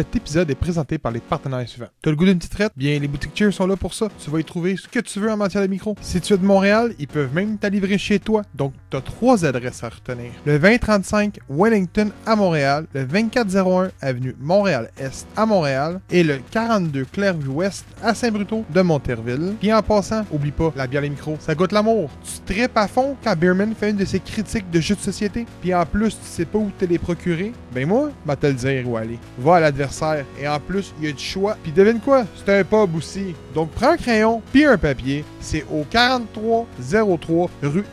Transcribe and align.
Cet 0.00 0.16
épisode 0.16 0.50
est 0.50 0.54
présenté 0.54 0.96
par 0.96 1.12
les 1.12 1.20
partenaires 1.20 1.68
suivants. 1.68 1.90
T'as 2.00 2.08
le 2.08 2.16
goût 2.16 2.24
d'une 2.24 2.38
petite 2.38 2.52
traite? 2.52 2.72
Bien, 2.74 2.98
les 2.98 3.06
boutiques 3.06 3.32
Cheers 3.34 3.52
sont 3.52 3.66
là 3.66 3.76
pour 3.76 3.92
ça. 3.92 4.08
Tu 4.18 4.30
vas 4.30 4.40
y 4.40 4.44
trouver 4.44 4.78
ce 4.78 4.88
que 4.88 4.98
tu 4.98 5.20
veux 5.20 5.30
en 5.30 5.36
matière 5.36 5.62
de 5.62 5.66
micro. 5.66 5.94
Si 6.00 6.22
tu 6.22 6.32
es 6.32 6.38
de 6.38 6.42
Montréal, 6.42 6.94
ils 6.98 7.06
peuvent 7.06 7.34
même 7.34 7.58
t'alivrer 7.58 7.98
chez 7.98 8.18
toi. 8.18 8.40
Donc, 8.54 8.72
t'as 8.90 9.00
trois 9.00 9.44
adresses 9.44 9.84
à 9.84 9.88
retenir. 9.88 10.32
Le 10.44 10.58
2035 10.58 11.38
Wellington 11.48 12.10
à 12.26 12.36
Montréal, 12.36 12.86
le 12.92 13.04
2401 13.04 13.90
Avenue 14.00 14.34
Montréal-Est 14.40 15.26
à 15.36 15.46
Montréal 15.46 16.00
et 16.10 16.22
le 16.22 16.38
42 16.50 17.04
Clairvue-Ouest 17.04 17.84
à 18.02 18.14
Saint-Bruto 18.14 18.64
de 18.68 18.80
Monterville. 18.82 19.54
Puis 19.60 19.72
en 19.72 19.82
passant, 19.82 20.24
oublie 20.32 20.50
pas, 20.50 20.72
la 20.76 20.86
bière 20.86 21.02
les 21.02 21.10
micros, 21.10 21.36
ça 21.40 21.54
goûte 21.54 21.72
l'amour. 21.72 22.10
Tu 22.24 22.54
tripes 22.54 22.76
à 22.76 22.88
fond 22.88 23.16
quand 23.22 23.36
Beerman 23.36 23.74
fait 23.74 23.90
une 23.90 23.96
de 23.96 24.04
ses 24.04 24.20
critiques 24.20 24.70
de 24.70 24.80
jeux 24.80 24.96
de 24.96 25.00
société. 25.00 25.46
Puis 25.60 25.74
en 25.74 25.86
plus, 25.86 26.10
tu 26.10 26.26
sais 26.26 26.44
pas 26.44 26.58
où 26.58 26.70
te 26.78 26.84
les 26.84 26.98
procurer. 26.98 27.52
Ben 27.72 27.86
moi, 27.86 28.10
va 28.26 28.36
te 28.36 28.46
le 28.46 28.54
dire 28.54 28.88
où 28.88 28.96
aller. 28.96 29.18
Va 29.38 29.56
à 29.56 29.60
l'adversaire. 29.60 30.24
Et 30.40 30.48
en 30.48 30.58
plus, 30.58 30.92
il 30.98 31.06
y 31.06 31.10
a 31.10 31.12
du 31.12 31.22
choix. 31.22 31.56
Puis 31.62 31.72
devine 31.72 32.00
quoi? 32.00 32.24
C'est 32.36 32.60
un 32.60 32.64
pub 32.64 32.94
aussi. 32.96 33.34
Donc 33.54 33.70
prends 33.70 33.92
un 33.92 33.96
crayon 33.96 34.42
puis 34.52 34.64
un 34.64 34.78
papier. 34.78 35.24
C'est 35.40 35.64
au 35.70 35.84
4303 35.88 37.50
rue 37.62 37.84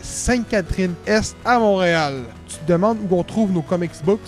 Sainte-Catherine-Est 0.87 1.35
à 1.45 1.59
Montréal. 1.59 2.23
Tu 2.47 2.57
te 2.57 2.71
demandes 2.71 2.97
où 3.09 3.15
on 3.15 3.23
trouve 3.23 3.51
nos 3.51 3.61
comics 3.61 3.91
books? 4.03 4.19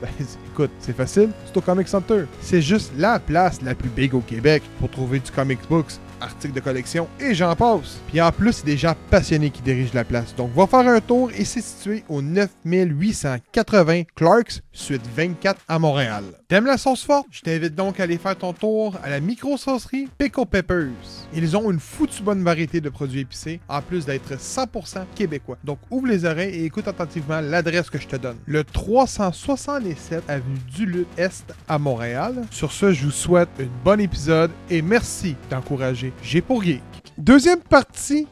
Ben, 0.00 0.08
écoute, 0.52 0.70
c'est 0.78 0.96
facile, 0.96 1.30
c'est 1.44 1.56
au 1.56 1.60
Comic 1.60 1.88
Center. 1.88 2.24
C'est 2.40 2.62
juste 2.62 2.92
la 2.96 3.18
place 3.18 3.60
la 3.62 3.74
plus 3.74 3.88
big 3.88 4.14
au 4.14 4.20
Québec 4.20 4.62
pour 4.78 4.90
trouver 4.90 5.20
du 5.20 5.30
comics 5.30 5.60
books, 5.68 5.92
articles 6.26 6.54
de 6.54 6.60
collection 6.60 7.08
et 7.20 7.34
j'en 7.34 7.54
passe. 7.56 8.00
Puis 8.08 8.20
en 8.20 8.30
plus, 8.30 8.52
c'est 8.52 8.66
des 8.66 8.76
gens 8.76 8.94
passionnés 9.10 9.50
qui 9.50 9.62
dirigent 9.62 9.92
la 9.94 10.04
place. 10.04 10.34
Donc 10.36 10.52
va 10.54 10.66
faire 10.66 10.86
un 10.86 11.00
tour 11.00 11.30
et 11.36 11.44
c'est 11.44 11.62
situé 11.62 12.04
au 12.08 12.22
9880 12.22 14.02
Clarks, 14.14 14.60
suite 14.72 15.02
24 15.16 15.60
à 15.68 15.78
Montréal. 15.78 16.24
T'aimes 16.48 16.66
la 16.66 16.78
sauce 16.78 17.02
forte? 17.02 17.26
Je 17.30 17.40
t'invite 17.40 17.74
donc 17.74 17.98
à 17.98 18.04
aller 18.04 18.18
faire 18.18 18.36
ton 18.36 18.52
tour 18.52 18.94
à 19.02 19.10
la 19.10 19.18
micro-saucerie 19.18 20.08
Pickle 20.16 20.46
Peppers. 20.46 20.86
Ils 21.34 21.56
ont 21.56 21.70
une 21.70 21.80
foutue 21.80 22.22
bonne 22.22 22.44
variété 22.44 22.80
de 22.80 22.88
produits 22.88 23.20
épicés, 23.20 23.60
en 23.68 23.82
plus 23.82 24.06
d'être 24.06 24.34
100% 24.34 25.06
québécois. 25.14 25.58
Donc 25.64 25.78
ouvre 25.90 26.06
les 26.06 26.24
oreilles 26.24 26.54
et 26.54 26.64
écoute 26.64 26.86
attentivement 26.86 27.40
l'adresse 27.40 27.90
que 27.90 27.98
je 27.98 28.06
te 28.06 28.16
donne. 28.16 28.36
Le 28.46 28.62
367 28.62 30.22
avenue 30.28 30.58
Duluth 30.72 31.08
Est 31.16 31.52
à 31.68 31.78
Montréal. 31.78 32.42
Sur 32.50 32.70
ce, 32.70 32.92
je 32.92 33.06
vous 33.06 33.10
souhaite 33.10 33.48
un 33.60 33.66
bon 33.84 34.00
épisode 34.00 34.50
et 34.70 34.82
merci 34.82 35.34
d'encourager 35.50 36.12
G 36.22 36.40
pour 36.40 36.62
Geek. 36.62 36.82
Deuxième 37.18 37.60
partie 37.60 38.26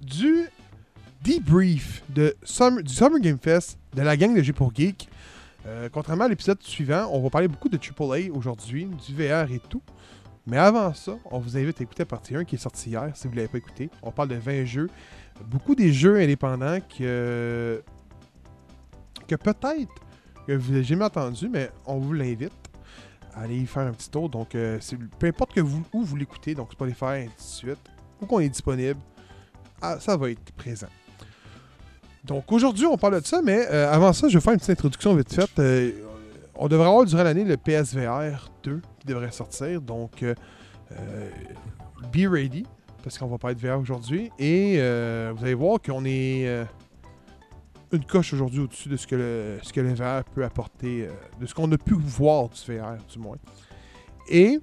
du 0.00 0.46
debrief 1.24 2.02
du 2.08 2.30
Summer 2.44 3.20
Game 3.20 3.38
Fest 3.38 3.78
de 3.94 4.02
la 4.02 4.16
gang 4.16 4.34
de 4.36 4.42
G 4.42 4.52
pour 4.52 4.74
Geek. 4.74 5.08
Euh, 5.66 5.88
contrairement 5.92 6.24
à 6.24 6.28
l'épisode 6.28 6.62
suivant, 6.62 7.08
on 7.12 7.20
va 7.20 7.30
parler 7.30 7.48
beaucoup 7.48 7.68
de 7.68 7.78
AAA 7.78 8.32
aujourd'hui, 8.32 8.86
du 8.86 9.14
VR 9.14 9.50
et 9.50 9.60
tout. 9.68 9.82
Mais 10.46 10.58
avant 10.58 10.92
ça, 10.92 11.16
on 11.30 11.38
vous 11.38 11.56
invite 11.56 11.80
à 11.80 11.84
écouter 11.84 12.02
la 12.02 12.06
partie 12.06 12.34
1 12.34 12.44
qui 12.44 12.56
est 12.56 12.58
sortie 12.58 12.90
hier, 12.90 13.10
si 13.14 13.28
vous 13.28 13.32
ne 13.32 13.36
l'avez 13.36 13.48
pas 13.48 13.58
écouté. 13.58 13.90
On 14.02 14.10
parle 14.10 14.28
de 14.28 14.36
20 14.36 14.64
jeux. 14.64 14.90
Beaucoup 15.46 15.74
des 15.74 15.92
jeux 15.92 16.18
indépendants 16.18 16.78
que, 16.98 17.82
que 19.28 19.34
peut-être 19.36 19.92
que 20.46 20.52
vous 20.52 20.72
n'avez 20.72 20.84
jamais 20.84 21.04
entendu, 21.04 21.48
mais 21.48 21.70
on 21.86 21.98
vous 21.98 22.12
l'invite 22.12 22.52
à 23.34 23.42
aller 23.42 23.58
y 23.58 23.66
faire 23.66 23.86
un 23.86 23.92
petit 23.92 24.10
tour. 24.10 24.28
Donc, 24.28 24.54
euh, 24.54 24.78
peu 25.18 25.26
importe 25.26 25.52
que 25.52 25.60
vous, 25.60 25.82
où 25.92 26.02
vous 26.02 26.16
l'écoutez, 26.16 26.54
donc 26.54 26.72
Spotify, 26.72 27.04
ainsi 27.04 27.64
de 27.64 27.68
suite, 27.68 27.90
où 28.20 28.26
qu'on 28.26 28.40
est 28.40 28.48
disponible, 28.48 29.00
ah, 29.80 29.98
ça 29.98 30.16
va 30.16 30.30
être 30.30 30.52
présent. 30.52 30.88
Donc 32.24 32.52
aujourd'hui, 32.52 32.86
on 32.86 32.96
parle 32.96 33.20
de 33.20 33.26
ça, 33.26 33.42
mais 33.42 33.66
euh, 33.70 33.92
avant 33.92 34.12
ça, 34.12 34.28
je 34.28 34.34
vais 34.34 34.40
faire 34.40 34.52
une 34.52 34.60
petite 34.60 34.70
introduction 34.70 35.14
vite 35.14 35.32
faite. 35.32 35.58
Euh, 35.58 35.90
on 36.54 36.68
devrait 36.68 36.86
avoir 36.86 37.04
durant 37.04 37.24
l'année 37.24 37.44
le 37.44 37.56
PSVR 37.56 38.50
2 38.62 38.80
qui 39.00 39.06
devrait 39.06 39.32
sortir. 39.32 39.80
Donc, 39.80 40.22
euh, 40.22 40.34
be 42.12 42.30
ready, 42.30 42.64
parce 43.02 43.18
qu'on 43.18 43.26
va 43.26 43.38
pas 43.38 43.50
être 43.50 43.58
VR 43.58 43.80
aujourd'hui. 43.80 44.30
Et 44.38 44.76
vous 44.76 45.42
allez 45.42 45.54
voir 45.54 45.80
qu'on 45.84 46.04
est 46.04 46.64
une 47.92 48.04
coche 48.04 48.32
aujourd'hui 48.32 48.60
au-dessus 48.60 48.88
de 48.88 48.96
ce 48.96 49.06
que, 49.06 49.14
le, 49.14 49.58
ce 49.62 49.72
que 49.72 49.80
VR 49.80 50.24
peut 50.24 50.44
apporter, 50.44 51.06
euh, 51.06 51.10
de 51.40 51.46
ce 51.46 51.54
qu'on 51.54 51.70
a 51.72 51.78
pu 51.78 51.94
voir 51.94 52.48
du 52.48 52.58
VR, 52.72 52.96
du 53.10 53.18
moins. 53.18 53.36
Et, 54.28 54.58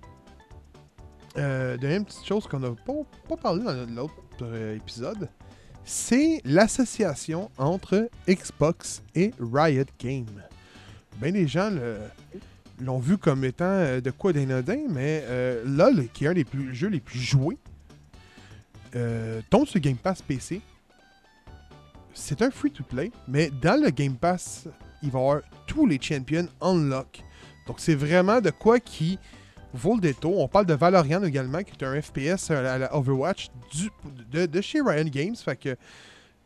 euh, 1.38 1.78
dernière 1.78 2.06
petite 2.06 2.26
chose 2.26 2.48
qu'on 2.48 2.60
n'a 2.60 2.72
pas, 2.72 3.38
parlé 3.38 3.64
dans 3.64 3.96
l'autre 3.96 4.14
euh, 4.42 4.76
épisode, 4.76 5.30
c'est 5.84 6.42
l'association 6.44 7.50
entre 7.58 8.10
Xbox 8.28 9.04
et 9.16 9.32
Riot 9.40 9.86
Games. 10.00 10.26
Ben 11.18 11.34
des 11.34 11.48
gens 11.48 11.72
l'ont 12.80 13.00
vu 13.00 13.18
comme 13.18 13.44
étant 13.44 13.66
euh, 13.66 14.02
de 14.02 14.12
quoi 14.12 14.34
d'inodin, 14.34 14.80
mais 14.90 15.24
LOL, 15.66 16.08
qui 16.14 16.26
est 16.26 16.30
un 16.30 16.34
des 16.34 16.46
plus, 16.46 16.74
jeux 16.74 16.90
les 16.90 17.00
plus 17.00 17.20
joués, 17.20 17.58
tombe 19.50 19.68
sur 19.68 19.80
Game 19.80 19.98
Pass 19.98 20.22
PC. 20.22 20.62
C'est 22.20 22.42
un 22.42 22.52
free-to-play, 22.52 23.12
mais 23.28 23.50
dans 23.50 23.82
le 23.82 23.90
Game 23.90 24.16
Pass, 24.16 24.68
il 25.02 25.10
va 25.10 25.20
y 25.20 25.22
avoir 25.22 25.42
tous 25.66 25.88
les 25.88 26.00
champions 26.00 26.48
unlock. 26.62 27.24
Donc 27.66 27.80
c'est 27.80 27.96
vraiment 27.96 28.42
de 28.42 28.50
quoi 28.52 28.80
qui 28.80 29.18
vaut 29.74 29.96
le 29.96 30.02
détour. 30.02 30.38
On 30.38 30.48
parle 30.48 30.66
de 30.66 30.74
Valorant 30.74 31.24
également, 31.24 31.64
qui 31.64 31.72
est 31.72 31.84
un 31.84 32.00
FPS 32.00 32.52
à 32.52 32.78
la, 32.78 32.96
Overwatch 32.96 33.50
de, 34.32 34.62
chez 34.62 34.82
Ryan 34.82 35.06
Games. 35.06 35.36
Fait 35.36 35.56
que 35.56 35.76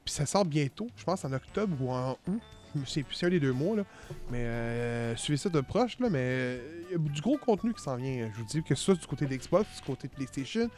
puis 0.06 0.14
ça 0.14 0.26
sort 0.26 0.46
bientôt, 0.46 0.88
je 0.96 1.04
pense 1.04 1.26
en 1.26 1.34
octobre 1.34 1.76
ou 1.82 1.92
en 1.92 2.18
août. 2.28 2.42
C'est 2.86 3.06
un 3.24 3.30
des 3.30 3.40
deux 3.40 3.54
mois, 3.54 3.76
là. 3.76 3.84
Mais 4.32 4.40
euh, 4.40 5.16
suivez 5.16 5.38
ça 5.38 5.50
de 5.50 5.62
proche, 5.62 6.00
là. 6.00 6.10
Mais 6.10 6.20
euh, 6.20 6.84
il 6.90 6.92
y 6.92 6.96
a 6.96 6.98
du 6.98 7.22
gros 7.22 7.38
contenu 7.38 7.74
qui 7.74 7.82
s'en 7.82 7.96
vient. 7.96 8.30
Je 8.34 8.40
vous 8.40 8.48
dis 8.48 8.64
que 8.64 8.76
soit 8.76 8.96
du 8.96 9.06
côté 9.06 9.26
d'Xbox, 9.26 9.68
du 9.76 9.82
côté 9.82 10.08
de 10.08 10.14
PlayStation, 10.14 10.70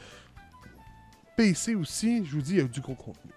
PC 1.37 1.75
aussi, 1.75 2.25
je 2.25 2.31
vous 2.31 2.41
dis, 2.41 2.51
il 2.53 2.57
y 2.57 2.61
a 2.61 2.65
du 2.65 2.81
gros 2.81 2.95
contenu. 2.95 3.31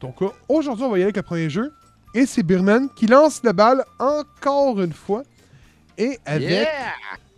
Donc 0.00 0.16
aujourd'hui, 0.48 0.84
on 0.84 0.90
va 0.90 0.98
y 0.98 1.00
aller 1.00 1.04
avec 1.04 1.16
le 1.16 1.22
premier 1.22 1.50
jeu. 1.50 1.72
Et 2.14 2.26
c'est 2.26 2.42
Birman 2.42 2.88
qui 2.94 3.06
lance 3.06 3.42
la 3.42 3.52
balle 3.52 3.84
encore 3.98 4.80
une 4.80 4.92
fois. 4.92 5.22
Et 5.98 6.18
avec 6.24 6.48
Yeah! 6.48 6.92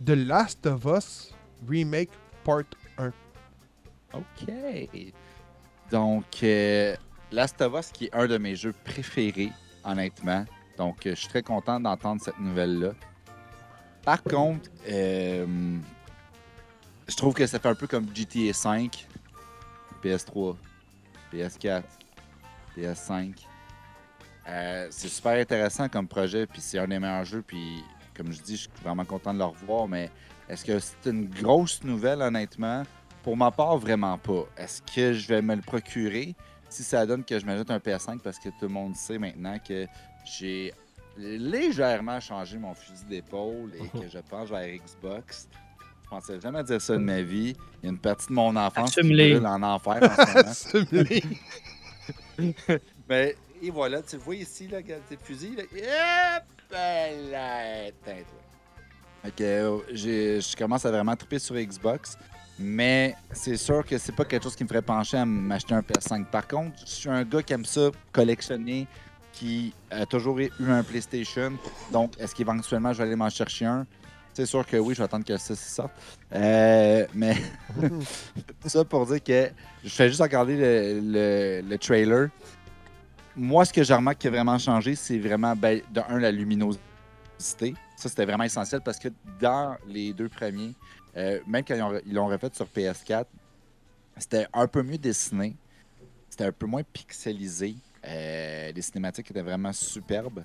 The 0.05 0.11
Last 0.11 0.65
of 0.65 0.85
Us 0.85 1.33
Remake 1.67 2.09
Part 2.43 2.63
1. 2.97 3.11
OK. 4.13 5.13
Donc, 5.91 6.25
euh, 6.43 6.95
Last 7.31 7.61
of 7.61 7.73
Us, 7.79 7.91
qui 7.91 8.05
est 8.05 8.15
un 8.15 8.27
de 8.27 8.37
mes 8.37 8.55
jeux 8.55 8.73
préférés, 8.83 9.51
honnêtement. 9.83 10.45
Donc, 10.77 11.05
euh, 11.05 11.11
je 11.11 11.15
suis 11.15 11.27
très 11.27 11.43
content 11.43 11.79
d'entendre 11.79 12.21
cette 12.21 12.39
nouvelle-là. 12.39 12.93
Par 14.03 14.23
contre, 14.23 14.69
euh, 14.87 15.45
je 17.07 17.15
trouve 17.15 17.33
que 17.33 17.45
ça 17.45 17.59
fait 17.59 17.69
un 17.69 17.75
peu 17.75 17.87
comme 17.87 18.07
GTA 18.13 18.53
5, 18.53 19.07
PS3, 20.03 20.55
PS4, 21.33 21.83
PS5. 22.77 23.33
Euh, 24.47 24.87
c'est 24.89 25.07
super 25.07 25.33
intéressant 25.33 25.87
comme 25.89 26.07
projet, 26.07 26.47
puis 26.47 26.61
c'est 26.61 26.79
un 26.79 26.87
des 26.87 26.99
meilleurs 26.99 27.25
jeux, 27.25 27.43
puis 27.45 27.83
comme 28.15 28.31
je 28.31 28.41
dis, 28.41 28.55
je 28.57 28.61
suis 28.63 28.69
vraiment 28.83 29.05
content 29.05 29.33
de 29.33 29.39
le 29.39 29.45
revoir, 29.45 29.87
mais 29.87 30.09
est-ce 30.49 30.65
que 30.65 30.79
c'est 30.79 31.09
une 31.09 31.29
grosse 31.29 31.83
nouvelle, 31.83 32.21
honnêtement? 32.21 32.83
Pour 33.23 33.37
ma 33.37 33.51
part, 33.51 33.77
vraiment 33.77 34.17
pas. 34.17 34.45
Est-ce 34.57 34.81
que 34.81 35.13
je 35.13 35.27
vais 35.27 35.41
me 35.41 35.55
le 35.55 35.61
procurer? 35.61 36.35
Si 36.69 36.83
ça 36.83 37.05
donne 37.05 37.23
que 37.23 37.39
je 37.39 37.45
m'ajoute 37.45 37.69
un 37.69 37.77
PS5 37.77 38.19
parce 38.19 38.39
que 38.39 38.49
tout 38.49 38.63
le 38.63 38.69
monde 38.69 38.95
sait 38.95 39.19
maintenant 39.19 39.57
que 39.59 39.85
j'ai 40.25 40.73
légèrement 41.17 42.19
changé 42.19 42.57
mon 42.57 42.73
fusil 42.73 43.05
d'épaule 43.05 43.71
et 43.75 43.99
que 43.99 44.07
je 44.11 44.19
penche 44.19 44.49
vers 44.49 44.67
Xbox. 44.67 45.47
Je 46.03 46.09
pensais 46.09 46.39
jamais 46.39 46.63
dire 46.63 46.81
ça 46.81 46.93
de 46.93 46.99
ma 46.99 47.21
vie. 47.21 47.55
Il 47.81 47.85
y 47.85 47.87
a 47.87 47.91
une 47.91 47.99
partie 47.99 48.27
de 48.27 48.33
mon 48.33 48.55
enfance 48.55 48.95
qui 48.95 49.01
brûle 49.01 49.45
en 49.45 49.61
enfer 49.61 49.99
en 50.01 50.53
ce 50.53 50.77
moment. 50.77 51.35
Mais 53.09 53.35
et 53.61 53.69
voilà, 53.71 54.01
tu 54.01 54.17
vois 54.17 54.35
ici, 54.35 54.67
là, 54.67 54.77
regarde 54.77 55.01
tes 55.09 55.17
fusils. 55.21 55.55
Là. 55.55 55.63
Yep! 55.73 56.43
Ben 56.71 57.31
là, 57.31 57.91
j'ai- 59.91 60.39
je 60.39 60.55
commence 60.55 60.85
à 60.85 60.91
vraiment 60.91 61.15
triper 61.15 61.39
sur 61.39 61.55
Xbox. 61.55 62.17
Mais 62.61 63.15
c'est 63.31 63.55
sûr 63.57 63.85
que 63.85 63.97
c'est 63.97 64.11
pas 64.11 64.25
quelque 64.25 64.43
chose 64.43 64.55
qui 64.55 64.63
me 64.63 64.67
ferait 64.67 64.81
pencher 64.81 65.17
à 65.17 65.25
m'acheter 65.25 65.73
un 65.73 65.81
PS5. 65.81 66.25
Par 66.25 66.45
contre, 66.47 66.77
je 66.85 66.91
suis 66.91 67.09
un 67.09 67.23
gars 67.23 67.41
qui 67.41 67.53
aime 67.53 67.63
ça 67.63 67.89
collectionner, 68.11 68.85
qui 69.31 69.73
a 69.89 70.05
toujours 70.05 70.39
eu 70.39 70.49
un 70.67 70.83
PlayStation. 70.83 71.53
Donc, 71.91 72.19
est-ce 72.19 72.35
qu'éventuellement 72.35 72.91
je 72.91 72.97
vais 72.97 73.03
aller 73.05 73.15
m'en 73.15 73.29
chercher 73.29 73.65
un? 73.65 73.87
C'est 74.39 74.45
sûr 74.45 74.65
que 74.65 74.77
oui, 74.77 74.93
je 74.93 74.99
vais 74.99 75.03
attendre 75.03 75.25
que 75.25 75.35
ça 75.35 75.53
sorte. 75.53 75.91
Euh, 76.33 77.05
mais 77.13 77.35
tout 78.61 78.69
ça 78.69 78.85
pour 78.85 79.05
dire 79.05 79.21
que 79.21 79.49
je 79.83 79.89
fais 79.89 80.07
juste 80.07 80.21
regarder 80.21 80.55
le, 80.55 81.01
le- 81.01 81.61
le 81.69 81.77
trailer. 81.77 82.29
Moi, 83.35 83.65
ce 83.65 83.73
que 83.73 83.83
j'ai 83.83 83.93
remarqué 83.93 84.19
qui 84.19 84.27
a 84.27 84.31
vraiment 84.31 84.57
changé, 84.57 84.95
c'est 84.95 85.19
vraiment, 85.19 85.57
ben, 85.57 85.81
de 85.91 85.99
un, 86.07 86.19
la 86.19 86.31
luminosité. 86.31 86.79
Ça, 87.97 88.07
c'était 88.07 88.23
vraiment 88.23 88.45
essentiel 88.45 88.79
parce 88.79 88.97
que 88.97 89.09
dans 89.41 89.75
les 89.85 90.13
deux 90.13 90.29
premiers, 90.29 90.73
euh, 91.17 91.41
même 91.45 91.65
quand 91.65 91.99
ils 92.05 92.13
l'ont 92.13 92.27
refait 92.27 92.49
sur 92.53 92.65
PS4, 92.65 93.25
c'était 94.19 94.47
un 94.53 94.67
peu 94.67 94.83
mieux 94.83 94.97
dessiné. 94.97 95.53
C'était 96.29 96.45
un 96.45 96.53
peu 96.53 96.65
moins 96.65 96.83
pixelisé. 96.83 97.75
Euh, 98.07 98.71
les 98.71 98.81
cinématiques 98.81 99.31
étaient 99.31 99.41
vraiment 99.41 99.73
superbes. 99.73 100.43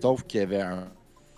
Sauf 0.00 0.22
qu'il 0.22 0.40
y 0.40 0.42
avait 0.44 0.62
un 0.62 0.88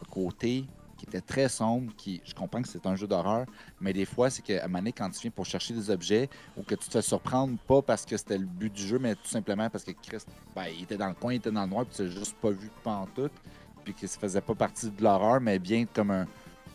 côté 0.09 0.67
qui 1.09 1.17
était 1.17 1.27
très 1.27 1.49
sombre, 1.49 1.93
qui, 1.97 2.21
je 2.25 2.35
comprends 2.35 2.63
que 2.63 2.69
c'est 2.69 2.85
un 2.87 2.97
jeu 2.97 3.07
d'horreur, 3.07 3.47
mais 3.81 3.93
des 3.93 4.05
fois, 4.05 4.31
c'est 4.31 4.43
qu'à 4.43 4.67
donné, 4.67 4.93
quand 4.93 5.09
tu 5.11 5.21
viens 5.21 5.31
pour 5.31 5.47
chercher 5.47 5.75
des 5.75 5.91
objets, 5.91 6.29
ou 6.57 6.63
que 6.63 6.75
tu 6.75 6.87
te 6.87 6.93
fais 6.93 7.03
surprendre, 7.03 7.57
pas 7.67 7.83
parce 7.83 8.05
que 8.05 8.17
c'était 8.17 8.39
le 8.39 8.47
but 8.47 8.73
du 8.73 8.83
jeu, 8.87 8.99
mais 8.99 9.15
tout 9.15 9.29
simplement 9.29 9.71
parce 9.71 9.85
que 9.85 9.93
Chris, 9.93 10.25
ben, 10.55 10.67
il 10.77 10.83
était 10.83 10.97
dans 10.97 11.09
le 11.09 11.15
coin, 11.15 11.33
il 11.33 11.37
était 11.37 11.53
dans 11.53 11.63
le 11.63 11.71
noir, 11.71 11.87
puis 11.87 11.97
tu 11.97 12.05
l'as 12.05 12.11
juste 12.11 12.37
pas 12.37 12.51
vu 12.51 12.71
tout, 13.15 13.31
puis 13.85 13.95
que 13.95 14.07
ça 14.07 14.19
faisait 14.19 14.41
pas 14.41 14.55
partie 14.55 14.91
de 14.91 15.03
l'horreur, 15.03 15.41
mais 15.41 15.59
bien 15.59 15.87
comme 15.87 16.11
un, 16.11 16.27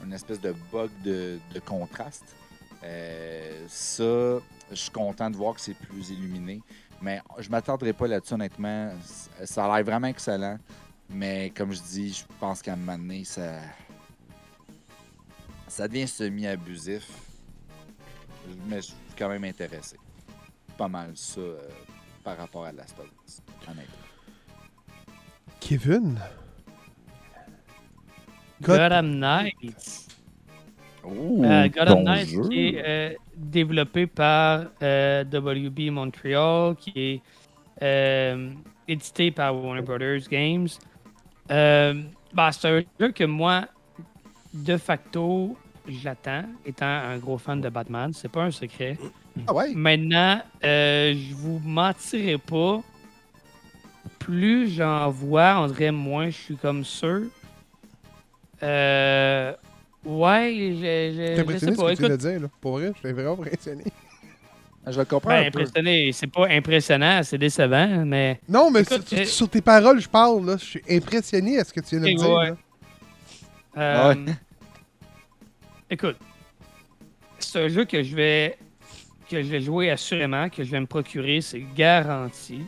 une 0.04 0.14
espèce 0.14 0.40
de 0.40 0.56
bug 0.72 0.90
de, 1.04 1.40
de 1.54 1.60
contraste. 1.60 2.36
Euh, 2.84 3.66
ça, 3.68 4.44
je 4.72 4.76
suis 4.76 4.92
content 4.92 5.30
de 5.30 5.36
voir 5.36 5.56
que 5.56 5.62
c'est 5.62 5.76
plus 5.76 6.10
illuminé. 6.10 6.62
Mais 7.02 7.22
je 7.40 7.50
m'attendrai 7.50 7.94
pas 7.94 8.08
là-dessus, 8.08 8.34
honnêtement. 8.34 8.92
Ça 9.44 9.66
a 9.66 9.76
l'air 9.76 9.86
vraiment 9.86 10.08
excellent. 10.08 10.58
Mais 11.10 11.52
comme 11.56 11.74
je 11.74 11.82
dis, 11.82 12.14
je 12.14 12.24
pense 12.40 12.62
qu'à 12.62 12.74
un 12.74 12.78
moment 12.78 12.98
donné, 12.98 13.24
ça. 13.24 13.60
Ça 15.72 15.88
devient 15.88 16.06
semi-abusif. 16.08 17.08
Mais 18.68 18.76
je 18.78 18.88
suis 18.88 18.96
quand 19.18 19.30
même 19.30 19.46
intéressé. 19.46 19.96
Pas 20.78 20.90
mal 20.90 21.12
ça 21.16 21.40
euh, 21.40 21.60
par 22.26 22.36
rapport 22.38 22.66
à 22.66 22.74
Last 22.74 23.00
of 23.00 23.06
Us, 23.26 23.42
honnêtement. 23.66 23.96
Kevin? 25.62 26.20
Gotham 28.62 29.18
Knights. 29.20 30.08
Ouh, 31.06 31.44
Euh, 31.46 31.70
Gotham 31.70 31.94
bon 32.00 32.04
Knights 32.04 32.28
jeu. 32.30 32.50
qui 32.50 32.68
est 32.68 32.84
euh, 32.86 33.16
développé 33.38 34.08
par 34.08 34.66
euh, 34.84 35.24
WB 35.24 35.90
Montreal, 35.90 36.76
qui 36.76 36.92
est 36.96 37.22
euh, 37.82 38.52
édité 38.90 39.32
par 39.32 39.56
Warner 39.56 39.82
Brothers 39.82 40.28
Games. 40.30 40.68
Euh, 41.50 42.04
bah, 42.34 42.52
c'est 42.52 42.68
un 42.68 42.84
jeu 43.00 43.12
que 43.14 43.24
moi, 43.24 43.68
de 44.54 44.78
facto, 44.78 45.56
j'attends, 45.88 46.44
étant 46.66 46.86
un 46.86 47.18
gros 47.18 47.38
fan 47.38 47.62
de 47.62 47.70
Batman. 47.70 48.12
C'est 48.14 48.32
pas 48.32 48.44
un 48.44 48.52
secret. 48.52 48.98
Ah 49.48 49.54
ouais? 49.54 49.74
Maintenant, 49.74 50.42
euh, 50.64 51.14
je 51.16 51.34
vous 51.36 51.60
mentirai 51.64 52.38
pas. 52.38 52.82
Plus 54.20 54.70
j'en 54.70 55.10
vois, 55.10 55.60
on 55.62 55.68
dirait 55.68 55.92
moins 55.92 56.26
je 56.30 56.38
suis 56.38 56.56
comme 56.56 56.84
sûr. 56.84 57.22
Euh, 58.64 59.54
ouais, 60.06 60.54
je, 60.54 60.76
je, 61.16 61.36
T'es 61.36 61.36
je 61.36 61.42
impressionné 61.42 61.76
sais 61.76 61.82
ce 61.82 61.88
que 61.88 61.96
tu 61.96 62.00
viens 62.02 62.10
de 62.10 62.14
Écoute, 62.14 62.30
dire, 62.32 62.40
là. 62.42 62.48
Pour 62.60 62.72
vrai, 62.78 62.92
je 62.94 63.00
suis 63.00 63.12
vraiment 63.14 63.34
impressionné. 63.34 63.84
Je 64.88 64.98
le 65.00 65.06
comprends 65.06 65.30
ben, 65.30 65.48
un 65.48 65.52
peu. 65.52 65.60
impressionné, 65.60 66.12
c'est 66.12 66.28
pas 66.28 66.48
impressionnant, 66.50 67.22
c'est 67.24 67.38
décevant, 67.38 68.04
mais 68.06 68.40
Non, 68.50 68.72
mais 68.72 68.82
Écoute, 68.82 69.08
sur, 69.08 69.18
euh, 69.20 69.26
sur 69.26 69.50
tes 69.50 69.62
paroles, 69.62 70.00
je 70.00 70.10
parle, 70.10 70.46
là. 70.46 70.58
Je 70.58 70.66
suis 70.66 70.82
impressionné 70.90 71.60
à 71.60 71.64
ce 71.64 71.72
que 71.74 71.80
tu 71.82 71.98
viens 72.00 72.00
de 72.08 72.14
me 72.14 72.18
dire. 72.18 72.30
ouais. 72.30 72.50
là. 72.50 72.58
Euh, 73.78 74.14
Ouais. 74.14 74.34
écoute, 75.90 76.18
c'est 77.40 77.64
un 77.64 77.68
jeu 77.68 77.86
que 77.86 78.04
je 78.04 78.16
vais 78.16 78.58
que 79.30 79.42
je 79.42 79.48
vais 79.48 79.62
jouer 79.62 79.90
assurément, 79.90 80.50
que 80.50 80.64
je 80.64 80.70
vais 80.70 80.80
me 80.82 80.86
procurer, 80.86 81.40
c'est 81.40 81.64
garanti. 81.76 82.64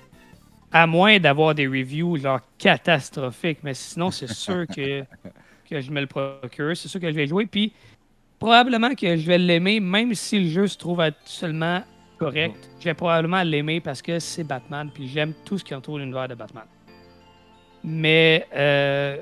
À 0.71 0.87
moins 0.87 1.19
d'avoir 1.19 1.53
des 1.53 1.67
reviews 1.67 2.17
genre 2.17 2.39
catastrophiques, 2.57 3.59
mais 3.63 3.73
sinon 3.73 4.11
c'est 4.11 4.31
sûr 4.31 4.65
que, 4.67 5.03
que 5.69 5.81
je 5.81 5.91
me 5.91 5.99
le 5.99 6.07
procure, 6.07 6.75
c'est 6.75 6.87
sûr 6.87 7.01
que 7.01 7.11
je 7.11 7.15
vais 7.15 7.27
jouer. 7.27 7.45
Puis 7.45 7.73
probablement 8.39 8.95
que 8.95 9.17
je 9.17 9.27
vais 9.27 9.37
l'aimer, 9.37 9.79
même 9.79 10.13
si 10.15 10.39
le 10.39 10.49
jeu 10.49 10.67
se 10.67 10.77
trouve 10.77 11.01
être 11.01 11.19
seulement 11.25 11.83
correct. 12.17 12.69
Je 12.79 12.85
vais 12.85 12.93
probablement 12.93 13.43
l'aimer 13.43 13.81
parce 13.81 14.01
que 14.01 14.19
c'est 14.19 14.43
Batman, 14.43 14.89
puis 14.93 15.07
j'aime 15.07 15.33
tout 15.45 15.57
ce 15.57 15.63
qui 15.63 15.75
entoure 15.75 15.99
l'univers 15.99 16.27
de 16.27 16.35
Batman. 16.35 16.65
Mais 17.83 18.47
euh, 18.55 19.17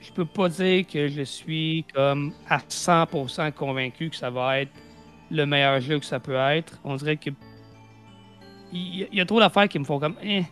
je 0.00 0.12
peux 0.12 0.24
pas 0.24 0.48
dire 0.48 0.86
que 0.86 1.08
je 1.08 1.22
suis 1.22 1.84
comme 1.94 2.32
à 2.48 2.58
100% 2.58 3.52
convaincu 3.52 4.10
que 4.10 4.16
ça 4.16 4.30
va 4.30 4.60
être 4.60 4.72
le 5.30 5.44
meilleur 5.46 5.80
jeu 5.80 5.98
que 5.98 6.04
ça 6.06 6.18
peut 6.18 6.34
être. 6.34 6.78
On 6.84 6.96
dirait 6.96 7.16
que 7.16 7.30
il 8.72 9.08
y, 9.12 9.20
a 9.20 9.26
trop 9.26 9.40
d'affaires 9.40 9.68
qui 9.68 9.78
me 9.80 9.84
font 9.84 9.98
comme 9.98 10.14
Eh, 10.22 10.44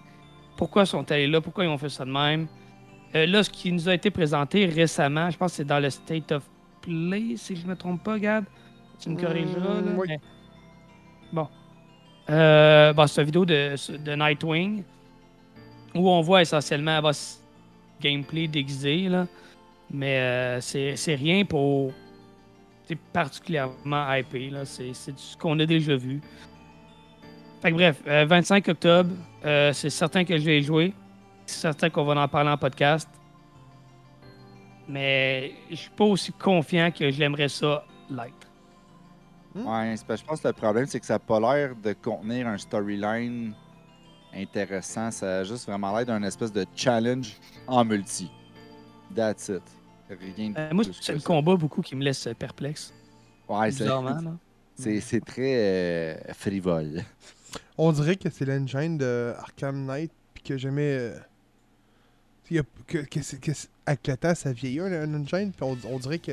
pourquoi 0.57 0.85
sont 0.85 1.09
allés 1.13 1.29
là, 1.29 1.41
pourquoi 1.41 1.65
ils 1.65 1.69
ont 1.69 1.79
fait 1.79 1.89
ça 1.89 2.05
de 2.05 2.11
même? 2.11 2.49
Euh, 3.15 3.27
là, 3.27 3.43
ce 3.45 3.49
qui 3.51 3.71
nous 3.73 3.89
a 3.89 3.95
été 3.95 4.11
présenté 4.11 4.67
récemment, 4.67 5.31
je 5.31 5.37
pense 5.39 5.53
que 5.53 5.57
c'est 5.59 5.65
dans 5.65 5.79
le 5.79 5.89
State 5.89 6.33
of 6.33 6.43
Play, 6.83 7.37
si 7.37 7.55
je 7.57 7.67
me 7.67 7.77
trompe 7.77 8.03
pas, 8.03 8.19
Gab. 8.19 8.45
Tu 9.01 9.09
me 9.11 9.17
corrigeras. 9.21 9.75
Là, 9.75 9.81
Mm, 9.81 9.99
oui. 9.99 10.07
mais- 10.09 10.21
Bon. 11.33 11.49
Euh, 12.29 12.93
bon, 12.93 13.07
c'est 13.07 13.21
une 13.21 13.27
vidéo 13.27 13.45
de, 13.45 13.75
de 13.99 14.15
Nightwing 14.15 14.83
où 15.95 16.11
on 16.11 16.21
voit 16.21 16.43
essentiellement 16.43 17.01
bah, 17.01 17.13
gameplay 18.01 18.49
déguisé, 18.49 19.09
là. 19.09 19.27
mais 19.91 20.19
euh, 20.19 20.61
c'est 20.61 20.97
c'est 20.97 21.15
rien 21.15 21.45
pour 21.45 21.93
c'est 22.85 22.99
particulièrement 23.13 24.13
hypé. 24.15 24.51
là. 24.51 24.65
C'est 24.65 24.93
c'est 24.95 25.19
ce 25.19 25.37
qu'on 25.37 25.59
a 25.59 25.67
déjà 25.67 25.97
vu. 25.97 26.21
Fait 27.61 27.71
que 27.71 27.77
bref, 27.77 28.01
euh, 28.07 28.25
25 28.25 28.69
octobre, 28.69 29.11
euh, 29.45 29.73
c'est 29.73 29.91
certain 29.91 30.25
que 30.25 30.39
je 30.39 30.45
vais 30.45 30.63
jouer. 30.63 30.95
C'est 31.45 31.61
certain 31.61 31.91
qu'on 31.91 32.05
va 32.05 32.21
en 32.21 32.29
parler 32.29 32.51
en 32.51 32.57
podcast. 32.57 33.09
Mais 34.89 35.53
je 35.71 35.77
suis 35.77 35.91
pas 35.91 36.05
aussi 36.05 36.33
confiant 36.33 36.91
que 36.91 37.11
je 37.11 37.19
l'aimerais 37.19 37.49
ça 37.49 37.85
light. 38.09 38.35
Ouais, 39.55 39.95
c'est 39.97 40.07
parce 40.07 40.21
que 40.21 40.27
je 40.27 40.31
pense 40.31 40.41
que 40.41 40.49
le 40.49 40.55
problème, 40.55 40.87
c'est 40.87 41.01
que 41.01 41.07
ça 41.07 41.15
n'a 41.15 41.19
pas 41.19 41.41
l'air 41.41 41.75
de 41.75 41.93
contenir 41.95 42.47
un 42.47 42.59
storyline 42.59 43.55
intéressant. 44.35 45.11
Ça 45.11 45.39
a 45.39 45.45
juste 45.45 45.67
vraiment 45.67 45.97
l'air 45.97 46.07
d'un 46.07 46.23
espèce 46.23 46.53
de 46.53 46.65
challenge 46.77 47.37
en 47.67 47.85
multi. 47.85 48.31
That's 49.15 49.49
it. 49.49 49.63
Rien 50.37 50.51
de 50.51 50.59
Euh, 50.59 50.71
moi, 50.73 50.85
c'est 51.01 51.13
le 51.13 51.19
ça. 51.21 51.27
combat 51.27 51.57
beaucoup 51.57 51.83
qui 51.83 51.95
me 51.97 52.03
laisse 52.05 52.27
euh, 52.27 52.35
perplexe. 52.35 52.93
Ouais, 53.49 53.71
c'est- 53.71 53.85
bizarrement. 53.85 54.21
là. 54.21 54.33
c'est 54.75 55.01
c'est 55.01 55.21
très 55.25 55.55
euh, 55.57 56.15
frivole. 56.35 57.03
On 57.77 57.93
dirait 57.93 58.17
que 58.17 58.29
c'est 58.31 58.45
l'engine 58.45 58.99
de 58.99 59.35
Arkham 59.39 59.85
Knight, 59.87 60.11
puis 60.35 60.43
que 60.43 60.57
jamais. 60.59 60.83
euh, 60.99 61.19
il 62.51 62.57
y 62.57 62.61
a- 62.61 62.65
que, 62.87 62.99
que, 62.99 63.21
c'est- 63.23 63.41
que 63.41 63.53
avec 63.87 64.07
le 64.07 64.17
temps, 64.17 64.35
ça 64.35 64.53
vieillit 64.53 64.81
un, 64.81 64.93
un 64.93 65.15
engine, 65.15 65.53
puis 65.53 65.63
on, 65.63 65.77
on 65.91 65.99
dirait 65.99 66.19
que 66.19 66.33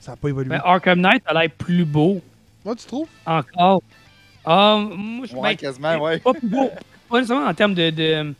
ça 0.00 0.12
n'a 0.12 0.16
pas 0.16 0.28
évolué. 0.28 0.48
Ben, 0.50 0.60
Arkham 0.64 1.00
Knight 1.00 1.22
a 1.26 1.32
l'air 1.34 1.50
plus 1.56 1.84
beau 1.84 2.20
Moi, 2.64 2.74
tu 2.76 2.86
trouves? 2.86 3.08
Encore. 3.26 3.82
Ah, 4.44 4.84
moi, 4.96 5.26
je 5.26 5.36
Ouais, 5.36 5.54
quasiment, 5.56 5.96
ouais. 5.98 6.18
Pas 6.18 6.32
plus 6.34 6.48
beau. 6.48 6.70
Pas 7.12 7.18
nécessairement 7.20 7.46
en 7.46 7.54
termes 7.54 7.74
de, 7.74 7.90
de, 7.90 8.34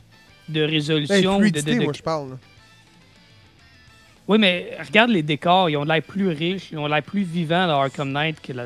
de 0.49 0.61
Ben, 0.67 0.71
résolution. 0.71 1.38
fluidité, 1.38 1.75
de- 1.75 1.79
de- 1.79 1.85
moi, 1.85 1.93
je 1.95 2.02
parle. 2.02 2.31
là. 2.31 2.37
Oui, 4.29 4.38
mais 4.38 4.76
regarde 4.85 5.11
les 5.11 5.23
décors. 5.23 5.69
Ils 5.71 5.76
ont 5.76 5.85
l'air 5.85 6.02
plus 6.02 6.29
riches. 6.29 6.71
Ils 6.73 6.79
ont 6.79 6.87
l'air 6.87 7.02
plus 7.02 7.23
vivants 7.23 7.67
dans 7.67 7.81
Arkham 7.81 8.11
Knight 8.11 8.41
que 8.41 8.52
la... 8.52 8.64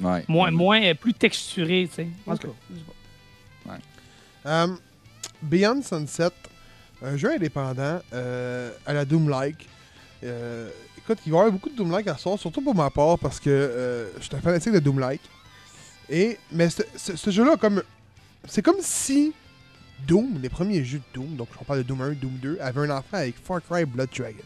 Ouais. 0.00 0.24
moins, 0.26 0.50
moins 0.50 0.82
euh, 0.82 0.94
plus 0.94 1.14
texturés, 1.14 1.86
tu 1.88 1.94
sais. 1.96 2.08
En 2.26 2.36
tout 2.36 2.48
cas. 2.48 3.74
Euh, 4.46 4.66
Beyond 5.42 5.82
Sunset, 5.82 6.30
un 7.04 7.16
jeu 7.16 7.32
indépendant 7.32 8.00
euh, 8.12 8.72
à 8.86 8.92
la 8.92 9.04
Doom-like. 9.04 9.68
Euh, 10.24 10.68
écoute, 10.98 11.18
il 11.26 11.30
va 11.30 11.36
y 11.36 11.40
avoir 11.40 11.52
beaucoup 11.52 11.68
de 11.68 11.76
Doom-like 11.76 12.08
à 12.08 12.16
sort, 12.16 12.38
surtout 12.38 12.60
pour 12.62 12.74
ma 12.74 12.90
part, 12.90 13.18
parce 13.18 13.38
que 13.38 13.50
euh, 13.50 14.08
je 14.18 14.24
suis 14.24 14.34
un 14.34 14.40
fanatique 14.40 14.72
de 14.72 14.78
Doom-like. 14.80 15.20
Et, 16.10 16.38
mais 16.50 16.70
ce, 16.70 16.82
ce- 16.96 17.16
ce 17.16 17.30
jeu-là, 17.30 17.56
comme, 17.56 17.82
c'est 18.46 18.62
comme 18.62 18.80
si 18.80 19.32
Doom, 20.06 20.38
les 20.42 20.48
premiers 20.48 20.84
jeux 20.84 20.98
de 20.98 21.20
Doom, 21.20 21.36
donc 21.36 21.48
on 21.60 21.64
parle 21.64 21.80
de 21.80 21.84
Doom 21.84 22.00
1, 22.02 22.10
Doom 22.12 22.38
2, 22.42 22.58
avait 22.60 22.80
un 22.80 22.90
enfant 22.90 23.18
avec 23.18 23.36
Far 23.42 23.60
Cry 23.62 23.84
Blood 23.84 24.08
Dragon. 24.16 24.44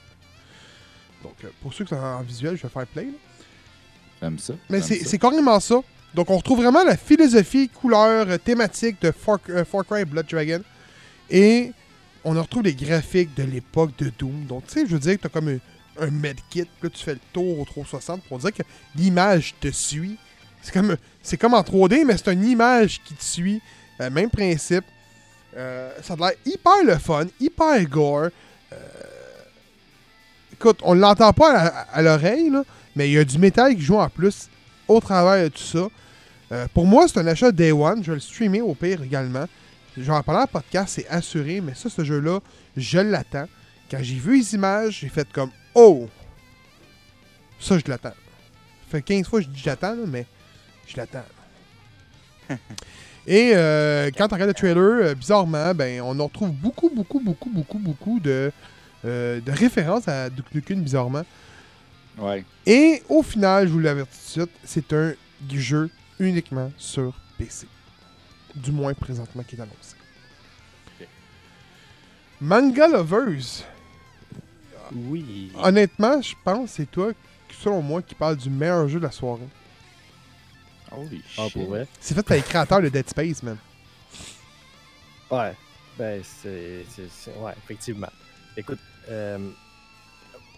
Donc, 1.22 1.34
euh, 1.44 1.48
pour 1.62 1.72
ceux 1.72 1.84
qui 1.84 1.90
sont 1.90 2.00
en 2.00 2.22
visuel, 2.22 2.56
je 2.56 2.62
vais 2.62 2.68
faire 2.68 2.86
play. 2.86 3.08
J'aime 4.20 4.38
ça. 4.38 4.54
Mais 4.68 4.80
c'est 4.80 5.18
carrément 5.18 5.58
ça. 5.60 5.76
Donc, 6.14 6.30
on 6.30 6.36
retrouve 6.36 6.62
vraiment 6.62 6.84
la 6.84 6.96
philosophie, 6.96 7.68
couleur, 7.68 8.28
euh, 8.28 8.38
thématique 8.38 9.00
de 9.02 9.10
Far, 9.10 9.38
euh, 9.50 9.64
Far 9.64 9.84
Cry 9.84 10.04
Blood 10.04 10.26
Dragon. 10.26 10.62
Et 11.28 11.72
on 12.24 12.30
retrouve 12.30 12.62
les 12.62 12.74
graphiques 12.74 13.34
de 13.34 13.42
l'époque 13.42 13.90
de 13.98 14.10
Doom. 14.18 14.46
Donc, 14.46 14.66
tu 14.66 14.74
sais, 14.74 14.86
je 14.86 14.92
veux 14.92 14.98
dire 14.98 15.16
que 15.16 15.22
tu 15.22 15.26
as 15.26 15.30
comme 15.30 15.48
un, 15.48 15.58
un 16.00 16.10
medkit, 16.10 16.66
là, 16.82 16.88
tu 16.90 17.02
fais 17.02 17.14
le 17.14 17.20
tour 17.32 17.58
au 17.60 17.64
360 17.64 18.22
pour 18.24 18.38
dire 18.38 18.52
que 18.52 18.62
l'image 18.94 19.54
te 19.60 19.70
suit. 19.70 20.16
C'est 20.62 20.72
comme, 20.72 20.96
c'est 21.22 21.36
comme 21.36 21.54
en 21.54 21.60
3D, 21.60 22.04
mais 22.04 22.16
c'est 22.16 22.32
une 22.32 22.44
image 22.44 23.00
qui 23.04 23.14
te 23.14 23.22
suit. 23.22 23.60
Euh, 24.00 24.10
même 24.10 24.30
principe. 24.30 24.84
Euh, 25.56 25.90
ça 26.02 26.14
a 26.14 26.16
l'air 26.16 26.32
hyper 26.44 26.84
le 26.84 26.98
fun, 26.98 27.26
hyper 27.40 27.82
gore. 27.88 28.28
Euh, 28.72 28.76
écoute, 30.52 30.80
on 30.82 30.94
l'entend 30.94 31.32
pas 31.32 31.66
à, 31.90 32.02
l'oreille, 32.02 32.52
mais 32.94 33.08
il 33.08 33.12
y 33.14 33.18
a 33.18 33.24
du 33.24 33.38
métal 33.38 33.74
qui 33.74 33.80
joue 33.80 33.96
en 33.96 34.10
plus 34.10 34.48
au 34.86 35.00
travers 35.00 35.44
de 35.44 35.48
tout 35.48 35.62
ça. 35.62 35.88
Euh, 36.52 36.66
pour 36.74 36.84
moi, 36.84 37.06
c'est 37.08 37.18
un 37.18 37.26
achat 37.26 37.50
Day 37.52 37.72
One. 37.72 38.02
Je 38.02 38.10
vais 38.10 38.16
le 38.16 38.20
streamer 38.20 38.60
au 38.60 38.74
pire 38.74 39.02
également. 39.02 39.46
Je 39.96 40.02
vais 40.02 40.12
en 40.12 40.22
parler 40.22 40.42
en 40.42 40.46
podcast, 40.46 40.94
c'est 40.96 41.08
assuré, 41.08 41.62
mais 41.62 41.74
ça, 41.74 41.88
ce 41.88 42.04
jeu-là, 42.04 42.40
je 42.76 42.98
l'attends. 42.98 43.48
Quand 43.90 43.98
j'ai 44.02 44.16
vu 44.16 44.38
les 44.38 44.54
images, 44.54 44.98
j'ai 45.00 45.08
fait 45.08 45.26
comme 45.32 45.50
Oh! 45.74 46.08
Ça, 47.58 47.78
je 47.78 47.84
l'attends. 47.88 48.10
Ça 48.10 48.90
fait 48.90 49.02
15 49.02 49.26
fois 49.26 49.40
que 49.40 49.46
je 49.46 49.50
dis 49.50 49.60
j'attends, 49.64 49.96
mais 50.06 50.26
je 50.86 50.98
l'attends. 50.98 51.24
Et 53.26 53.52
euh, 53.54 54.10
quand 54.16 54.26
on 54.32 54.34
regarde 54.34 54.50
le 54.50 54.54
trailer, 54.54 54.78
euh, 55.08 55.14
bizarrement, 55.14 55.74
ben, 55.74 56.00
on 56.02 56.18
en 56.20 56.24
retrouve 56.26 56.50
beaucoup, 56.52 56.90
beaucoup, 56.94 57.18
beaucoup, 57.20 57.50
beaucoup, 57.50 57.78
beaucoup 57.78 58.20
de, 58.20 58.52
euh, 59.04 59.40
de 59.40 59.50
références 59.52 60.06
à 60.06 60.30
Duke 60.30 60.54
Nukem, 60.54 60.80
bizarrement. 60.80 61.24
Ouais. 62.18 62.44
Et 62.66 63.02
au 63.08 63.22
final, 63.22 63.66
je 63.66 63.72
vous 63.72 63.80
l'avertis 63.80 64.16
tout 64.34 64.40
de 64.40 64.46
suite, 64.46 64.50
c'est 64.64 64.92
un 64.92 65.12
jeu 65.52 65.90
uniquement 66.20 66.70
sur 66.78 67.14
PC. 67.36 67.66
Du 68.54 68.70
moins 68.72 68.94
présentement 68.94 69.42
qui 69.42 69.56
est 69.56 69.60
annoncé. 69.60 69.96
Manga 72.40 72.86
Lovers, 72.88 73.64
Oui. 74.94 75.50
honnêtement, 75.62 76.20
je 76.22 76.34
pense 76.44 76.70
que 76.70 76.76
c'est 76.76 76.90
toi, 76.90 77.12
selon 77.62 77.80
moi, 77.82 78.02
qui 78.02 78.14
parle 78.14 78.36
du 78.36 78.50
meilleur 78.50 78.86
jeu 78.88 78.98
de 78.98 79.04
la 79.04 79.10
soirée. 79.10 79.40
Holy 80.92 81.22
Ah, 81.38 81.42
shit. 81.44 81.52
pour 81.54 81.66
vrai? 81.70 81.86
C'est 82.00 82.14
fait 82.14 82.22
par 82.22 82.36
les 82.36 82.42
créateurs 82.42 82.82
de 82.82 82.88
Dead 82.88 83.08
Space, 83.08 83.42
man. 83.42 83.56
Ouais. 85.30 85.54
Ben, 85.98 86.22
c'est. 86.22 86.84
Ouais, 87.38 87.52
effectivement. 87.64 88.10
Écoute, 88.56 88.78
euh, 89.08 89.38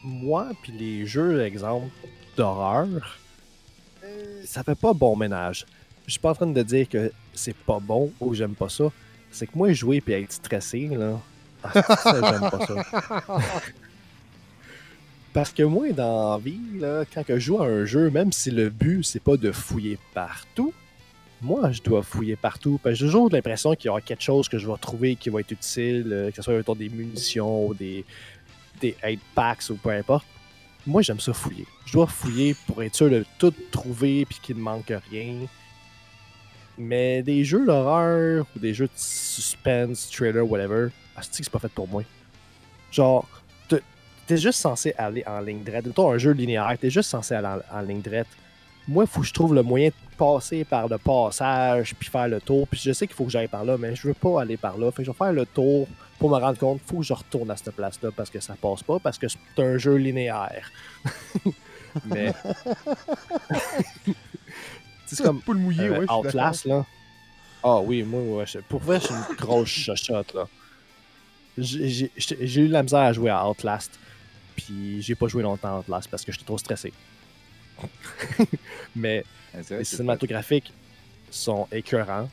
moi, 0.03 0.49
puis 0.63 0.73
les 0.73 1.07
jeux, 1.07 1.43
exemple, 1.45 1.89
d'horreur, 2.37 2.87
euh, 4.05 4.43
ça 4.45 4.63
fait 4.63 4.75
pas 4.75 4.93
bon 4.93 5.17
ménage. 5.17 5.65
Je 6.07 6.13
suis 6.13 6.21
pas 6.21 6.31
en 6.31 6.35
train 6.35 6.47
de 6.47 6.63
dire 6.63 6.89
que 6.89 7.13
c'est 7.35 7.57
pas 7.57 7.79
bon 7.81 8.13
ou 8.21 8.31
que 8.31 8.37
j'aime 8.37 8.55
pas 8.55 8.69
ça. 8.69 8.85
C'est 9.31 9.47
que 9.47 9.53
moi, 9.57 9.73
jouer 9.73 10.01
puis 10.01 10.15
être 10.15 10.33
stressé, 10.33 10.89
là. 10.89 11.21
ah, 11.63 11.83
ça, 11.97 12.21
j'aime 12.33 12.51
pas 12.51 12.67
ça. 12.67 13.23
Parce 15.33 15.53
que 15.53 15.63
moi, 15.63 15.93
dans 15.93 16.33
la 16.33 16.39
vie, 16.39 16.61
là, 16.79 17.05
quand 17.05 17.23
je 17.29 17.39
joue 17.39 17.61
à 17.61 17.67
un 17.67 17.85
jeu, 17.85 18.11
même 18.11 18.33
si 18.33 18.51
le 18.51 18.71
but, 18.71 19.05
c'est 19.05 19.23
pas 19.23 19.37
de 19.37 19.53
fouiller 19.53 19.99
partout, 20.15 20.73
moi, 21.41 21.71
je 21.71 21.83
dois 21.83 22.03
fouiller 22.03 22.37
partout. 22.37 22.81
Parce 22.83 22.95
que 22.95 22.99
j'ai 23.01 23.07
toujours 23.07 23.31
l'impression 23.31 23.75
qu'il 23.75 23.87
y 23.87 23.89
aura 23.91 24.01
quelque 24.01 24.23
chose 24.23 24.49
que 24.49 24.59
je 24.59 24.67
vais 24.67 24.79
trouver 24.81 25.17
qui 25.17 25.29
va 25.29 25.41
être 25.41 25.51
utile, 25.53 26.09
euh, 26.11 26.31
que 26.31 26.37
ce 26.37 26.43
soit 26.43 26.55
autour 26.55 26.77
des 26.77 26.89
munitions 26.89 27.67
ou 27.67 27.75
des, 27.75 28.05
des 28.81 28.97
8 29.05 29.21
packs 29.35 29.71
ou 29.71 29.75
peu 29.75 29.91
importe. 29.91 30.27
Moi, 30.87 31.03
j'aime 31.03 31.21
ça 31.21 31.33
fouiller. 31.33 31.67
Je 31.87 31.93
dois 31.93 32.07
fouiller 32.07 32.57
pour 32.67 32.83
être 32.83 32.95
sûr 32.95 33.11
de 33.11 33.25
tout 33.39 33.53
trouver 33.71 34.25
puis 34.25 34.39
qu'il 34.43 34.57
ne 34.57 34.63
manque 34.63 34.93
rien. 35.11 35.47
Mais 36.79 37.23
des 37.23 37.45
jeux 37.45 37.67
d'horreur 37.67 38.47
ou 38.57 38.59
des 38.59 38.73
jeux 38.73 38.87
de 38.87 38.93
suspense, 38.97 40.09
thriller, 40.11 40.49
whatever, 40.49 40.89
c'est 41.21 41.49
pas 41.51 41.59
fait 41.59 41.69
pour 41.69 41.89
moi. 41.89 42.03
Genre, 42.91 43.29
t'es 44.29 44.37
juste 44.37 44.61
censé 44.61 44.95
aller 44.97 45.25
en 45.27 45.41
ligne 45.41 45.65
droite. 45.65 45.87
Mettons 45.87 46.13
un 46.13 46.19
jeu 46.19 46.31
linéaire, 46.31 46.77
t'es 46.81 46.91
juste 46.91 47.11
censé 47.11 47.35
aller 47.35 47.49
en, 47.73 47.79
en 47.79 47.81
ligne 47.81 48.01
droite. 48.03 48.29
Moi, 48.87 49.05
il 49.05 49.11
faut 49.11 49.21
que 49.21 49.27
je 49.27 49.35
trouve 49.35 49.55
le 49.55 49.63
moyen 49.63 49.89
de 49.89 49.95
passer 50.17 50.65
par 50.65 50.89
le 50.89 50.97
passage 50.99 51.95
puis 51.95 52.09
faire 52.09 52.29
le 52.29 52.41
tour. 52.41 52.67
Puis 52.69 52.81
je 52.83 52.93
sais 52.93 53.07
qu'il 53.07 53.17
faut 53.17 53.25
que 53.25 53.31
j'aille 53.31 53.49
par 53.49 53.65
là, 53.65 53.77
mais 53.77 53.95
je 53.97 54.07
veux 54.09 54.15
pas 54.15 54.41
aller 54.43 54.57
par 54.57 54.79
là. 54.79 54.91
Fait 54.93 54.99
que 55.03 55.07
je 55.07 55.11
vais 55.11 55.17
faire 55.17 55.33
le 55.33 55.45
tour 55.45 55.89
pour 56.19 56.31
me 56.31 56.37
rendre 56.37 56.59
compte 56.59 56.81
faut 56.87 56.99
que 56.99 57.03
je 57.05 57.13
retourne 57.13 57.51
à 57.51 57.57
cette 57.57 57.75
place-là 57.75 58.11
parce 58.17 58.31
que 58.31 58.41
ça 58.41 58.55
passe 58.61 58.83
pas, 58.83 58.99
parce 58.99 59.19
que 59.19 59.27
c'est 59.29 59.39
un 59.63 59.77
jeu 59.79 59.97
linéaire. 59.97 60.71
mais. 62.07 62.33
c'est 65.07 65.23
comme 65.23 65.41
mouillée, 65.49 65.89
euh, 65.89 66.01
ouais. 66.01 66.11
Outlast, 66.13 66.65
là. 66.67 66.85
Ah 67.63 67.81
oui, 67.81 68.03
moi, 68.03 68.21
ouais, 68.39 68.47
je- 68.47 68.59
pour 68.61 68.81
vrai, 68.81 69.01
je 69.01 69.07
suis 69.07 69.15
une 69.15 69.37
grosse 69.37 69.69
chochotte, 69.87 70.35
là. 70.35 70.47
J'ai 71.57 72.11
eu 72.61 72.69
de 72.69 72.73
la 72.73 72.83
misère 72.85 73.01
à 73.01 73.13
jouer 73.13 73.31
à 73.31 73.49
Outlast, 73.49 73.99
puis 74.59 75.01
j'ai 75.03 75.15
pas 75.15 75.29
joué 75.29 75.43
longtemps 75.45 75.79
Outlast 75.79 76.11
parce 76.11 76.25
que 76.25 76.33
j'étais 76.33 76.45
trop 76.45 76.59
stressé. 76.59 76.93
Mais 78.97 79.25
vrai 79.75 79.79
les 79.79 79.85
cinématographiques 79.85 80.73
sont 81.31 81.67
écœurants. 81.73 82.29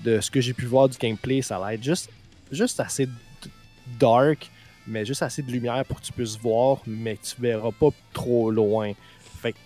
De 0.00 0.20
ce 0.20 0.30
que 0.30 0.40
j'ai 0.40 0.52
pu 0.52 0.66
voir 0.66 0.88
du 0.88 0.98
gameplay, 0.98 1.40
ça 1.42 1.56
a 1.64 1.70
l'air 1.72 1.82
juste, 1.82 2.10
juste 2.50 2.80
assez 2.80 3.08
dark, 4.00 4.50
mais 4.86 5.04
juste 5.04 5.22
assez 5.22 5.42
de 5.42 5.50
lumière 5.50 5.84
pour 5.84 6.00
que 6.00 6.06
tu 6.06 6.12
puisses 6.12 6.36
voir, 6.36 6.78
mais 6.86 7.16
tu 7.22 7.40
verras 7.40 7.70
pas 7.70 7.90
trop 8.12 8.50
loin. 8.50 8.92
Fait 9.40 9.52
que 9.52 9.58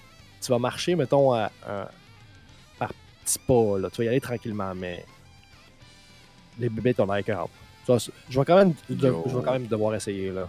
tu 0.42 0.48
vas 0.52 0.58
marcher, 0.58 0.94
mettons, 0.94 1.32
à- 1.32 1.50
à- 1.66 1.90
par 2.78 2.92
petits 3.24 3.38
pas. 3.46 3.78
Là. 3.78 3.88
Tu 3.90 3.96
vas 3.98 4.04
y 4.04 4.08
aller 4.08 4.20
tranquillement, 4.20 4.74
mais 4.74 5.04
les 6.58 6.68
bébés 6.68 6.94
ont 6.98 7.06
l'air 7.06 7.16
écœurants. 7.16 7.50
Vais 8.38 8.44
quand 8.44 8.56
même, 8.58 8.74
je 8.90 9.36
vais 9.36 9.42
quand 9.44 9.52
même 9.52 9.66
devoir 9.66 9.94
essayer. 9.94 10.30
là. 10.32 10.48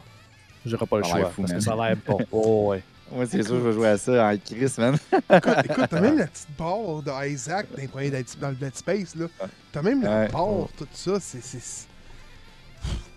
J'aurai 0.68 0.86
pas 0.86 0.98
le 0.98 1.04
choix 1.04 1.30
fou, 1.30 1.42
parce 1.42 1.52
man. 1.54 1.58
que 1.60 1.64
ça 1.64 1.74
a 1.74 1.88
l'air 1.90 1.98
bon. 2.06 2.18
Oh, 2.32 2.68
ouais. 2.70 2.84
Moi, 3.12 3.26
c'est 3.26 3.42
sûr, 3.44 3.56
je 3.56 3.62
vais 3.62 3.72
jouer 3.74 3.88
à 3.88 3.98
ça 3.98 4.28
en 4.32 4.38
crise, 4.38 4.78
man. 4.78 4.98
Écoute, 5.34 5.54
écoute, 5.64 5.86
t'as 5.90 6.02
même 6.02 6.18
la 6.20 6.28
petite 6.28 6.48
barre 6.58 7.02
de 7.02 7.28
Isaac 7.30 7.68
dans, 7.74 8.22
dans 8.42 8.50
le 8.50 8.56
Dead 8.56 8.76
Space, 8.76 9.16
là. 9.16 9.28
T'as 9.72 9.82
même 9.82 10.02
la 10.04 10.20
Ouais. 10.22 10.28
barre, 10.28 10.68
tout 10.78 10.88
ça, 10.94 11.20
c'est... 11.20 11.42
c'est- 11.42 11.88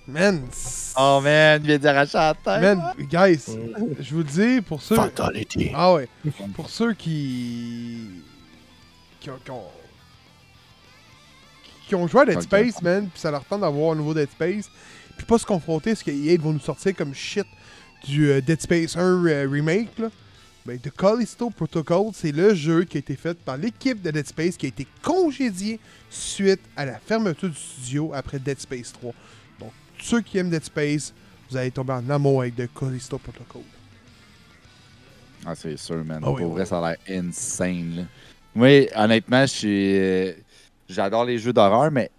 Man, 0.08 0.42
Oh 0.98 1.20
man, 1.22 1.60
il 1.62 1.66
vient 1.68 1.78
d'arracher 1.78 2.18
la 2.18 2.34
tête. 2.34 2.62
man, 2.62 2.82
guys, 2.98 3.44
je 4.00 4.10
vous 4.12 4.18
le 4.18 4.24
dis, 4.24 4.60
pour 4.60 4.80
ceux... 4.82 4.96
Fatality. 4.96 5.70
Ah 5.74 5.92
ouais, 5.94 6.08
pour 6.54 6.68
ceux 6.70 6.94
qui... 6.94 8.08
qui 9.20 9.30
ont... 9.30 9.36
Qui 9.44 9.50
ont, 9.50 9.64
qui 11.86 11.94
ont 11.96 12.06
joué 12.08 12.22
à 12.22 12.24
Dead. 12.26 12.40
Space, 12.42 12.80
man, 12.82 13.08
puis 13.08 13.20
ça 13.20 13.30
leur 13.30 13.44
tente 13.44 13.60
d'avoir 13.60 13.92
un 13.92 13.96
nouveau 13.96 14.14
Dead 14.14 14.30
Space, 14.30 14.68
puis 15.20 15.26
pas 15.26 15.38
se 15.38 15.44
confronter 15.46 15.90
à 15.90 15.94
ce 15.94 16.02
que 16.04 16.10
EA 16.10 16.36
vont 16.38 16.52
nous 16.52 16.60
sortir 16.60 16.94
comme 16.96 17.14
shit 17.14 17.46
du 18.06 18.30
euh, 18.30 18.40
Dead 18.40 18.60
Space 18.60 18.96
1 18.96 19.26
euh, 19.26 19.48
remake, 19.50 19.98
là. 19.98 20.08
Ben, 20.64 20.78
The 20.78 20.90
Callisto 20.94 21.48
Protocol, 21.50 22.10
c'est 22.14 22.32
le 22.32 22.54
jeu 22.54 22.84
qui 22.84 22.96
a 22.98 23.00
été 23.00 23.16
fait 23.16 23.36
par 23.38 23.56
l'équipe 23.56 24.00
de 24.02 24.10
Dead 24.10 24.26
Space 24.26 24.56
qui 24.56 24.66
a 24.66 24.68
été 24.68 24.86
congédié 25.02 25.78
suite 26.10 26.60
à 26.76 26.84
la 26.86 26.98
fermeture 26.98 27.48
du 27.48 27.56
studio 27.56 28.12
après 28.14 28.38
Dead 28.38 28.58
Space 28.60 28.92
3. 28.92 29.12
Donc, 29.58 29.72
ceux 30.00 30.20
qui 30.20 30.38
aiment 30.38 30.50
Dead 30.50 30.64
Space, 30.64 31.12
vous 31.50 31.56
allez 31.56 31.70
tomber 31.70 31.92
en 31.94 32.08
amour 32.10 32.40
avec 32.42 32.56
The 32.56 32.68
Callisto 32.78 33.18
Protocol. 33.18 33.62
Ah, 35.46 35.54
c'est 35.54 35.76
sûr, 35.78 36.04
man. 36.04 36.20
Ah 36.22 36.30
oui, 36.30 36.42
Pour 36.42 36.48
oui, 36.48 36.52
vrai, 36.52 36.62
oui. 36.62 36.68
ça 36.68 36.78
a 36.86 36.90
l'air 36.90 37.24
insane. 37.24 37.96
Là. 37.96 38.02
Moi, 38.54 38.86
honnêtement, 38.94 39.42
je 39.42 39.46
suis. 39.52 39.98
euh, 39.98 40.32
J'adore 40.88 41.24
les 41.24 41.38
jeux 41.38 41.52
d'horreur, 41.52 41.90
mais 41.90 42.10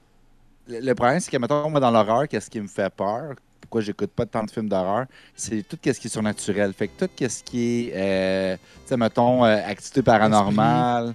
le 0.80 0.94
problème, 0.94 1.20
c'est 1.20 1.32
que, 1.32 1.38
mettons, 1.38 1.70
moi, 1.70 1.80
dans 1.80 1.92
l'horreur, 1.92 2.28
qu'est-ce 2.28 2.50
qui 2.50 2.60
me 2.60 2.68
fait 2.68 2.90
peur? 2.94 3.36
Pourquoi 3.60 3.82
j'écoute 3.82 4.12
pas 4.12 4.26
tant 4.26 4.44
de 4.44 4.52
films 4.52 4.70
d'horreur? 4.70 5.06
C'est 5.36 5.68
tout 5.68 5.78
ce 5.84 5.92
qui 5.92 6.08
est 6.08 6.10
surnaturel. 6.10 6.74
Fait 6.74 6.88
que 6.88 7.06
tout 7.06 7.12
ce 7.18 7.44
qui 7.44 7.90
est, 7.90 7.94
euh, 7.96 8.56
tu 8.56 8.62
sais, 8.86 8.98
mettons, 8.98 9.46
euh, 9.46 9.58
activité 9.66 10.02
paranormale, 10.02 11.14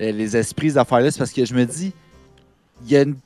euh, 0.00 0.12
les 0.12 0.36
esprits, 0.36 0.70
ces 0.70 0.78
affaires-là, 0.78 1.10
c'est 1.10 1.18
parce 1.18 1.32
que 1.32 1.44
je 1.44 1.54
me 1.54 1.64
dis, 1.64 1.92
il 2.82 2.90
y 2.90 2.96
a 2.96 3.02
une 3.02 3.16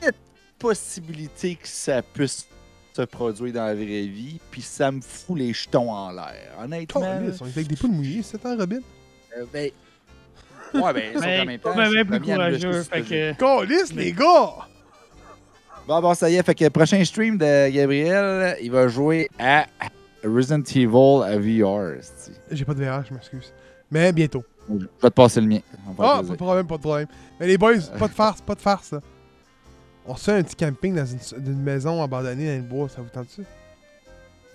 petite 0.00 0.16
possibilité 0.58 1.56
que 1.56 1.68
ça 1.68 2.00
puisse 2.02 2.46
se 2.94 3.02
produire 3.02 3.52
dans 3.52 3.66
la 3.66 3.74
vraie 3.74 4.06
vie, 4.06 4.40
puis 4.50 4.62
ça 4.62 4.90
me 4.90 5.00
fout 5.00 5.38
les 5.38 5.52
jetons 5.52 5.90
en 5.92 6.10
l'air. 6.10 6.56
Honnêtement. 6.62 7.00
là. 7.00 7.18
Calisse, 7.18 7.40
on 7.40 7.46
est 7.46 7.50
avec 7.50 7.66
des 7.66 7.76
poules 7.76 7.92
mouillées, 7.92 8.22
c'est 8.22 8.44
un 8.46 8.56
Robin? 8.56 8.80
Euh, 9.36 9.44
ben... 9.52 9.70
Ouais, 10.72 10.92
ben, 10.92 11.12
sauf 11.14 11.24
Mais 11.24 11.40
en 11.40 11.44
même 11.46 11.58
temps, 11.58 11.74
pas 11.74 11.84
je 11.84 11.88
suis 11.88 11.96
même 11.96 12.06
plus 12.06 12.20
premier 12.20 12.32
à 12.32 12.36
me 12.50 12.58
courageux. 12.58 12.82
Fait 12.84 13.02
que. 13.02 13.32
Calisse, 13.34 13.92
les 13.92 14.12
gars! 14.12 14.68
Bon, 15.86 16.00
bon, 16.00 16.14
ça 16.14 16.30
y 16.30 16.36
est. 16.36 16.42
Fait 16.42 16.54
que 16.54 16.68
prochain 16.68 17.04
stream 17.04 17.36
de 17.38 17.70
Gabriel, 17.70 18.56
il 18.62 18.70
va 18.70 18.88
jouer 18.88 19.28
à 19.38 19.66
Resident 20.24 20.62
Evil 20.62 20.86
VR. 20.86 22.00
J'ai 22.50 22.64
pas 22.64 22.74
de 22.74 22.84
VR, 22.84 23.04
je 23.06 23.14
m'excuse. 23.14 23.52
Mais 23.90 24.12
bientôt. 24.12 24.44
Je 24.68 24.74
vais 24.84 25.08
te 25.10 25.14
passer 25.14 25.40
le 25.40 25.46
mien. 25.48 25.60
Ah, 25.98 26.22
pas 26.22 26.22
de 26.22 26.34
problème, 26.34 26.66
pas 26.66 26.76
de 26.76 26.82
problème. 26.82 27.08
Mais 27.38 27.46
les 27.46 27.58
boys, 27.58 27.78
pas 27.98 28.08
de 28.08 28.12
farce, 28.12 28.40
pas 28.40 28.54
de 28.54 28.60
farce, 28.60 28.92
là. 28.92 29.00
On 30.06 30.16
se 30.16 30.24
fait 30.24 30.32
un 30.32 30.42
petit 30.42 30.56
camping 30.56 30.94
dans 30.94 31.06
une, 31.06 31.62
maison 31.62 32.02
abandonnée 32.02 32.56
dans 32.56 32.62
le 32.62 32.68
bois, 32.68 32.88
ça 32.88 33.00
vous 33.00 33.08
tente-tu? 33.08 33.42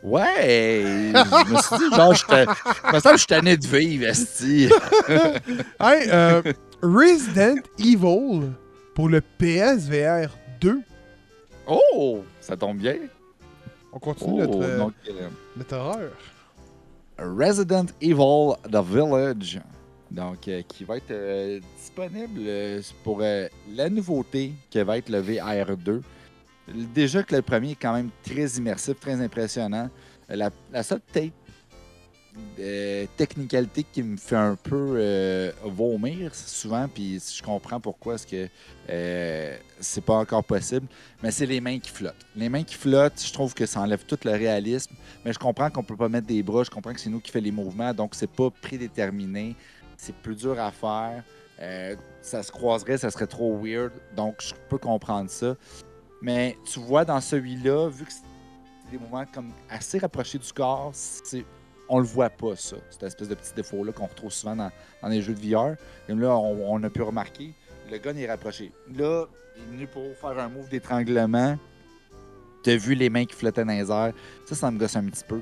Ouais! 0.04 1.12
je 1.14 1.54
me 1.54 1.62
suis 1.62 1.78
dit, 1.78 1.96
genre, 1.96 2.14
je 2.14 2.94
me 2.94 3.00
sens 3.00 3.04
que 3.04 3.12
je 3.12 3.18
suis 3.18 3.28
tanné 3.28 3.58
de 3.58 3.66
vivre, 3.66 4.06
esti. 4.06 4.70
Hey, 5.80 6.10
euh, 6.12 6.42
Resident 6.82 7.62
Evil 7.80 8.52
pour 8.94 9.10
le 9.10 9.22
PSVR 9.22 10.30
2. 10.62 10.82
Oh! 11.68 12.24
Ça 12.42 12.56
tombe 12.58 12.78
bien. 12.78 12.96
On 13.92 14.00
continue 14.00 14.44
Oh, 14.44 14.46
notre, 14.46 14.62
euh, 14.64 14.78
donc, 14.78 14.94
euh, 15.10 15.30
notre 15.58 15.76
horreur. 15.78 16.12
Resident 17.18 17.86
Evil 18.02 18.54
The 18.70 18.84
Village. 18.84 19.62
Donc, 20.12 20.48
euh, 20.48 20.62
qui 20.68 20.84
va 20.84 20.98
être 20.98 21.12
euh, 21.12 21.60
disponible 21.78 22.40
euh, 22.42 22.82
pour 23.04 23.20
euh, 23.22 23.48
la 23.74 23.90
nouveauté 23.90 24.54
qui 24.70 24.82
va 24.84 24.98
être 24.98 25.10
le 25.10 25.22
VR2. 25.22 26.02
Déjà 26.94 27.24
que 27.24 27.36
le 27.36 27.42
premier 27.42 27.72
est 27.72 27.76
quand 27.76 27.94
même 27.94 28.10
très 28.24 28.46
immersif, 28.58 29.00
très 29.00 29.20
impressionnant. 29.22 29.90
Euh, 30.30 30.36
La, 30.36 30.50
la 30.72 30.84
seule 30.84 31.00
peut-être 31.00 31.34
technicalité 33.18 33.84
qui 33.84 34.04
me 34.04 34.18
fait 34.18 34.36
un 34.36 34.56
peu 34.56 34.96
euh, 34.98 35.52
vomir 35.64 36.34
souvent, 36.34 36.88
puis 36.88 37.20
je 37.20 37.42
comprends 37.42 37.80
pourquoi 37.80 38.16
est-ce 38.16 38.28
que 38.28 38.50
euh, 38.90 39.58
c'est 39.80 40.04
pas 40.04 40.16
encore 40.16 40.44
possible, 40.44 40.88
mais 41.22 41.32
c'est 41.32 41.46
les 41.46 41.62
mains 41.62 41.80
qui 41.80 41.92
flottent. 41.92 42.26
Les 42.36 42.50
mains 42.50 42.64
qui 42.64 42.76
flottent, 42.76 43.22
je 43.26 43.34
trouve 43.34 43.54
que 43.54 43.66
ça 43.66 43.82
enlève 43.82 44.06
tout 44.06 44.20
le 44.24 44.32
réalisme. 44.32 44.96
Mais 45.24 45.34
je 45.34 45.40
comprends 45.40 45.70
qu'on 45.70 45.84
peut 45.84 45.98
pas 45.98 46.10
mettre 46.10 46.28
des 46.28 46.44
bras, 46.44 46.64
je 46.64 46.70
comprends 46.70 46.94
que 46.94 47.00
c'est 47.00 47.10
nous 47.10 47.20
qui 47.20 47.32
fait 47.32 47.42
les 47.42 47.52
mouvements, 47.52 47.94
donc 47.94 48.16
c'est 48.16 48.32
pas 48.32 48.50
prédéterminé. 48.50 49.56
C'est 49.98 50.16
plus 50.16 50.36
dur 50.36 50.60
à 50.60 50.72
faire. 50.72 51.24
Euh, 51.62 51.96
ça 52.22 52.44
se 52.44 52.52
croiserait, 52.52 52.98
ça 52.98 53.10
serait 53.10 53.28
trop 53.28 53.58
weird. 53.58 53.94
Donc 54.16 54.36
je 54.42 54.54
peux 54.70 54.78
comprendre 54.78 55.30
ça. 55.30 55.56
Mais 56.22 56.58
tu 56.66 56.80
vois 56.80 57.06
dans 57.06 57.22
celui-là, 57.22 57.90
vu 57.90 58.06
que 58.06 58.12
c'est 58.12 58.92
des 58.92 58.98
mouvements 58.98 59.26
comme 59.34 59.52
assez 59.70 59.98
rapprochés 59.98 60.38
du 60.38 60.52
corps, 60.52 60.92
c'est 60.94 61.46
on 61.90 62.00
le 62.00 62.06
voit 62.06 62.30
pas, 62.30 62.56
ça. 62.56 62.78
Cette 62.90 63.04
espèce 63.04 63.28
de 63.30 63.36
petit 63.36 63.54
défaut-là 63.56 63.92
qu'on 63.92 64.08
retrouve 64.08 64.32
souvent 64.32 64.56
dans, 64.56 64.72
dans 65.02 65.08
les 65.08 65.22
jeux 65.22 65.34
de 65.34 65.40
VR. 65.40 65.76
Comme 66.08 66.20
là, 66.20 66.36
on, 66.36 66.74
on 66.74 66.84
a 66.84 66.90
pu 66.90 67.02
remarquer, 67.02 67.54
le 67.92 67.98
gun 67.98 68.16
est 68.16 68.28
rapproché. 68.30 68.72
Là, 68.96 69.26
il 69.56 69.62
est 69.64 69.66
venu 69.76 69.88
pour 69.88 70.04
faire 70.18 70.38
un 70.40 70.50
move 70.50 70.70
d'étranglement. 70.70 71.58
T'as 72.64 72.76
vu 72.76 72.96
les 72.96 73.10
mains 73.10 73.26
qui 73.26 73.36
flottaient 73.36 73.64
dans 73.64 73.72
les 73.74 73.92
airs. 73.92 74.14
Ça, 74.46 74.56
ça 74.56 74.72
me 74.72 74.80
gosse 74.80 74.96
un 74.96 75.06
petit 75.06 75.24
peu. 75.28 75.42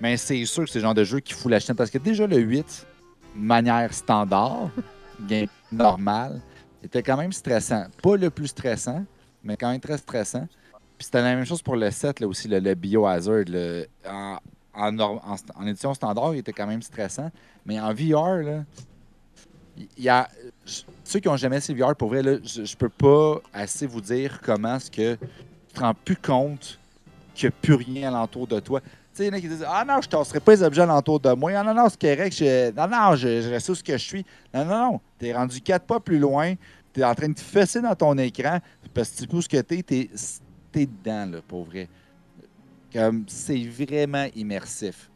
Mais 0.00 0.16
c'est 0.16 0.44
sûr 0.44 0.64
que 0.64 0.70
c'est 0.70 0.78
le 0.80 0.84
genre 0.84 0.94
de 0.94 1.04
jeu 1.04 1.20
qui 1.20 1.32
fout 1.32 1.50
la 1.50 1.60
chaîne. 1.60 1.76
Parce 1.76 1.90
que 1.90 1.98
déjà, 1.98 2.26
le 2.26 2.38
8, 2.38 2.86
manière 3.36 3.92
standard, 3.94 4.70
game 5.28 5.46
normal, 5.70 6.40
était 6.82 7.02
quand 7.02 7.16
même 7.16 7.32
stressant. 7.32 7.86
Pas 8.02 8.16
le 8.16 8.30
plus 8.30 8.48
stressant, 8.48 9.04
mais 9.44 9.56
quand 9.56 9.70
même 9.70 9.80
très 9.80 9.98
stressant. 9.98 10.46
Puis 10.96 11.04
c'était 11.04 11.22
la 11.22 11.34
même 11.36 11.44
chose 11.44 11.62
pour 11.62 11.76
le 11.76 11.90
7, 11.90 12.18
là 12.20 12.26
aussi, 12.26 12.48
le, 12.48 12.58
le 12.58 12.74
Biohazard. 12.74 13.44
le- 13.46 13.86
en, 14.08 14.38
en, 14.78 15.66
édition 15.66 15.94
standard, 15.94 16.34
il 16.34 16.38
était 16.38 16.52
quand 16.52 16.66
même 16.66 16.82
stressant. 16.82 17.30
Mais 17.66 17.80
en 17.80 17.92
VR, 17.92 18.42
là, 18.42 18.64
il 19.96 20.04
y 20.04 20.08
a. 20.08 20.28
Ceux 21.04 21.20
qui 21.20 21.28
n'ont 21.28 21.36
jamais 21.36 21.56
essayé 21.56 21.78
VR, 21.78 21.96
pour 21.96 22.08
vrai, 22.08 22.22
je, 22.22 22.64
je 22.64 22.76
peux 22.76 22.88
pas 22.88 23.40
assez 23.52 23.86
vous 23.86 24.00
dire 24.00 24.40
comment 24.42 24.76
est-ce 24.76 24.90
que 24.90 25.14
tu 25.14 25.74
te 25.74 25.80
rends 25.80 25.94
plus 25.94 26.16
compte 26.16 26.78
qu'il 27.38 27.48
n'y 27.48 27.54
a 27.54 27.58
plus 27.62 27.74
rien 27.74 28.08
alentour 28.08 28.46
de 28.46 28.60
toi. 28.60 28.80
Tu 28.80 28.88
sais, 29.12 29.24
il 29.24 29.26
y 29.28 29.30
en 29.30 29.34
a 29.34 29.40
qui 29.40 29.48
disent 29.48 29.66
Ah 29.66 29.84
non, 29.86 30.00
je 30.00 30.06
ne 30.06 30.10
tasserai 30.10 30.40
pas 30.40 30.52
les 30.52 30.62
objets 30.62 30.82
alentour 30.82 31.20
de 31.20 31.32
moi. 31.32 31.52
Ah 31.54 31.62
non, 31.62 31.74
non, 31.74 31.88
c'est 31.88 32.00
correct. 32.00 32.36
Je... 32.36 32.72
Non, 32.72 32.88
non, 32.88 33.16
je, 33.16 33.50
reste 33.50 33.68
où 33.68 33.74
ce 33.74 33.82
que 33.82 33.92
je 33.92 34.04
suis. 34.04 34.26
Non, 34.52 34.64
non, 34.64 34.92
non. 34.92 35.00
Tu 35.18 35.26
es 35.26 35.32
rendu 35.32 35.60
quatre 35.60 35.86
pas 35.86 36.00
plus 36.00 36.18
loin. 36.18 36.54
Tu 36.92 37.00
es 37.00 37.04
en 37.04 37.14
train 37.14 37.28
de 37.28 37.34
te 37.34 37.40
fesser 37.40 37.80
dans 37.80 37.94
ton 37.94 38.16
écran. 38.18 38.58
Parce 38.92 39.10
que 39.10 39.34
où 39.34 39.40
ce 39.40 39.48
que 39.48 39.60
tu 39.60 39.78
es. 39.78 39.82
Tu 39.82 40.80
es, 40.80 40.86
dedans, 40.86 41.26
là, 41.26 41.38
pour 41.46 41.64
vrai. 41.64 41.88
Comme, 42.92 43.24
c'est 43.26 43.62
vraiment 43.64 44.26
immersif. 44.34 45.10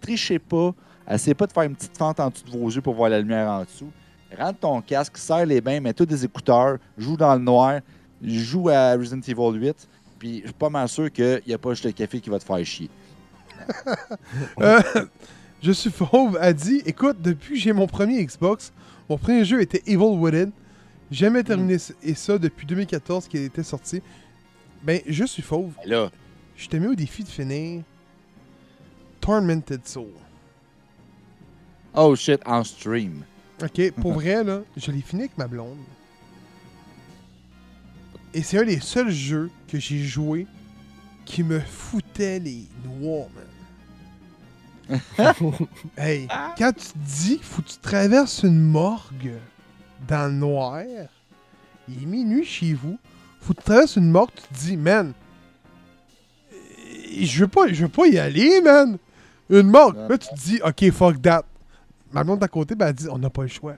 Trichez 0.00 0.38
pas. 0.38 0.74
Essayez 1.10 1.34
pas 1.34 1.46
de 1.46 1.52
faire 1.52 1.62
une 1.64 1.74
petite 1.76 1.96
fente 1.96 2.20
en 2.20 2.30
dessous 2.30 2.44
de 2.44 2.50
vos 2.50 2.68
yeux 2.70 2.80
pour 2.80 2.94
voir 2.94 3.10
la 3.10 3.20
lumière 3.20 3.48
en 3.48 3.64
dessous. 3.64 3.90
Rentre 4.38 4.58
ton 4.60 4.80
casque, 4.82 5.16
serre 5.16 5.46
les 5.46 5.60
bains, 5.60 5.80
mets 5.80 5.94
tous 5.94 6.04
des 6.06 6.24
écouteurs, 6.24 6.76
joue 6.98 7.16
dans 7.16 7.34
le 7.34 7.40
noir, 7.40 7.80
joue 8.22 8.68
à 8.68 8.92
Resident 8.94 9.20
Evil 9.26 9.58
8. 9.58 9.88
Puis 10.18 10.40
je 10.40 10.46
suis 10.46 10.52
pas 10.54 10.68
mal 10.68 10.88
sûr 10.88 11.10
qu'il 11.10 11.40
n'y 11.46 11.54
a 11.54 11.58
pas 11.58 11.70
juste 11.70 11.84
le 11.84 11.92
café 11.92 12.20
qui 12.20 12.28
va 12.28 12.38
te 12.38 12.44
faire 12.44 12.64
chier. 12.64 12.90
Euh, 14.60 14.80
je 15.62 15.72
suis 15.72 15.90
fauve 15.90 16.38
a 16.40 16.52
dit 16.52 16.82
Écoute, 16.86 17.16
depuis 17.20 17.54
que 17.54 17.60
j'ai 17.60 17.72
mon 17.72 17.86
premier 17.86 18.24
Xbox, 18.24 18.72
mon 19.08 19.18
premier 19.18 19.44
jeu 19.44 19.60
était 19.60 19.82
Evil 19.86 20.16
Within. 20.16 20.50
Jamais 21.10 21.42
terminé 21.42 21.78
c- 21.78 21.94
et 22.02 22.14
ça 22.14 22.38
depuis 22.38 22.66
2014 22.66 23.26
qu'il 23.28 23.42
était 23.42 23.62
sorti. 23.62 24.02
Ben, 24.82 25.00
je 25.06 25.24
suis 25.24 25.42
fauve. 25.42 25.72
Mais 25.84 25.90
là, 25.90 26.10
Je 26.58 26.68
t'ai 26.68 26.80
mis 26.80 26.88
au 26.88 26.94
défi 26.96 27.22
de 27.22 27.28
finir 27.28 27.84
Tormented 29.20 29.86
Soul. 29.86 30.10
oh 31.94 32.16
shit, 32.16 32.40
en 32.44 32.64
stream. 32.64 33.22
Ok, 33.62 33.92
pour 33.92 34.12
vrai, 34.14 34.42
là, 34.42 34.62
je 34.76 34.90
l'ai 34.90 35.00
fini 35.00 35.22
avec 35.22 35.38
ma 35.38 35.46
blonde. 35.46 35.78
Et 38.34 38.42
c'est 38.42 38.58
un 38.58 38.64
des 38.64 38.80
seuls 38.80 39.10
jeux 39.10 39.50
que 39.68 39.78
j'ai 39.78 40.02
joué 40.02 40.48
qui 41.24 41.44
me 41.44 41.60
foutait 41.60 42.40
les 42.40 42.66
noix, 42.84 43.28
man. 44.88 45.00
hey, 45.96 46.26
quand 46.56 46.72
tu 46.72 46.86
te 46.86 46.98
dis 46.98 47.38
faut 47.40 47.62
que 47.62 47.68
tu 47.68 47.76
traverses 47.76 48.42
une 48.42 48.58
morgue 48.58 49.34
dans 50.08 50.26
le 50.26 50.38
noir, 50.38 50.82
il 51.88 52.02
est 52.02 52.06
minuit 52.06 52.44
chez 52.44 52.72
vous, 52.72 52.98
faut 53.40 53.52
que 53.52 53.60
tu 53.60 53.64
traverses 53.66 53.96
une 53.96 54.10
morgue, 54.10 54.30
tu 54.34 54.42
te 54.42 54.54
dis, 54.54 54.76
man, 54.76 55.12
je 57.10 57.40
veux 57.40 57.48
pas, 57.48 57.68
je 57.68 57.82
veux 57.82 57.90
pas 57.90 58.06
y 58.06 58.18
aller, 58.18 58.60
man. 58.60 58.98
Une 59.50 59.68
morgue. 59.68 59.96
Ouais. 59.96 60.08
Là, 60.08 60.18
tu 60.18 60.28
te 60.28 60.34
dis, 60.34 60.60
ok, 60.64 60.90
fuck 60.92 61.22
that. 61.22 61.44
Ma 62.12 62.24
blonde 62.24 62.38
d'à 62.38 62.48
côté, 62.48 62.74
ben, 62.74 62.88
elle 62.88 62.94
dit, 62.94 63.06
on 63.10 63.18
n'a 63.18 63.30
pas 63.30 63.42
le 63.42 63.48
choix. 63.48 63.74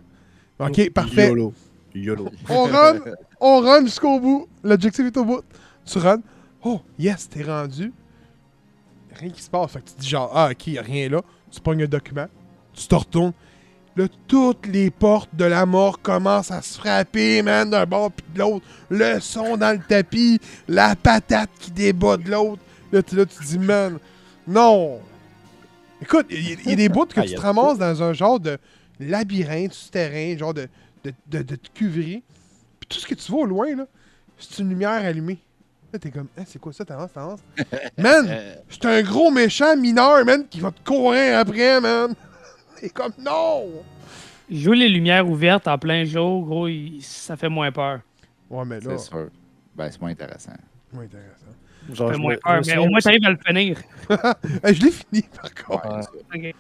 Ok, 0.59 0.90
parfait. 0.90 1.29
YOLO. 1.29 1.55
YOLO. 1.95 2.29
On 2.49 2.64
run, 2.64 2.99
on 3.40 3.61
run 3.61 3.85
jusqu'au 3.85 4.21
bout. 4.21 4.49
L'objectif 4.62 5.07
est 5.07 5.16
au 5.16 5.25
bout. 5.25 5.43
Tu 5.85 5.99
run. 5.99 6.21
Oh, 6.62 6.81
yes, 6.99 7.29
t'es 7.29 7.43
rendu. 7.43 7.93
Rien 9.12 9.31
qui 9.31 9.43
se 9.43 9.51
passe. 9.51 9.73
Fait 9.73 9.81
que 9.81 9.88
tu 9.88 9.95
te 9.95 10.01
dis 10.01 10.09
genre, 10.09 10.31
ah, 10.35 10.51
ok, 10.53 10.66
y 10.66 10.79
a 10.79 10.83
rien 10.83 11.09
là. 11.09 11.23
Tu 11.51 11.61
pognes 11.61 11.85
un 11.85 11.87
document. 11.87 12.27
Tu 12.75 12.87
te 12.87 12.95
retournes. 12.95 13.33
Là, 13.97 14.07
toutes 14.29 14.66
les 14.66 14.90
portes 14.90 15.35
de 15.35 15.45
la 15.45 15.66
mort 15.66 16.01
commencent 16.01 16.53
à 16.53 16.62
se 16.62 16.79
frapper, 16.79 17.43
man, 17.43 17.69
d'un 17.69 17.87
bord 17.87 18.12
puis 18.12 18.25
de 18.33 18.38
l'autre. 18.38 18.64
Le 18.88 19.19
son 19.19 19.57
dans 19.57 19.77
le 19.77 19.85
tapis. 19.85 20.38
La 20.69 20.95
patate 20.95 21.51
qui 21.59 21.71
débat 21.71 22.16
de 22.16 22.31
l'autre. 22.31 22.62
Là, 22.92 23.03
tu, 23.03 23.16
là, 23.16 23.26
tu 23.26 23.37
te 23.37 23.44
dis, 23.44 23.59
man, 23.59 23.98
non. 24.46 25.00
Écoute, 26.03 26.26
il 26.31 26.48
y, 26.48 26.53
a- 26.53 26.57
il 26.64 26.70
y 26.70 26.72
a 26.72 26.76
des 26.76 26.88
bouts 26.88 27.07
que 27.07 27.20
Ah, 27.20 27.24
tu 27.24 27.35
te 27.35 27.40
ramasses 27.40 27.79
dans 27.79 28.03
un 28.03 28.12
genre 28.12 28.40
de 28.40 28.59
labyrinthe 28.98 29.72
souterrain, 29.72 30.37
genre 30.37 30.55
de, 30.55 30.68
de, 31.05 31.12
de, 31.26 31.42
de 31.42 31.57
cuverie. 31.74 32.22
Puis 32.81 32.88
tout 32.88 32.98
ce 32.98 33.07
que 33.07 33.14
tu 33.14 33.31
vois 33.31 33.42
au 33.42 33.46
loin, 33.46 33.74
là, 33.76 33.87
c'est 34.38 34.59
une 34.62 34.70
lumière 34.70 34.90
allumée. 35.05 35.38
Là, 35.92 35.98
t'es 35.98 36.11
comme, 36.11 36.29
Hein, 36.38 36.44
c'est 36.46 36.59
quoi 36.61 36.72
ça, 36.72 36.85
t'avances, 36.85 37.12
t'avances? 37.12 37.40
Man, 37.98 38.38
c'est 38.68 38.85
un 38.87 39.03
gros 39.03 39.31
méchant 39.31 39.76
mineur, 39.76 40.24
man, 40.24 40.46
qui 40.48 40.61
va 40.61 40.70
te 40.70 40.81
courir 40.88 41.38
après, 41.38 41.81
man. 41.81 42.14
T'es 42.81 42.88
comme, 42.88 43.12
non! 43.18 43.68
Jouer 44.50 44.76
les 44.76 44.88
lumières 44.88 45.29
ouvertes 45.29 45.68
en 45.68 45.76
plein 45.79 46.05
jour, 46.05 46.44
gros, 46.46 46.66
il- 46.68 47.03
ça 47.03 47.37
fait 47.37 47.48
moins 47.48 47.70
peur. 47.72 48.00
Ouais, 48.48 48.64
mais 48.64 48.81
là, 48.81 48.96
c'est 48.98 49.09
sûr. 49.11 49.29
Ben, 49.76 49.90
c'est 49.90 50.00
moins 50.00 50.11
intéressant. 50.11 50.53
moins 50.92 51.05
intéressant. 51.05 51.46
Genre, 51.92 52.18
moins 52.18 52.37
peur, 52.37 52.53
me 52.53 52.57
mais 52.59 52.62
souviens 52.62 52.81
au 52.81 52.88
moins, 52.88 53.00
t'arrives 53.00 53.24
à 53.24 53.31
le 53.31 53.38
finir. 53.46 53.79
Je 54.64 54.83
l'ai 54.85 54.90
fini, 54.90 55.22
par 55.35 55.55
contre. 55.55 56.12
Ouais. 56.35 56.55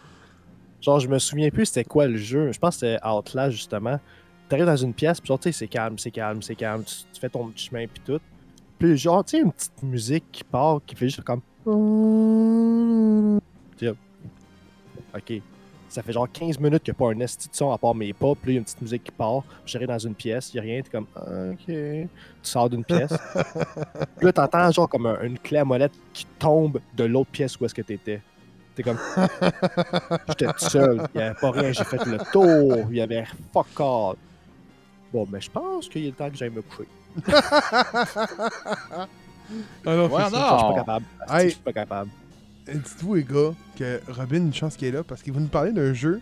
Genre, 0.80 0.98
je 0.98 1.08
me 1.08 1.18
souviens 1.18 1.50
plus 1.50 1.66
c'était 1.66 1.84
quoi 1.84 2.06
le 2.06 2.16
jeu. 2.16 2.52
Je 2.52 2.58
pense 2.58 2.76
que 2.76 2.86
c'était 2.86 3.06
Outlast, 3.06 3.52
justement. 3.52 4.00
T'arrives 4.48 4.66
dans 4.66 4.76
une 4.76 4.94
pièce, 4.94 5.20
puis 5.20 5.28
genre, 5.28 5.38
tu 5.38 5.52
sais, 5.52 5.58
c'est 5.58 5.68
calme, 5.68 5.98
c'est 5.98 6.10
calme, 6.10 6.42
c'est 6.42 6.54
calme. 6.54 6.82
Tu, 6.84 6.94
tu 7.12 7.20
fais 7.20 7.28
ton 7.28 7.48
petit 7.48 7.66
chemin, 7.66 7.86
puis 7.86 8.02
tout. 8.04 8.20
Puis 8.78 8.96
genre, 8.96 9.24
tu 9.24 9.36
sais, 9.36 9.42
une 9.42 9.52
petite 9.52 9.82
musique 9.82 10.24
qui 10.32 10.42
part, 10.42 10.80
qui 10.86 10.96
fait 10.96 11.08
juste 11.08 11.22
comme... 11.22 11.42
Ok. 15.14 15.42
Ça 15.90 16.02
fait 16.02 16.12
genre 16.12 16.28
15 16.32 16.58
minutes 16.60 16.82
qu'il 16.84 16.94
n'y 16.94 16.96
a 16.96 16.98
pas 16.98 17.12
un 17.14 17.20
esti 17.20 17.48
de 17.48 17.54
son 17.54 17.72
à 17.72 17.76
part 17.78 17.94
mes 17.94 18.12
pas, 18.12 18.32
puis 18.34 18.46
là, 18.46 18.52
il 18.52 18.54
y 18.54 18.56
a 18.56 18.58
une 18.60 18.64
petite 18.64 18.80
musique 18.80 19.04
qui 19.04 19.10
part. 19.10 19.42
J'arrive 19.66 19.88
dans 19.88 19.98
une 19.98 20.14
pièce, 20.14 20.52
il 20.54 20.56
n'y 20.56 20.60
a 20.60 20.62
rien, 20.72 20.82
t'es 20.82 20.88
comme... 20.90 21.06
Ah, 21.16 21.20
Ok. 21.52 21.64
Tu 21.66 22.08
sors 22.42 22.70
d'une 22.70 22.84
pièce. 22.84 23.12
puis 24.16 24.26
là, 24.26 24.32
t'entends 24.32 24.70
genre 24.70 24.88
comme 24.88 25.06
un- 25.06 25.20
une 25.22 25.38
clé 25.38 25.58
à 25.58 25.64
molette 25.64 25.92
qui 26.12 26.24
tombe 26.38 26.80
de 26.96 27.04
l'autre 27.04 27.30
pièce 27.30 27.58
où 27.60 27.64
est-ce 27.64 27.74
que 27.74 27.82
t'étais. 27.82 28.22
T'es 28.76 28.82
comme... 28.84 28.98
J'étais 30.28 30.46
tout 30.46 30.58
seul. 30.68 31.02
Il 31.14 31.18
n'y 31.18 31.22
avait 31.24 31.34
pas 31.34 31.50
rien. 31.50 31.72
J'ai 31.72 31.84
fait 31.84 32.04
le 32.06 32.18
tour. 32.32 32.86
Il 32.90 32.96
y 32.96 33.00
avait 33.00 33.24
fuck 33.52 33.66
all. 33.80 34.14
Bon, 35.12 35.26
mais 35.28 35.40
je 35.40 35.50
pense 35.50 35.88
qu'il 35.88 36.04
est 36.04 36.10
le 36.10 36.12
temps 36.12 36.30
que 36.30 36.36
j'aille 36.36 36.50
me 36.50 36.62
coucher. 36.62 36.88
Ah 39.84 39.96
non, 39.96 40.06
Ouais, 40.06 40.22
ça. 40.22 40.28
Je 40.30 40.58
suis 40.58 40.68
pas 40.68 40.74
capable. 40.76 41.04
Hey. 41.28 41.44
Je 41.48 41.48
suis 41.54 41.60
pas 41.60 41.72
capable. 41.72 42.10
Dites-vous, 42.72 43.14
les 43.16 43.24
gars, 43.24 43.52
que 43.78 44.00
Robin, 44.08 44.36
une 44.36 44.54
chance 44.54 44.76
qu'il 44.76 44.88
est 44.88 44.92
là, 44.92 45.02
parce 45.02 45.22
qu'il 45.22 45.32
va 45.32 45.40
nous 45.40 45.48
parler 45.48 45.72
d'un 45.72 45.92
jeu, 45.92 46.20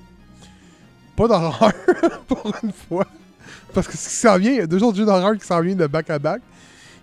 pas 1.17 1.29
d'horreur, 1.29 1.73
pour 2.29 2.53
une 2.63 2.73
fois. 2.73 3.07
Parce 3.75 3.87
que 3.87 3.97
ce 3.97 4.09
qui 4.09 4.15
s'en 4.15 4.39
vient, 4.39 4.53
il 4.53 4.57
y 4.59 4.61
a 4.61 4.67
deux 4.67 4.83
autres 4.83 4.97
jeux 4.97 5.05
d'horreur 5.05 5.35
qui 5.37 5.47
s'en 5.47 5.61
viennent 5.61 5.79
de 5.79 5.87
back-à-back. 5.87 6.41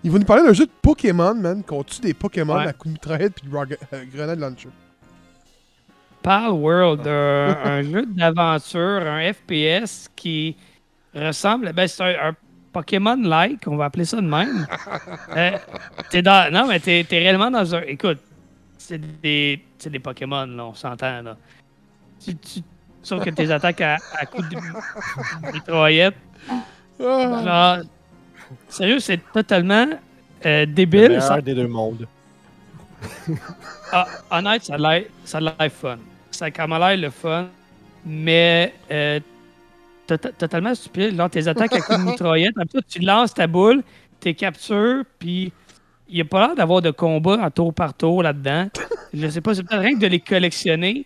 Il 0.04 0.12
va 0.12 0.20
nous 0.20 0.26
parler 0.26 0.44
d'un 0.44 0.54
jeu 0.54 0.66
de 0.66 0.72
Pokémon, 0.82 1.34
man, 1.36 1.64
qu'on 1.64 1.84
tue 1.84 2.02
des 2.02 2.14
Pokémon 2.14 2.56
Ouais. 2.56 2.68
à 2.68 2.74
coups 2.74 2.88
de 2.88 2.92
mitraillette 2.94 3.34
puis 3.34 3.50
de 3.50 3.56
euh, 3.56 4.04
grenade 4.14 4.40
launcher. 4.40 4.70
Pal 6.22 6.52
World, 6.52 7.08
un, 7.08 7.56
un 7.64 7.82
jeu 7.84 8.06
d'aventure, 8.06 8.80
un 9.08 9.32
FPS 9.34 10.10
qui 10.16 10.56
ressemble. 11.14 11.72
Ben, 11.74 11.88
c'est 11.88 12.04
un, 12.04 12.30
un 12.30 12.36
Pokémon-like, 12.74 13.62
on 13.68 13.78
va 13.78 13.86
appeler 13.86 14.06
ça 14.06 14.18
de 14.18 14.28
même. 14.28 14.68
Euh, 15.36 15.58
t'es 16.12 16.22
dans, 16.22 16.52
non, 16.54 16.68
mais 16.68 16.80
t'es 16.80 17.02
es 17.10 17.18
réellement 17.20 17.52
dans 17.52 17.76
un. 17.76 17.82
Écoute, 17.82 18.20
c'est 18.88 19.22
des, 19.22 19.64
c'est 19.78 19.90
des 19.90 20.00
Pokémon, 20.00 20.46
là, 20.46 20.66
on 20.66 20.74
s'entend. 20.74 21.22
Là. 21.22 21.38
Tu, 22.24 22.36
tu- 22.38 22.62
sauf 23.04 23.24
que 23.24 23.30
tes 23.30 23.52
attaques 23.52 23.82
à, 23.82 23.98
à 24.14 24.26
coups 24.26 24.48
de, 24.50 24.56
de 24.56 25.52
mitraillette, 25.54 26.16
Ah, 27.00 27.44
genre. 27.46 27.86
Sérieux, 28.70 29.00
c'est 29.00 29.20
totalement 29.34 29.88
euh, 30.46 30.62
Le 30.62 30.66
débile. 30.68 31.08
meilleur 31.10 31.24
Ça- 31.24 31.42
des 31.42 31.54
deux 31.56 31.68
mondes. 31.68 32.08
Ah, 33.92 34.08
honnête, 34.32 34.64
ça 34.66 34.76
a 34.76 34.78
l'air 34.78 35.04
ça 35.24 35.38
a 35.38 35.42
l'air 35.42 35.72
fun. 35.72 35.98
Ça 36.32 36.46
a 36.46 36.52
quand 36.52 36.68
même 36.68 36.80
l'air 36.80 36.98
le 36.98 37.10
fun, 37.10 37.48
mais 38.06 38.74
euh, 38.92 39.20
tota- 40.08 40.32
totalement 40.38 40.74
stupide. 40.76 41.16
Genre, 41.16 41.30
tes 41.30 41.48
attaques 41.48 41.74
à 41.74 41.82
coups 41.82 42.00
de 42.00 42.04
mitraillette, 42.12 42.56
après 42.58 42.80
ça, 42.80 42.86
tu 42.88 43.00
lances 43.00 43.34
ta 43.34 43.48
boule, 43.48 43.84
t'es 44.20 44.34
captures, 44.34 45.04
puis 45.20 45.52
il 46.08 46.16
n'y 46.16 46.22
a 46.22 46.26
pas 46.26 46.48
l'air 46.48 46.56
d'avoir 46.56 46.82
de 46.82 46.92
combat 46.92 47.38
en 47.42 47.50
tour 47.52 47.74
par 47.74 47.94
tour 47.94 48.24
là-dedans. 48.24 48.68
Je 49.14 49.28
sais 49.28 49.42
pas, 49.42 49.56
c'est 49.56 49.64
peut-être 49.64 49.82
rien 49.82 49.96
que 49.96 50.02
de 50.02 50.08
les 50.08 50.20
collectionner. 50.20 51.06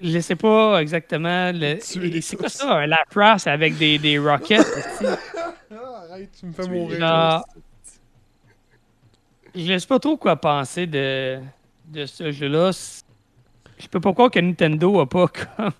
Je 0.00 0.18
sais 0.20 0.36
pas 0.36 0.80
exactement. 0.80 1.52
le- 1.52 1.78
C'est 1.80 2.36
quoi 2.36 2.48
ça, 2.48 2.78
un 2.78 2.86
Lapras 2.86 3.42
avec 3.46 3.76
des, 3.76 3.98
des 3.98 4.18
rockets? 4.18 4.66
arrête, 6.10 6.30
tu 6.38 6.46
me 6.46 6.52
fais 6.52 6.64
Tu 6.64 6.70
mourir. 6.70 7.42
Je 9.54 9.78
sais 9.78 9.86
pas 9.86 9.98
trop 9.98 10.16
quoi 10.16 10.36
penser 10.36 10.86
de, 10.86 11.38
de 11.88 12.06
ce 12.06 12.30
jeu-là. 12.30 12.70
Je 13.78 13.88
peux 13.88 14.00
pas 14.00 14.12
croire 14.12 14.30
que 14.30 14.38
Nintendo 14.38 15.00
a 15.00 15.08
pas 15.08 15.26
comme. 15.28 15.72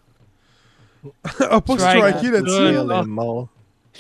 ah, 1.51 1.61
pas 1.61 1.79
Strike. 1.79 2.17
striké 2.17 2.31
là-dessus. 2.33 2.77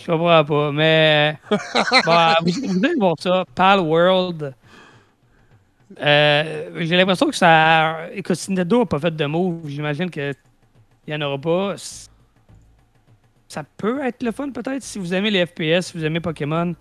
Je 0.01 0.07
comprends 0.07 0.45
pas, 0.45 0.73
mais. 0.73 1.39
Bon, 1.51 2.35
vous, 2.43 2.53
vous 2.79 2.85
allez 2.85 2.95
voir 2.99 3.15
ça. 3.19 3.45
Pal 3.55 3.81
World. 3.81 4.55
Euh, 6.01 6.71
J'ai 6.81 6.97
l'impression 6.97 7.27
que 7.27 7.35
ça. 7.37 8.09
Écoute, 8.15 8.37
si 8.37 8.51
Nintendo 8.53 8.79
n'a 8.81 8.87
pas 8.87 8.99
fait 8.99 9.15
de 9.15 9.27
move, 9.27 9.69
j'imagine 9.69 10.09
qu'il 10.11 10.35
n'y 11.09 11.15
en 11.15 11.21
aura 11.23 11.39
pas. 11.39 11.75
Ça 13.49 13.65
peut 13.77 14.01
être 14.05 14.23
le 14.23 14.31
fun, 14.31 14.51
peut-être, 14.51 14.83
si 14.83 14.99
vous 15.01 15.13
aimez 15.13 15.31
les 15.31 15.45
FPS, 15.45 15.87
si 15.89 15.99
vous 15.99 16.05
aimez 16.05 16.21
Pokémon. 16.21 16.75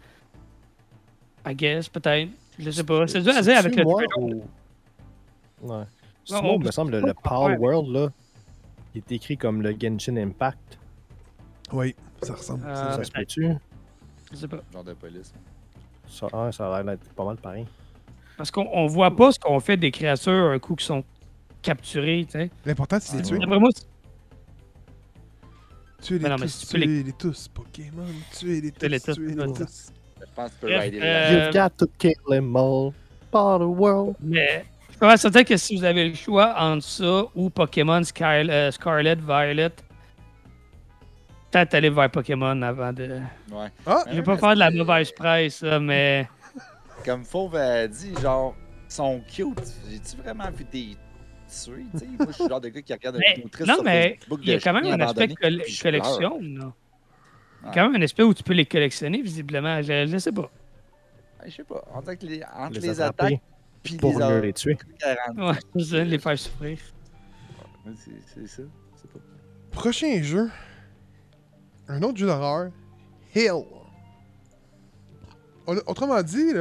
I 1.47 1.55
guess, 1.55 1.89
peut-être. 1.89 2.29
Je 2.60 2.69
sais 2.69 2.84
pas. 2.84 3.08
C'est 3.08 3.21
dur 3.21 3.36
à 3.36 3.41
dire 3.41 3.58
avec 3.58 3.75
le 3.75 3.84
ou- 3.86 4.43
Ouais. 5.62 5.84
C'est 6.25 6.36
Non, 6.36 6.53
on- 6.55 6.60
me 6.60 6.71
semble, 6.71 6.99
le 6.99 7.13
Power 7.23 7.58
World, 7.58 7.89
là, 7.89 8.08
il 8.93 8.99
est 8.99 9.12
écrit 9.13 9.36
comme 9.36 9.63
le 9.63 9.71
Genshin 9.79 10.15
Impact. 10.17 10.77
Oui, 11.73 11.95
ça 12.21 12.34
ressemble. 12.34 12.65
Euh, 12.67 12.95
ça 12.95 13.03
se 13.03 13.12
peut-tu? 13.12 13.47
Je 14.32 14.36
sais 14.38 14.47
pas. 14.47 14.60
Genre 14.73 14.84
de 14.84 14.93
police. 14.93 15.34
Ça, 16.08 16.25
ouais, 16.34 16.51
ça 16.51 16.67
a 16.73 16.84
l'air 16.84 16.95
d'être 16.97 17.13
pas 17.13 17.25
mal 17.25 17.38
pareil. 17.38 17.65
Parce 18.38 18.51
qu'on 18.51 18.67
on 18.71 18.88
voit 18.88 19.15
pas 19.15 19.32
ce 19.32 19.39
qu'on 19.39 19.60
fait 19.60 19.77
des 19.77 19.91
créatures 19.91 20.32
un 20.51 20.60
coup 20.60 20.75
qui 20.75 20.86
sont 20.86 21.03
capturées, 21.62 22.23
tu 22.25 22.32
sais. 22.34 22.49
L'important, 22.65 22.97
c'est 23.01 23.17
de 23.17 23.17
les 23.17 23.23
Ah, 23.25 23.29
tuer. 23.29 23.39
D'après 23.39 23.60
moi, 23.60 23.69
Tuer 26.01 26.19
les 26.19 26.29
non, 26.29 26.38
tous, 26.38 26.47
si 26.47 26.65
tu 26.65 26.73
peux 26.73 26.82
tuer 26.82 27.03
les 27.03 27.12
tous. 27.13 27.47
Pokémon, 27.49 28.05
tuer 28.38 28.62
les 28.62 28.71
Tuer 28.71 28.88
les 28.89 28.99
tous, 29.01 29.05
tous, 29.08 29.13
tuer 29.15 29.36
les 29.36 29.53
tous. 29.53 29.91
Je 30.21 30.25
pense 30.34 30.49
que 30.51 30.53
tu 30.55 30.60
peux 30.62 30.77
rider 30.77 30.99
euh, 31.01 31.03
là. 31.03 31.45
You've 31.45 31.53
got 31.53 31.69
to 31.77 31.88
kill 31.97 32.13
them 32.29 32.55
all. 32.55 32.93
Power 33.32 33.65
World. 33.65 34.15
Mais 34.21 34.65
je 35.01 35.08
suis 35.08 35.17
certain 35.19 35.43
que 35.43 35.58
si 35.58 35.75
vous 35.77 35.84
avez 35.84 36.08
le 36.10 36.15
choix 36.15 36.55
entre 36.58 36.84
ça 36.86 37.23
ou 37.36 37.49
Pokémon 37.49 38.01
Sky- 38.03 38.23
euh, 38.49 38.71
Scarlet, 38.71 39.15
Violet, 39.15 39.71
peut-être 41.52 41.74
aller 41.74 41.90
vers 41.90 42.10
Pokémon 42.10 42.62
avant 42.62 42.94
de. 42.94 43.20
Ouais. 43.52 43.68
Ah! 43.86 44.04
Je 44.10 44.16
vais 44.16 44.24
pas 44.24 44.38
faire 44.38 44.54
de 44.54 44.60
la 44.60 44.72
mauvaise 44.72 45.12
presse, 45.12 45.62
là, 45.62 45.80
mais. 45.80 46.28
Comme 47.06 47.24
Fauve 47.24 47.56
a 47.56 47.88
dit, 47.88 48.14
genre, 48.22 48.56
ils 48.90 48.92
sont 48.94 49.22
cute. 49.28 49.60
J'ai-tu 49.90 50.18
vraiment 50.18 50.50
vu 50.52 50.66
des 50.66 50.96
tuer? 51.48 51.86
tu 51.94 52.00
sais? 52.00 52.06
Moi, 52.18 52.28
je 52.28 52.32
suis 52.34 52.44
le 52.44 52.50
genre 52.50 52.62
de 52.62 52.70
gars 52.70 52.82
qui 52.82 52.94
regarde 52.94 53.18
Mais- 53.18 53.26
une 53.30 53.36
vidéo 53.36 53.50
triste 53.50 53.68
non, 53.70 53.76
sur 53.76 53.84
mais 53.84 54.18
Facebook 54.20 54.40
Il 54.44 54.50
y 54.50 54.54
a 54.54 54.60
quand 54.60 54.74
même 54.74 54.86
un 54.86 55.00
aspect 55.06 55.28
coll- 55.30 55.62
collection, 55.82 56.40
là. 56.42 56.42
Il 56.42 56.58
y 56.58 56.62
a 56.62 56.66
Ouais. 56.66 57.72
quand 57.74 57.90
même 57.90 57.96
un 58.02 58.04
aspect 58.04 58.24
où 58.24 58.34
tu 58.34 58.44
peux 58.44 58.54
les 58.54 58.66
collectionner, 58.66 59.22
visiblement. 59.22 59.82
Je, 59.82 60.08
je 60.08 60.18
sais 60.18 60.32
pas. 60.32 60.42
Ouais, 61.42 61.50
Je 61.50 61.52
sais 61.56 61.64
pas. 61.64 61.84
On 61.94 62.02
dirait 62.02 62.18
que 62.18 62.26
les, 62.26 62.42
entre 62.56 62.80
Les 62.80 63.02
attaques 63.02 63.40
puis 63.84 63.96
pour 63.98 64.18
les 64.20 64.26
mieux 64.26 64.40
les 64.42 64.54
tuer. 64.54 64.78
40. 65.00 65.38
Ouais, 65.38 65.60
c'est 65.78 65.84
ça, 65.98 66.04
les 66.04 66.20
faire 66.20 66.38
souffrir. 66.38 66.78
Ouais, 67.86 67.94
c'est 67.96 68.12
c'est 68.28 68.48
ça. 68.48 68.64
C'est 68.96 69.12
pas. 69.12 69.20
Prochain 69.72 70.22
jeu. 70.22 70.50
Un 71.89 72.02
autre 72.04 72.17
jeu 72.17 72.28
d'horreur. 72.28 72.71
Hill. 73.36 73.65
Autrement 75.86 76.21
dit, 76.23 76.52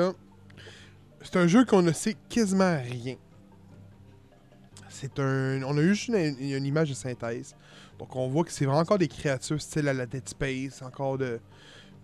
c'est 1.22 1.36
un 1.36 1.46
jeu 1.46 1.64
qu'on 1.64 1.82
ne 1.82 1.92
sait 1.92 2.16
quasiment 2.28 2.78
rien. 2.82 3.16
C'est 4.88 5.18
un. 5.18 5.62
On 5.62 5.76
a 5.78 5.80
eu 5.80 5.94
juste 5.94 6.08
une, 6.08 6.66
image 6.66 6.90
de 6.90 6.94
synthèse. 6.94 7.54
Donc 7.98 8.14
on 8.16 8.28
voit 8.28 8.44
que 8.44 8.52
c'est 8.52 8.64
vraiment 8.64 8.80
encore 8.80 8.98
des 8.98 9.08
créatures 9.08 9.60
style 9.60 9.88
à 9.88 9.92
la 9.92 10.06
Dead 10.06 10.28
Space, 10.28 10.82
encore 10.82 11.18
de 11.18 11.40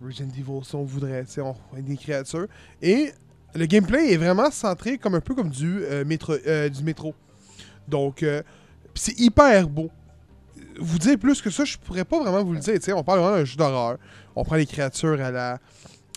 Resident 0.01 0.29
Evil 0.29 0.63
si 0.63 0.75
on 0.75 0.83
voudrait, 0.83 1.25
on 1.39 1.55
des 1.79 1.97
créatures. 1.97 2.47
Et 2.81 3.11
le 3.53 3.65
gameplay 3.65 4.13
est 4.13 4.17
vraiment 4.17 4.51
centré 4.51 4.97
comme 4.97 5.15
un 5.15 5.21
peu 5.21 5.33
comme 5.35 5.49
du, 5.49 5.83
euh, 5.83 6.05
métro, 6.05 6.33
euh, 6.47 6.69
du 6.69 6.83
métro. 6.83 7.13
Donc 7.87 8.23
euh, 8.23 8.41
c'est 8.93 9.17
hyper 9.19 9.69
beau 9.69 9.89
vous 10.79 10.99
dire 10.99 11.17
plus 11.17 11.41
que 11.41 11.49
ça, 11.49 11.65
je 11.65 11.77
pourrais 11.77 12.05
pas 12.05 12.19
vraiment 12.19 12.43
vous 12.43 12.53
le 12.53 12.59
dire. 12.59 12.79
on 12.97 13.03
parle 13.03 13.19
vraiment 13.19 13.37
d'un 13.37 13.45
jeu 13.45 13.55
d'horreur. 13.55 13.97
On 14.35 14.43
prend 14.43 14.55
les 14.55 14.65
créatures 14.65 15.21
à 15.21 15.31
la, 15.31 15.59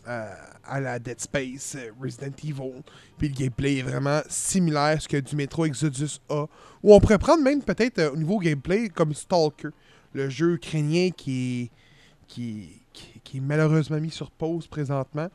à, 0.07 0.81
la 0.81 0.98
Dead 0.98 1.20
Space, 1.20 1.77
euh, 1.77 1.90
Resident 2.01 2.35
Evil. 2.42 2.83
Puis 3.18 3.29
le 3.29 3.35
gameplay 3.35 3.79
est 3.79 3.83
vraiment 3.83 4.20
similaire 4.29 4.96
à 4.96 5.01
ce 5.01 5.09
que 5.09 5.16
du 5.16 5.37
Metro 5.37 5.64
Exodus 5.64 6.20
a. 6.29 6.46
Ou 6.83 6.94
on 6.94 7.01
pourrait 7.01 7.18
prendre 7.18 7.42
même 7.42 7.62
peut-être 7.62 7.98
euh, 7.98 8.12
au 8.12 8.16
niveau 8.16 8.38
gameplay 8.38 8.88
comme 8.88 9.14
Stalker, 9.14 9.68
le 10.12 10.29
jeu 10.29 10.55
ukrainien 10.55 11.11
qui 11.16 11.62
est, 11.62 11.70
qui, 12.27 12.83
qui, 13.24 13.38
est 13.38 13.40
malheureusement 13.40 14.01
mis 14.01 14.11
sur 14.11 14.31
pause 14.31 14.66
présentement. 14.66 15.29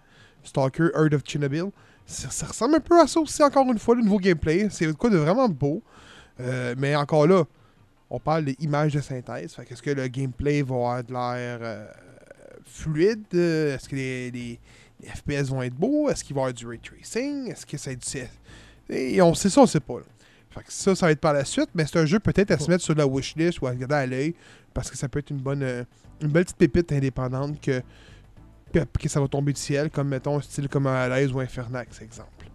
Stalker, 0.43 0.89
Heart 0.95 1.13
of 1.13 1.21
Chernobyl. 1.25 1.71
Ça, 2.05 2.29
ça 2.29 2.47
ressemble 2.47 2.75
un 2.75 2.79
peu 2.81 2.99
à 2.99 3.07
ça 3.07 3.19
aussi, 3.19 3.41
encore 3.43 3.65
une 3.71 3.79
fois, 3.79 3.95
le 3.95 4.01
nouveau 4.01 4.19
gameplay. 4.19 4.67
C'est 4.69 4.91
quoi 4.97 5.09
de 5.09 5.17
vraiment 5.17 5.47
beau. 5.47 5.81
Euh, 6.39 6.75
mais 6.77 6.95
encore 6.95 7.27
là, 7.27 7.45
on 8.13 8.19
parle 8.19 8.45
d'images 8.45 8.93
de 8.93 9.01
synthèse. 9.01 9.57
Qu'est-ce 9.67 9.81
que 9.81 9.89
le 9.89 10.07
gameplay 10.07 10.61
va 10.61 10.75
avoir 10.75 11.03
de 11.03 11.11
l'air 11.11 11.57
euh, 11.61 11.87
fluide? 12.63 13.23
Euh, 13.33 13.75
Est-ce 13.75 13.89
que 13.89 13.95
les, 13.95 14.59
FPS 15.03 15.49
vont 15.49 15.63
être 15.63 15.73
beaux? 15.73 16.09
Est-ce 16.09 16.23
qu'il 16.23 16.35
va 16.35 16.41
y 16.41 16.43
avoir 16.43 16.53
du 16.53 16.67
ray 16.67 16.77
tracing? 16.77 17.49
Est-ce 17.49 17.65
que 17.65 17.75
c'est 17.75 17.95
du? 17.95 18.27
Et 18.87 19.19
on 19.19 19.33
sait 19.33 19.49
ça, 19.49 19.61
on 19.61 19.65
sait 19.65 19.79
pas. 19.79 19.97
là. 19.97 20.05
Fait 20.51 20.61
que 20.61 20.71
ça, 20.71 20.93
ça 20.93 21.07
va 21.07 21.11
être 21.11 21.19
par 21.19 21.33
la 21.33 21.43
suite, 21.43 21.69
mais 21.73 21.87
c'est 21.87 21.97
un 21.97 22.05
jeu 22.05 22.19
peut-être 22.19 22.51
à 22.51 22.59
se 22.59 22.69
mettre 22.69 22.83
sur 22.83 22.93
la 22.93 23.07
wishlist 23.07 23.59
ou 23.61 23.65
à 23.65 23.71
regarder 23.71 23.95
à 23.95 24.05
l'œil 24.05 24.35
parce 24.75 24.91
que 24.91 24.97
ça 24.97 25.09
peut 25.09 25.17
être 25.17 25.31
une 25.31 25.41
bonne 25.41 25.63
euh, 25.63 25.83
une 26.21 26.27
belle 26.27 26.45
petite 26.45 26.57
pépite 26.57 26.91
indépendante 26.91 27.59
que, 27.59 27.81
que 28.71 29.09
ça 29.09 29.19
va 29.19 29.27
tomber 29.27 29.53
du 29.53 29.59
ciel, 29.59 29.89
comme 29.89 30.09
mettons 30.09 30.37
un 30.37 30.41
style 30.41 30.69
comme 30.69 30.85
Alaise 30.85 31.31
ou 31.31 31.39
Infernax, 31.39 31.99
exemple. 31.99 32.45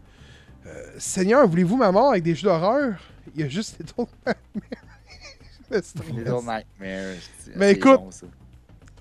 Seigneur, 0.99 1.49
voulez-vous 1.49 1.77
ma 1.77 1.91
mort 1.91 2.11
avec 2.11 2.23
des 2.23 2.35
jeux 2.35 2.47
d'horreur? 2.47 3.01
Il 3.35 3.41
y 3.41 3.45
a 3.45 3.49
juste 3.49 3.79
les 3.81 3.87
autres. 3.97 4.13
Le 5.71 5.83
stress. 5.83 6.09
Little 6.09 6.35
Nightmares. 6.45 7.17
c'est- 7.39 7.57
Mais 7.57 7.73
écoute- 7.73 8.01
bon. 8.01 8.11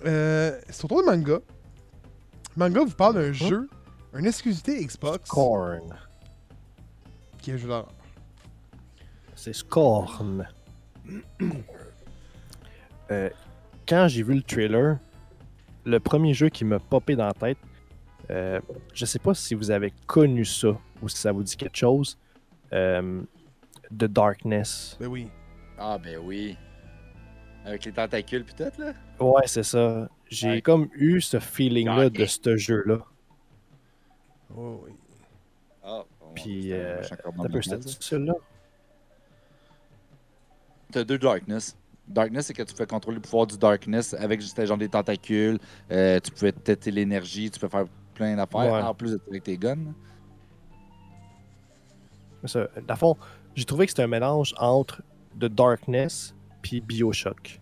Euh, 0.06 0.60
c'est 0.68 0.84
autour 0.84 1.02
de 1.02 1.06
manga. 1.06 1.38
Manga 2.56 2.80
vous 2.84 2.94
parle 2.94 3.14
d'un 3.14 3.32
jeu, 3.32 3.68
une 4.14 4.26
exclusivité 4.26 4.84
Xbox 4.84 5.28
Corn. 5.28 5.94
qui 7.38 7.50
est 7.50 7.54
un 7.54 7.56
jeu 7.56 7.68
d'horreur. 7.68 7.88
C'est 9.34 9.52
Scorn. 9.52 10.48
Euh, 13.10 13.30
quand 13.88 14.08
j'ai 14.08 14.22
vu 14.22 14.34
le 14.34 14.42
trailer, 14.42 14.98
le 15.84 16.00
premier 16.00 16.34
jeu 16.34 16.48
qui 16.48 16.64
m'a 16.64 16.78
popé 16.78 17.16
dans 17.16 17.26
la 17.26 17.32
tête, 17.32 17.58
euh, 18.30 18.60
je 18.92 19.04
sais 19.06 19.18
pas 19.18 19.34
si 19.34 19.54
vous 19.54 19.70
avez 19.70 19.92
connu 20.06 20.44
ça 20.44 20.76
ou 21.00 21.08
si 21.08 21.16
ça 21.16 21.32
vous 21.32 21.42
dit 21.42 21.56
quelque 21.56 21.76
chose. 21.76 22.18
euh, 22.74 23.22
The 23.90 24.04
Darkness. 24.04 24.98
Ben 25.00 25.06
oui. 25.06 25.28
Ah, 25.78 25.98
ben 25.98 26.18
oui. 26.22 26.56
Avec 27.64 27.84
les 27.84 27.92
tentacules 27.92 28.44
pis 28.44 28.54
tout, 28.54 28.64
là? 28.78 28.92
Ouais, 29.20 29.42
c'est 29.46 29.62
ça. 29.62 30.08
J'ai 30.30 30.50
Ouais. 30.52 30.62
comme 30.62 30.88
eu 30.94 31.20
ce 31.20 31.38
feeling-là 31.38 32.10
de 32.10 32.24
ce 32.24 32.56
jeu-là. 32.56 32.98
Oh, 34.56 34.80
oui. 34.84 34.92
Ah, 35.84 36.02
bon, 36.20 36.32
Puis, 36.34 36.68
c'est 36.68 36.74
un 36.74 36.78
euh, 36.78 37.02
T'as 37.42 37.48
peu, 37.48 37.62
c'était 37.62 37.82
ça. 37.88 37.96
celui-là. 38.00 38.34
T'as 40.92 41.04
deux 41.04 41.18
Darkness. 41.18 41.76
Darkness, 42.06 42.46
c'est 42.46 42.54
que 42.54 42.62
tu 42.62 42.74
peux 42.74 42.86
contrôler 42.86 43.16
le 43.16 43.20
pouvoir 43.22 43.46
du 43.46 43.58
Darkness 43.58 44.14
avec 44.14 44.40
juste 44.40 44.64
genre 44.64 44.78
des 44.78 44.88
tentacules. 44.88 45.58
euh, 45.90 46.18
tu 46.20 46.30
peux 46.30 46.50
têter 46.52 46.90
l'énergie, 46.90 47.50
tu 47.50 47.60
peux 47.60 47.68
faire 47.68 47.84
plein 48.14 48.34
d'affaires 48.36 48.72
Ouais. 48.72 48.80
en 48.82 48.94
plus 48.94 49.12
de 49.12 49.16
tirer 49.18 49.30
avec 49.30 49.44
tes 49.44 49.58
guns. 49.58 49.92
Ça, 52.44 52.68
dans 52.86 52.94
le 52.94 52.98
fond, 52.98 53.16
j'ai 53.54 53.64
trouvé 53.64 53.84
que 53.86 53.90
c'était 53.90 54.04
un 54.04 54.08
mélange 54.08 54.54
entre 54.58 55.02
The 55.38 55.46
Darkness 55.46 56.34
puis 56.62 56.80
Bioshock. 56.80 57.60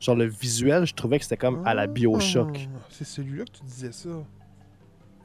Genre 0.00 0.14
le 0.16 0.26
visuel, 0.26 0.86
je 0.86 0.94
trouvais 0.94 1.18
que 1.18 1.24
c'était 1.24 1.36
comme 1.36 1.66
à 1.66 1.74
la 1.74 1.86
Bioshock. 1.86 2.68
Ah, 2.74 2.86
C'est 2.90 3.04
celui-là 3.04 3.44
que 3.44 3.50
tu 3.58 3.64
disais 3.64 3.92
ça. 3.92 4.10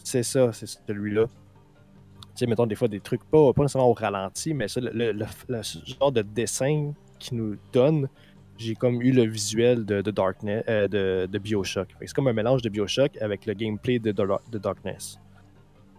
C'est 0.04 0.23
ça, 0.23 0.52
c'est 0.52 0.65
celui-là. 0.67 1.28
Tu 1.28 2.39
sais, 2.39 2.47
mettons 2.47 2.65
des 2.65 2.76
fois 2.76 2.88
des 2.88 2.99
trucs 2.99 3.23
pas, 3.26 3.54
pas 3.54 3.62
nécessairement 3.62 3.89
au 3.89 3.93
ralenti, 3.93 4.54
mais 4.54 4.67
ça, 4.67 4.82
le, 4.82 4.89
le- 4.91 5.12
le- 5.12 5.26
le 5.49 5.62
genre 5.62 6.12
de 6.12 6.23
dessin 6.23 6.91
qui 7.19 7.36
nous 7.36 7.56
donne, 7.71 8.10
j'ai 8.58 8.73
comme 8.76 9.02
eu 9.02 9.12
le 9.12 9.23
visuel 9.23 9.86
de, 9.86 10.02
de 10.02 10.12
Darkness, 10.12 10.63
euh, 10.67 10.88
de, 10.88 11.28
de 11.32 11.38
Bioshock. 11.39 11.89
C'est 12.02 12.13
comme 12.13 12.28
un 12.28 12.34
mélange 12.34 12.62
de 12.63 12.69
Bioshock 12.69 13.15
avec 13.21 13.45
le 13.45 13.54
gameplay 13.54 13.99
de, 13.99 14.12
de, 14.12 14.28
de 14.52 14.58
Darkness. 14.58 15.19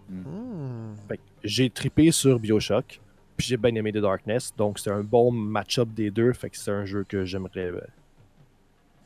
Hmm. 0.09 0.93
J'ai 1.43 1.69
trippé 1.69 2.11
sur 2.11 2.37
Bioshock, 2.39 2.99
puis 3.37 3.47
j'ai 3.47 3.57
bien 3.57 3.73
aimé 3.75 3.91
The 3.91 3.97
Darkness, 3.97 4.53
donc 4.55 4.79
c'est 4.79 4.91
un 4.91 5.03
bon 5.03 5.31
match-up 5.31 5.89
des 5.93 6.11
deux, 6.11 6.33
fait 6.33 6.49
que 6.49 6.57
c'est 6.57 6.71
un 6.71 6.85
jeu 6.85 7.05
que 7.07 7.25
j'aimerais 7.25 7.71
euh, 7.71 7.81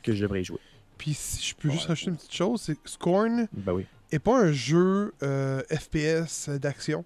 que 0.02 0.12
j'aimerais 0.12 0.44
jouer. 0.44 0.60
Puis 0.98 1.14
si 1.14 1.42
je 1.48 1.54
peux 1.54 1.70
juste 1.70 1.86
rajouter 1.86 2.10
une 2.10 2.16
petite 2.16 2.34
chose, 2.34 2.60
c'est 2.62 2.74
que 2.74 2.88
Scorn 2.88 3.48
Ben 3.52 3.72
oui. 3.72 3.86
est 4.12 4.18
pas 4.18 4.38
un 4.38 4.52
jeu 4.52 5.14
euh, 5.22 5.62
FPS 5.70 6.48
d'action, 6.50 7.04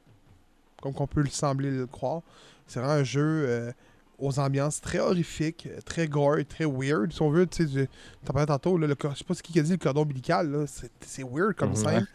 comme 0.82 0.92
qu'on 0.92 1.06
peut 1.06 1.22
le 1.22 1.30
sembler 1.30 1.70
le 1.70 1.86
croire. 1.86 2.22
C'est 2.66 2.80
vraiment 2.80 2.94
un 2.94 3.04
jeu 3.04 3.22
euh, 3.22 3.72
aux 4.18 4.38
ambiances 4.38 4.80
très 4.80 4.98
horrifiques, 4.98 5.68
très 5.84 6.08
gore, 6.08 6.38
très 6.48 6.64
weird. 6.64 7.12
Si 7.12 7.22
on 7.22 7.30
veut, 7.30 7.46
tu 7.46 7.68
sais, 7.68 7.88
t'en 8.24 8.32
parlais 8.32 8.46
tantôt, 8.46 8.78
là, 8.78 8.86
le, 8.86 8.96
je 9.00 9.18
sais 9.18 9.24
pas 9.24 9.34
ce 9.34 9.42
qui 9.42 9.58
a 9.58 9.62
dit 9.62 9.72
le 9.72 9.76
cordon 9.76 10.02
ombilical, 10.02 10.50
là, 10.50 10.64
c'est 10.66 11.24
weird 11.24 11.54
comme 11.54 11.74
scène. 11.74 12.06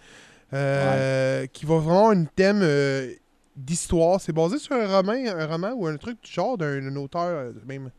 Euh, 0.51 1.45
Qui 1.47 1.65
va 1.65 1.77
vraiment 1.77 2.11
une 2.11 2.27
thème 2.27 2.61
euh, 2.63 3.13
d'histoire. 3.59 4.21
C'est 4.21 4.33
basé 4.33 4.57
sur 4.57 4.75
un 4.75 4.87
roman, 4.87 5.13
un 5.13 5.45
roman 5.45 5.71
ou 5.73 5.87
un 5.87 5.97
truc 5.97 6.21
du 6.23 6.31
genre 6.31 6.57
d'un 6.57 6.95
auteur 6.95 7.23
euh, 7.23 7.51
même. 7.67 7.91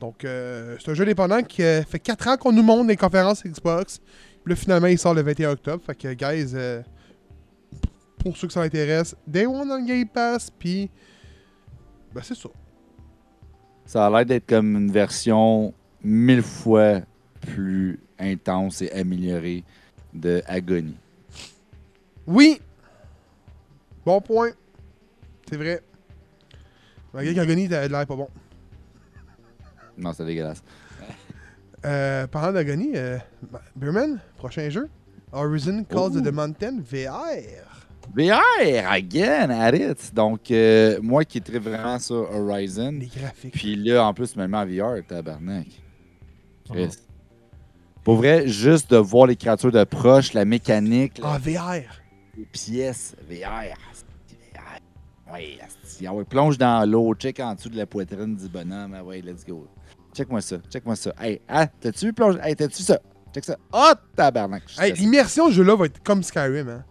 Donc, 0.00 0.24
euh, 0.24 0.76
c'est 0.80 0.90
un 0.90 0.94
jeu 0.94 1.02
indépendant 1.02 1.42
qui 1.42 1.62
euh, 1.62 1.82
fait 1.82 1.98
4 1.98 2.28
ans 2.28 2.36
qu'on 2.38 2.52
nous 2.52 2.62
montre 2.62 2.88
les 2.88 2.96
conférences 2.96 3.44
Xbox. 3.44 3.98
Puis 4.42 4.50
là, 4.52 4.56
finalement, 4.56 4.86
il 4.86 4.98
sort 4.98 5.12
le 5.12 5.22
21 5.22 5.50
octobre. 5.50 5.82
Fait 5.84 5.94
que, 5.94 6.14
guys, 6.14 6.52
euh, 6.54 6.82
pour 8.18 8.36
ceux 8.36 8.46
que 8.46 8.52
ça 8.52 8.62
intéresse, 8.62 9.14
Day 9.26 9.44
One 9.44 9.68
le 9.68 9.86
Game 9.86 10.08
Pass. 10.08 10.50
Puis, 10.50 10.90
ben, 12.14 12.22
c'est 12.24 12.34
ça. 12.34 12.48
Ça 13.84 14.06
a 14.06 14.10
l'air 14.10 14.24
d'être 14.24 14.46
comme 14.46 14.74
une 14.76 14.90
version 14.90 15.74
mille 16.02 16.42
fois 16.42 17.00
plus 17.40 18.00
intense 18.18 18.80
et 18.80 18.90
améliorée 18.92 19.64
de 20.14 20.42
Agony. 20.46 20.96
Oui! 22.26 22.60
Bon 24.06 24.20
point. 24.20 24.50
C'est 25.50 25.56
vrai. 25.56 25.82
Malgré 27.12 27.34
qu'Agony 27.34 27.72
a 27.74 27.88
l'air 27.88 28.06
pas 28.06 28.16
bon. 28.16 28.28
Non, 29.98 30.12
c'est 30.12 30.24
dégueulasse. 30.24 30.62
Euh, 31.84 32.26
parlant 32.26 32.52
d'Agony, 32.52 32.92
euh, 32.94 33.18
prochain 34.36 34.68
jeu. 34.70 34.88
Horizon 35.32 35.84
Calls 35.84 36.16
of 36.18 36.22
the 36.22 36.32
Mountain 36.32 36.78
VR. 36.80 37.66
VR, 38.14 38.90
again, 38.90 39.50
at 39.50 39.74
it. 39.76 40.14
Donc, 40.14 40.50
euh, 40.50 40.98
moi 41.02 41.24
qui 41.24 41.40
tripe 41.40 41.62
vraiment 41.62 41.98
sur 41.98 42.28
Horizon, 42.32 42.92
Les 42.92 43.06
graphiques. 43.06 43.52
puis 43.54 43.76
là, 43.76 44.04
en 44.04 44.12
plus, 44.14 44.32
tu 44.32 44.38
me 44.38 44.44
le 44.44 44.48
mets 44.50 44.56
en 44.58 44.66
VR, 44.66 45.04
tabarnak. 45.06 45.66
Chris. 46.68 46.96
Pour 48.04 48.16
vrai, 48.16 48.48
juste 48.48 48.90
de 48.90 48.96
voir 48.96 49.26
les 49.26 49.36
créatures 49.36 49.70
de 49.72 49.84
proche, 49.84 50.32
la 50.32 50.44
mécanique, 50.44 51.20
Ah, 51.22 51.38
la- 51.44 51.52
VR. 51.82 51.82
les 52.36 52.44
pièces, 52.46 53.14
VR. 53.28 53.74
VR. 54.54 54.80
Ouais, 55.32 55.58
asti. 55.64 56.06
Ah 56.06 56.14
ouais, 56.14 56.24
plonge 56.24 56.58
dans 56.58 56.88
l'eau, 56.88 57.14
check 57.14 57.40
en 57.40 57.54
dessous 57.54 57.68
de 57.68 57.76
la 57.76 57.86
poitrine 57.86 58.36
du 58.36 58.48
bonhomme. 58.48 58.94
Ah 58.96 59.04
ouais, 59.04 59.20
let's 59.20 59.44
go. 59.46 59.66
Check-moi 60.14 60.40
ça, 60.40 60.56
check-moi 60.70 60.96
ça. 60.96 61.12
Hey, 61.20 61.40
ah, 61.48 61.66
t'as-tu 61.66 62.06
vu 62.06 62.12
plonge? 62.12 62.36
Hey, 62.42 62.56
t'as-tu 62.56 62.82
ça? 62.82 62.98
Check 63.32 63.44
ça. 63.44 63.56
Oh, 63.72 63.92
tabarnak. 64.16 64.64
Hey. 64.78 64.92
L'immersion 64.94 65.48
ce 65.48 65.52
jeu-là 65.52 65.76
va 65.76 65.86
être 65.86 66.02
comme 66.02 66.22
Skyrim. 66.22 66.68
Hein. 66.68 66.84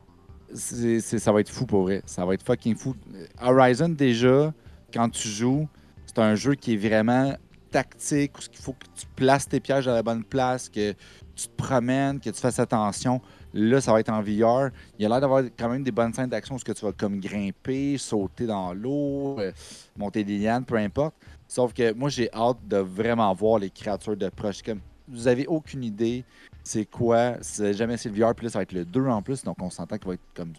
Ça 0.53 1.31
va 1.31 1.41
être 1.41 1.49
fou 1.49 1.65
pour 1.65 1.83
vrai. 1.83 2.01
Ça 2.05 2.25
va 2.25 2.33
être 2.33 2.43
fucking 2.43 2.75
fou. 2.75 2.95
Horizon, 3.41 3.89
déjà, 3.89 4.53
quand 4.93 5.09
tu 5.09 5.27
joues, 5.27 5.67
c'est 6.05 6.19
un 6.19 6.35
jeu 6.35 6.55
qui 6.55 6.75
est 6.75 6.77
vraiment 6.77 7.35
tactique, 7.71 8.37
où 8.37 8.41
il 8.51 8.57
faut 8.57 8.73
que 8.73 8.85
tu 8.95 9.05
places 9.15 9.47
tes 9.47 9.59
pièges 9.59 9.87
à 9.87 9.93
la 9.93 10.01
bonne 10.01 10.23
place, 10.23 10.69
que 10.69 10.93
tu 11.35 11.47
te 11.47 11.55
promènes, 11.55 12.19
que 12.19 12.29
tu 12.29 12.39
fasses 12.39 12.57
attention. 12.57 13.21
Là, 13.53 13.81
ça 13.81 13.91
va 13.91 13.99
être 13.99 14.09
en 14.09 14.21
VR. 14.21 14.69
Il 14.97 15.03
y 15.03 15.05
a 15.05 15.09
l'air 15.09 15.21
d'avoir 15.21 15.43
quand 15.57 15.69
même 15.69 15.83
des 15.83 15.91
bonnes 15.91 16.13
scènes 16.13 16.29
d'action 16.29 16.55
où 16.55 16.59
que 16.59 16.71
tu 16.71 16.85
vas 16.85 16.91
comme 16.91 17.19
grimper, 17.19 17.97
sauter 17.97 18.45
dans 18.45 18.73
l'eau, 18.73 19.39
euh, 19.39 19.51
monter 19.97 20.23
des 20.23 20.37
lianes, 20.37 20.65
peu 20.65 20.75
importe. 20.75 21.15
Sauf 21.47 21.73
que 21.73 21.93
moi, 21.93 22.09
j'ai 22.09 22.31
hâte 22.33 22.59
de 22.67 22.77
vraiment 22.77 23.33
voir 23.33 23.59
les 23.59 23.69
créatures 23.69 24.17
de 24.17 24.29
proche. 24.29 24.61
Comme, 24.61 24.81
vous 25.07 25.27
avez 25.27 25.47
aucune 25.47 25.83
idée 25.83 26.23
c'est 26.69 26.85
quoi. 26.85 27.37
C'est 27.41 27.73
jamais 27.73 27.97
c'est 27.97 28.09
le 28.09 28.15
VR, 28.15 28.35
puis 28.35 28.45
là, 28.45 28.51
ça 28.51 28.59
va 28.59 28.63
être 28.63 28.73
le 28.73 28.85
2 28.85 29.07
en 29.07 29.21
plus, 29.21 29.43
donc 29.43 29.57
on 29.61 29.69
s'entend 29.69 29.97
qu'il 29.97 30.07
va 30.07 30.13
être 30.13 30.33
comme 30.35 30.53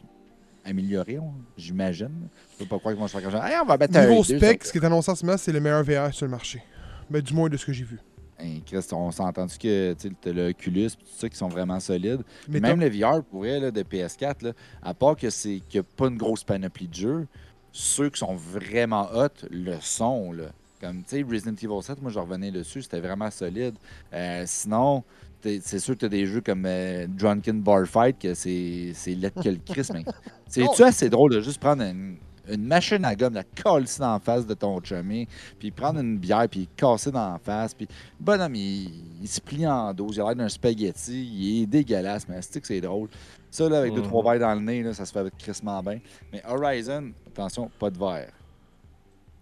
amélioré, 0.64 1.18
j'imagine. 1.56 2.28
Je 2.52 2.64
peux 2.64 2.68
pas 2.68 2.78
croire 2.78 2.94
qu'ils 2.94 3.00
vont 3.00 3.06
se 3.06 3.12
faire 3.12 3.22
comme 3.22 3.40
ça. 3.40 3.48
Hey, 3.48 3.56
on 3.62 3.66
va 3.66 3.76
mettre 3.76 3.96
un 3.96 4.06
Niveau 4.06 4.24
2, 4.24 4.36
spec, 4.36 4.64
ce 4.64 4.72
qui 4.72 4.78
est 4.78 4.84
annoncé 4.84 5.10
en 5.10 5.14
ce 5.14 5.24
moment, 5.24 5.38
c'est 5.38 5.52
le 5.52 5.60
meilleur 5.60 5.84
VR 5.84 6.12
sur 6.12 6.26
le 6.26 6.30
marché. 6.30 6.62
Ben, 7.08 7.22
du 7.22 7.32
moins 7.32 7.48
de 7.48 7.56
ce 7.56 7.64
que 7.64 7.72
j'ai 7.72 7.84
vu. 7.84 7.98
Hey, 8.42 8.62
on 8.92 9.10
s'est 9.10 9.22
entendu 9.22 9.58
que 9.58 9.94
le 10.26 10.50
Oculus 10.50 10.86
et 10.86 10.90
tout 10.90 11.18
ça 11.18 11.28
qui 11.28 11.36
sont 11.36 11.48
vraiment 11.48 11.78
solides. 11.78 12.22
Mais 12.48 12.60
Même 12.60 12.80
le 12.80 12.88
VR, 12.88 13.22
pour 13.22 13.40
vrai, 13.40 13.60
là, 13.60 13.70
de 13.70 13.82
PS4, 13.82 14.44
là, 14.44 14.52
à 14.82 14.94
part 14.94 15.16
que 15.16 15.28
c'est 15.30 15.60
qu'il 15.68 15.80
n'y 15.80 15.86
a 15.86 15.88
pas 15.96 16.06
une 16.06 16.16
grosse 16.16 16.42
panoplie 16.42 16.88
de 16.88 16.94
jeux, 16.94 17.26
ceux 17.72 18.08
qui 18.08 18.18
sont 18.18 18.34
vraiment 18.34 19.08
hot 19.12 19.46
le 19.50 19.78
sont. 19.80 20.32
Là. 20.32 20.46
Comme, 20.80 21.02
tu 21.02 21.16
sais, 21.16 21.22
Resident 21.22 21.54
Evil 21.54 21.82
7, 21.82 22.00
moi, 22.00 22.10
je 22.10 22.18
revenais 22.18 22.50
dessus, 22.50 22.82
c'était 22.82 23.00
vraiment 23.00 23.30
solide. 23.30 23.74
Euh, 24.14 24.44
sinon, 24.46 25.04
c'est 25.42 25.78
sûr 25.78 25.94
que 25.94 26.00
tu 26.00 26.04
as 26.06 26.08
des 26.08 26.26
jeux 26.26 26.40
comme 26.40 26.64
euh, 26.66 27.06
Drunken 27.06 27.60
Bar 27.60 27.86
Fight, 27.86 28.18
que 28.18 28.34
c'est 28.34 28.92
c'est 28.94 29.14
laid 29.14 29.32
que 29.32 29.48
le 29.48 29.58
Chris, 29.64 29.88
mais 29.92 30.04
c'est-tu 30.46 30.82
assez 30.82 31.08
drôle 31.08 31.32
de 31.32 31.40
juste 31.40 31.60
prendre 31.60 31.82
une, 31.82 32.16
une 32.48 32.64
machine 32.64 33.04
à 33.04 33.14
gomme, 33.14 33.34
la 33.34 33.44
coller 33.44 33.86
dans 33.98 34.12
la 34.14 34.18
face 34.18 34.46
de 34.46 34.54
ton 34.54 34.80
chummy, 34.82 35.26
puis 35.58 35.70
prendre 35.70 36.00
une 36.00 36.18
bière, 36.18 36.48
puis 36.48 36.68
casser 36.76 37.10
dans 37.10 37.32
la 37.32 37.38
face, 37.38 37.74
puis 37.74 37.86
le 38.18 38.24
bonhomme, 38.24 38.54
il, 38.54 38.90
il 39.22 39.28
se 39.28 39.40
plie 39.40 39.66
en 39.66 39.92
dos, 39.94 40.10
il 40.12 40.20
a 40.20 40.24
l'air 40.26 40.36
d'un 40.36 40.48
spaghetti, 40.48 41.24
il 41.24 41.62
est 41.62 41.66
dégueulasse, 41.66 42.28
mais 42.28 42.40
c'est 42.42 42.60
que 42.60 42.66
c'est 42.66 42.80
drôle? 42.80 43.08
Ça, 43.50 43.68
là, 43.68 43.78
avec 43.78 43.92
deux, 43.94 44.00
Mhm. 44.02 44.06
trois 44.08 44.22
verres 44.32 44.40
dans 44.48 44.54
le 44.54 44.60
nez, 44.60 44.82
là, 44.82 44.94
ça 44.94 45.04
se 45.04 45.12
fait 45.12 45.32
crissement 45.36 45.82
bien. 45.82 45.98
Mais 46.32 46.42
Horizon, 46.46 47.12
attention, 47.26 47.70
pas 47.78 47.90
de 47.90 47.98
verre. 47.98 48.32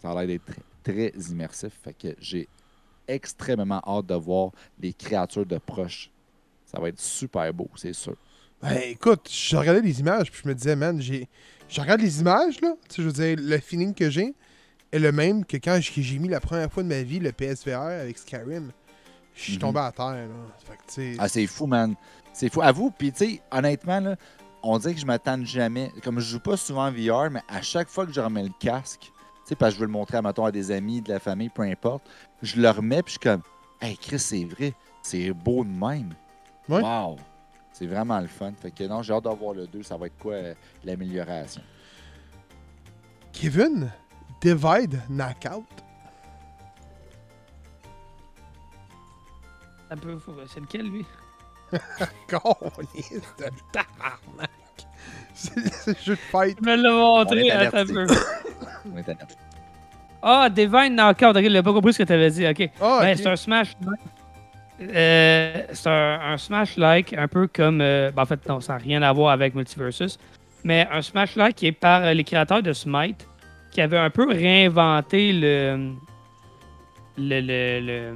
Ça 0.00 0.10
a 0.10 0.14
l'air 0.14 0.26
d'être 0.26 0.44
très, 0.82 1.10
très 1.10 1.30
immersif. 1.30 1.72
Fait 1.82 1.92
que 1.92 2.14
j'ai 2.20 2.48
extrêmement 3.06 3.82
hâte 3.86 4.06
de 4.06 4.14
voir 4.14 4.50
les 4.80 4.92
créatures 4.92 5.46
de 5.46 5.58
proche. 5.58 6.10
Ça 6.66 6.80
va 6.80 6.88
être 6.88 7.00
super 7.00 7.52
beau, 7.52 7.68
c'est 7.76 7.92
sûr. 7.92 8.16
Ben, 8.60 8.76
écoute, 8.90 9.28
je 9.30 9.56
regardais 9.56 9.80
les 9.80 10.00
images, 10.00 10.30
puis 10.30 10.40
je 10.42 10.48
me 10.48 10.54
disais, 10.54 10.74
man, 10.76 11.00
j'ai. 11.00 11.28
Je 11.68 11.80
regarde 11.80 12.00
les 12.00 12.20
images, 12.20 12.60
là. 12.60 12.74
Tu 12.88 12.96
sais, 12.96 13.02
je 13.02 13.08
veux 13.08 13.12
dire, 13.12 13.36
le 13.38 13.58
feeling 13.58 13.94
que 13.94 14.08
j'ai 14.10 14.34
est 14.92 14.98
le 14.98 15.12
même 15.12 15.44
que 15.44 15.56
quand 15.58 15.78
j'ai 15.80 16.18
mis 16.18 16.28
la 16.28 16.40
première 16.40 16.72
fois 16.72 16.82
de 16.82 16.88
ma 16.88 17.02
vie 17.02 17.18
le 17.18 17.30
PSVR 17.32 17.76
avec 17.80 18.16
Skyrim. 18.18 18.70
Je 19.34 19.42
suis 19.42 19.52
Mhm. 19.54 19.58
tombé 19.60 19.80
à 19.80 19.92
terre, 19.92 20.06
là. 20.06 20.26
Fait 20.66 20.72
que, 20.76 20.82
tu 20.88 21.14
sais. 21.14 21.16
Ah, 21.18 21.28
c'est 21.28 21.46
fou, 21.46 21.66
man. 21.66 21.94
C'est 22.32 22.52
fou. 22.52 22.60
À 22.62 22.72
vous, 22.72 22.90
puis 22.90 23.12
tu 23.12 23.18
sais, 23.34 23.42
honnêtement, 23.52 24.00
là, 24.00 24.16
on 24.62 24.78
dirait 24.78 24.94
que 24.94 25.00
je 25.00 25.06
m'attends 25.06 25.44
jamais. 25.44 25.92
Comme 26.02 26.18
je 26.18 26.26
joue 26.32 26.40
pas 26.40 26.56
souvent 26.56 26.86
en 26.88 26.90
VR, 26.90 27.30
mais 27.30 27.42
à 27.48 27.62
chaque 27.62 27.88
fois 27.88 28.06
que 28.06 28.12
je 28.12 28.20
remets 28.20 28.42
le 28.42 28.50
casque, 28.58 29.02
tu 29.02 29.10
sais, 29.44 29.54
parce 29.54 29.72
que 29.72 29.76
je 29.76 29.80
veux 29.80 29.86
le 29.86 29.92
montrer, 29.92 30.20
mettons, 30.22 30.44
à 30.46 30.50
des 30.50 30.70
amis, 30.72 31.02
de 31.02 31.12
la 31.12 31.20
famille, 31.20 31.50
peu 31.50 31.62
importe, 31.62 32.04
je 32.42 32.60
le 32.60 32.68
remets, 32.70 33.02
puis 33.02 33.14
je 33.14 33.18
suis 33.20 33.30
comme, 33.30 33.42
hey, 33.80 33.96
Chris, 33.96 34.18
c'est 34.18 34.44
vrai. 34.44 34.72
C'est 35.02 35.30
beau 35.32 35.62
de 35.64 35.70
même. 35.70 36.14
Ouais. 36.68 36.82
Wow. 36.82 37.16
C'est 37.78 37.86
vraiment 37.86 38.18
le 38.18 38.26
fun. 38.26 38.52
Fait 38.60 38.72
que 38.72 38.82
non, 38.84 39.02
j'ai 39.02 39.12
hâte 39.12 39.22
d'avoir 39.22 39.54
le 39.54 39.68
2. 39.68 39.84
Ça 39.84 39.96
va 39.96 40.06
être 40.06 40.18
quoi 40.18 40.32
euh, 40.34 40.54
l'amélioration? 40.84 41.62
Kevin, 43.32 43.88
Divide 44.40 45.00
Knockout. 45.08 45.64
Un 49.90 49.96
peu, 49.96 50.18
faut- 50.18 50.34
c'est 50.52 50.58
lequel, 50.60 50.86
lui? 50.90 51.04
Câlisse 52.26 53.12
de 53.38 53.44
tabarnak. 53.72 54.50
C'est 55.34 56.02
jeu 56.02 56.14
de 56.14 56.18
fight. 56.18 56.58
Je 56.60 56.66
me 56.68 56.74
l'ai 56.76 56.88
On 56.88 57.18
montré, 57.18 57.50
attends 57.52 57.78
un 57.78 57.86
peu. 57.86 58.06
On 58.92 58.96
est 58.96 59.08
averti. 59.08 59.36
Ah, 60.20 60.48
Divine 60.50 60.96
Knockout, 60.96 61.36
ok, 61.36 61.42
il 61.44 61.56
a 61.56 61.62
pas 61.62 61.72
compris 61.72 61.92
ce 61.92 61.98
que 61.98 62.02
tu 62.02 62.12
avais 62.12 62.30
dit, 62.30 62.44
ok. 62.46 62.70
Ah, 62.80 62.98
Ben, 63.02 63.12
ok. 63.12 63.18
c'est 63.18 63.26
un 63.28 63.36
smash. 63.36 63.76
Euh, 64.80 65.62
c'est 65.72 65.88
un, 65.90 66.36
smash-like, 66.36 67.12
un 67.12 67.28
peu 67.28 67.48
comme. 67.48 67.80
euh, 67.80 68.10
ben, 68.14 68.22
en 68.22 68.26
fait, 68.26 68.48
non, 68.48 68.60
ça 68.60 68.74
n'a 68.74 68.78
rien 68.78 69.02
à 69.02 69.12
voir 69.12 69.32
avec 69.32 69.54
Multiversus. 69.54 70.18
Mais 70.64 70.86
un 70.90 71.02
smash-like 71.02 71.56
qui 71.56 71.66
est 71.66 71.72
par 71.72 72.02
euh, 72.02 72.14
les 72.14 72.24
créateurs 72.24 72.62
de 72.62 72.72
Smite, 72.72 73.26
qui 73.72 73.80
avaient 73.80 73.98
un 73.98 74.10
peu 74.10 74.28
réinventé 74.28 75.32
le. 75.32 75.92
Le. 77.16 77.40
Le. 77.40 78.14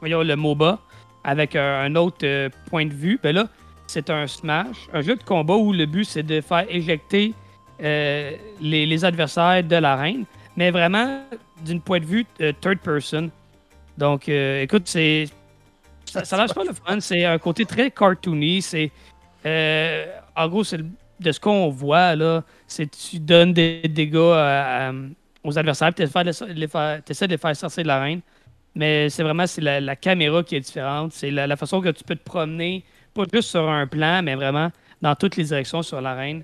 voyons, 0.00 0.22
le 0.22 0.36
MOBA 0.36 0.78
avec 1.24 1.56
un, 1.56 1.94
autre 1.96 2.48
point 2.70 2.86
de 2.86 2.94
vue. 2.94 3.18
Ben 3.22 3.34
là, 3.34 3.48
c'est 3.86 4.08
un 4.10 4.26
smash, 4.26 4.88
un 4.94 5.02
jeu 5.02 5.16
de 5.16 5.22
combat 5.22 5.56
où 5.56 5.72
le 5.72 5.84
but 5.84 6.04
c'est 6.04 6.22
de 6.22 6.40
faire 6.40 6.64
éjecter 6.68 7.34
les, 7.80 8.38
les 8.60 9.04
adversaires 9.04 9.62
de 9.64 9.76
l'arène, 9.76 10.24
mais 10.56 10.70
vraiment 10.70 11.20
d'une 11.64 11.80
point 11.80 11.98
de 11.98 12.04
vue 12.04 12.26
third 12.60 12.78
person. 12.78 13.30
Donc, 13.98 14.28
euh, 14.28 14.62
écoute, 14.62 14.82
c'est. 14.86 15.26
Ça, 16.04 16.24
ça 16.24 16.36
lâche 16.36 16.54
pas 16.54 16.64
le 16.64 16.72
fun. 16.72 17.00
C'est 17.00 17.24
un 17.24 17.38
côté 17.38 17.64
très 17.64 17.90
cartoony. 17.90 18.62
C'est. 18.62 18.90
euh, 19.44 20.06
en 20.34 20.48
gros, 20.48 20.64
c'est 20.64 20.80
de 21.18 21.32
ce 21.32 21.40
qu'on 21.40 21.68
voit, 21.70 22.14
là, 22.14 22.44
c'est 22.66 22.90
tu 22.90 23.18
donnes 23.18 23.52
des 23.52 23.80
dégâts 23.88 24.16
aux 25.42 25.58
adversaires, 25.58 25.94
tu 25.94 26.02
essaies 26.02 26.24
de 26.24 26.52
les 26.52 26.68
faire, 26.68 27.00
de 27.02 27.54
sortir 27.54 27.82
de 27.82 27.88
l'arène. 27.88 28.20
Mais 28.74 29.08
c'est 29.08 29.22
vraiment 29.22 29.44
la 29.58 29.96
caméra 29.96 30.42
qui 30.42 30.56
est 30.56 30.60
différente. 30.60 31.12
C'est 31.12 31.30
la, 31.30 31.46
la 31.46 31.56
façon 31.56 31.80
que 31.80 31.88
tu 31.88 32.04
peux 32.04 32.16
te 32.16 32.24
promener, 32.24 32.84
pas 33.14 33.24
juste 33.32 33.48
sur 33.48 33.66
un 33.66 33.86
plan, 33.86 34.22
mais 34.22 34.34
vraiment 34.34 34.70
dans 35.00 35.14
toutes 35.14 35.36
les 35.36 35.44
directions 35.44 35.82
sur 35.82 36.00
l'arène. 36.02 36.42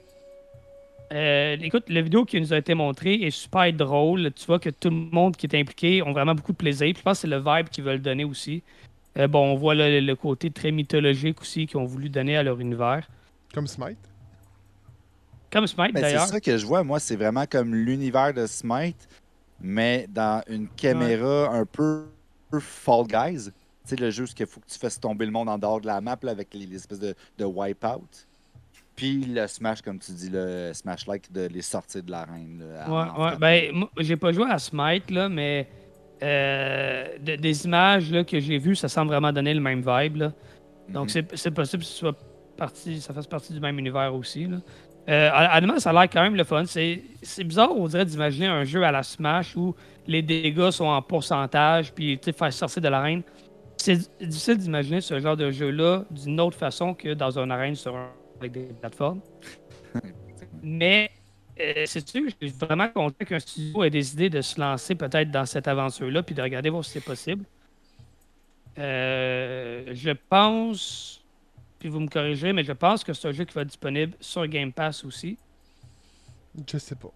Euh, 1.12 1.56
écoute, 1.60 1.84
la 1.88 2.00
vidéo 2.00 2.24
qui 2.24 2.40
nous 2.40 2.52
a 2.52 2.58
été 2.58 2.74
montrée 2.74 3.14
est 3.14 3.30
super 3.30 3.70
drôle. 3.72 4.32
Tu 4.32 4.46
vois 4.46 4.58
que 4.58 4.70
tout 4.70 4.88
le 4.88 4.96
monde 4.96 5.36
qui 5.36 5.46
est 5.46 5.60
impliqué 5.60 6.02
ont 6.02 6.12
vraiment 6.12 6.34
beaucoup 6.34 6.52
de 6.52 6.56
plaisir. 6.56 6.86
Puis 6.86 6.98
je 6.98 7.02
pense 7.02 7.18
que 7.18 7.22
c'est 7.22 7.28
le 7.28 7.38
vibe 7.38 7.68
qu'ils 7.68 7.84
veulent 7.84 8.00
donner 8.00 8.24
aussi. 8.24 8.62
Euh, 9.18 9.28
bon, 9.28 9.52
on 9.52 9.56
voit 9.56 9.74
le, 9.74 10.00
le 10.00 10.16
côté 10.16 10.50
très 10.50 10.70
mythologique 10.70 11.40
aussi 11.40 11.66
qu'ils 11.66 11.78
ont 11.78 11.84
voulu 11.84 12.08
donner 12.08 12.36
à 12.36 12.42
leur 12.42 12.58
univers. 12.60 13.06
Comme 13.52 13.66
Smite. 13.66 13.98
Comme 15.50 15.66
Smite 15.66 15.92
c'est 15.94 16.00
d'ailleurs. 16.00 16.26
ça 16.26 16.40
que 16.40 16.56
je 16.56 16.64
vois, 16.64 16.82
moi, 16.82 16.98
c'est 16.98 17.16
vraiment 17.16 17.44
comme 17.44 17.74
l'univers 17.74 18.32
de 18.32 18.46
Smite, 18.46 19.06
mais 19.60 20.06
dans 20.08 20.42
une 20.48 20.66
caméra 20.66 21.50
un 21.50 21.66
peu 21.66 22.06
Fall 22.58 23.06
Guys. 23.06 23.44
Tu 23.44 23.52
sais, 23.84 23.96
le 23.96 24.10
jeu, 24.10 24.24
où 24.24 24.26
il 24.38 24.46
faut 24.46 24.60
que 24.60 24.66
tu 24.66 24.78
fasses 24.78 24.98
tomber 24.98 25.26
le 25.26 25.32
monde 25.32 25.50
en 25.50 25.58
dehors 25.58 25.80
de 25.80 25.86
la 25.86 26.00
map 26.00 26.16
là, 26.22 26.30
avec 26.30 26.54
les, 26.54 26.64
les 26.64 26.76
espèces 26.76 27.00
de, 27.00 27.14
de 27.36 27.44
wipeout. 27.44 28.08
Puis 28.96 29.24
le 29.24 29.46
Smash, 29.46 29.80
comme 29.82 29.98
tu 29.98 30.12
dis, 30.12 30.28
le 30.30 30.70
Smash-like 30.74 31.32
de 31.32 31.46
les 31.48 31.62
sortir 31.62 32.02
de 32.02 32.10
l'arène. 32.10 32.62
Ouais. 32.88 33.36
Ben, 33.40 33.72
moi, 33.72 33.88
j'ai 33.98 34.16
pas 34.16 34.32
joué 34.32 34.46
à 34.50 34.58
Smite, 34.58 35.10
là, 35.10 35.28
mais 35.28 35.66
euh, 36.22 37.06
de- 37.20 37.36
des 37.36 37.64
images 37.64 38.10
là, 38.12 38.22
que 38.24 38.38
j'ai 38.38 38.58
vues, 38.58 38.76
ça 38.76 38.88
semble 38.88 39.10
vraiment 39.10 39.32
donner 39.32 39.54
le 39.54 39.60
même 39.60 39.82
vibe. 39.84 40.16
Là. 40.16 40.32
Donc, 40.88 41.04
Mhm. 41.04 41.08
c'est 41.08 41.36
c'est 41.36 41.50
possible 41.50 41.82
que 41.82 41.88
ce 41.88 41.96
soit 41.98 42.16
parti, 42.56 43.00
ça 43.00 43.12
fasse 43.12 43.26
partie 43.26 43.52
du 43.52 43.60
même 43.60 43.78
univers 43.78 44.14
aussi. 44.14 44.46
Là. 44.46 44.58
Euh, 45.08 45.30
honnêtement, 45.56 45.80
ça 45.80 45.90
a 45.90 45.92
l'air 45.94 46.02
quand 46.10 46.22
même 46.22 46.36
le 46.36 46.44
fun. 46.44 46.64
C'est 46.66 47.02
c'est 47.22 47.42
bizarre, 47.44 47.72
on 47.76 47.88
dirait, 47.88 48.04
d'imaginer 48.04 48.46
un 48.46 48.62
jeu 48.64 48.84
à 48.84 48.92
la 48.92 49.02
Smash 49.02 49.56
où 49.56 49.74
les 50.06 50.22
dégâts 50.22 50.70
sont 50.70 50.84
en 50.84 51.02
pourcentage, 51.02 51.92
puis 51.92 52.18
tu 52.18 52.26
sais, 52.26 52.32
faire 52.32 52.52
sortir 52.52 52.82
de 52.82 52.88
l'arène. 52.88 53.22
C'est 53.78 53.98
difficile 54.24 54.58
d'imaginer 54.58 55.00
ce 55.00 55.18
genre 55.18 55.36
de 55.36 55.50
jeu-là 55.50 56.04
d'une 56.10 56.38
autre 56.40 56.56
façon 56.56 56.94
que 56.94 57.14
dans 57.14 57.36
une 57.36 57.50
arène 57.50 57.74
sur 57.74 57.96
un- 57.96 58.10
avec 58.44 58.52
des 58.52 58.72
plateformes. 58.74 59.20
Mais 60.62 61.10
euh, 61.60 61.84
c'est 61.86 62.06
sûr, 62.06 62.22
je 62.28 62.46
suis 62.46 62.56
vraiment 62.56 62.88
content 62.88 63.24
qu'un 63.24 63.38
studio 63.38 63.84
ait 63.84 63.90
décidé 63.90 64.30
de 64.30 64.40
se 64.40 64.60
lancer 64.60 64.94
peut-être 64.94 65.30
dans 65.30 65.46
cette 65.46 65.68
aventure-là 65.68 66.22
puis 66.22 66.34
de 66.34 66.42
regarder 66.42 66.70
voir 66.70 66.84
si 66.84 66.92
c'est 66.92 67.00
possible. 67.00 67.44
Euh, 68.78 69.84
je 69.92 70.10
pense, 70.28 71.22
puis 71.78 71.88
vous 71.88 72.00
me 72.00 72.08
corrigerez, 72.08 72.52
mais 72.52 72.64
je 72.64 72.72
pense 72.72 73.04
que 73.04 73.12
c'est 73.12 73.28
un 73.28 73.32
jeu 73.32 73.44
qui 73.44 73.54
va 73.54 73.62
être 73.62 73.68
disponible 73.68 74.14
sur 74.20 74.46
Game 74.46 74.72
Pass 74.72 75.04
aussi. 75.04 75.36
Je 76.70 76.78
sais 76.78 76.94
pas. 76.94 77.12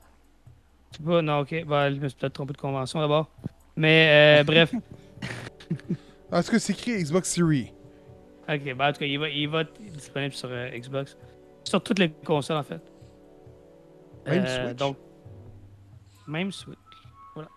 Je 0.93 0.99
sais 0.99 1.03
pas, 1.03 1.23
non, 1.23 1.41
ok, 1.41 1.65
bah, 1.65 1.91
je 1.93 1.97
me 1.97 2.09
suis 2.09 2.19
peut-être 2.19 2.35
trompé 2.35 2.53
de 2.53 2.59
convention 2.59 3.01
d'abord. 3.01 3.31
Mais 3.75 4.41
euh, 4.41 4.45
bref, 4.45 4.73
Est-ce 6.33 6.51
que 6.51 6.59
c'est 6.59 6.73
écrit 6.73 7.03
Xbox 7.03 7.33
Series? 7.33 7.73
Ok, 8.49 8.75
bah, 8.77 8.89
en 8.89 8.93
tout 8.93 9.01
cas, 9.01 9.07
il 9.07 9.19
va, 9.19 9.29
il 9.29 9.49
va 9.49 9.61
être 9.63 9.81
disponible 9.81 10.35
sur 10.35 10.49
euh, 10.51 10.71
Xbox. 10.71 11.17
Sur 11.65 11.83
toutes 11.83 11.99
les 11.99 12.11
consoles 12.11 12.57
en 12.59 12.63
fait. 12.63 12.81
Même 14.27 14.45
Euh, 14.47 14.67
Switch. 14.69 14.77
Donc, 14.79 14.97
même 16.29 16.53
Switch. 16.53 16.79
Voilà. 17.35 17.49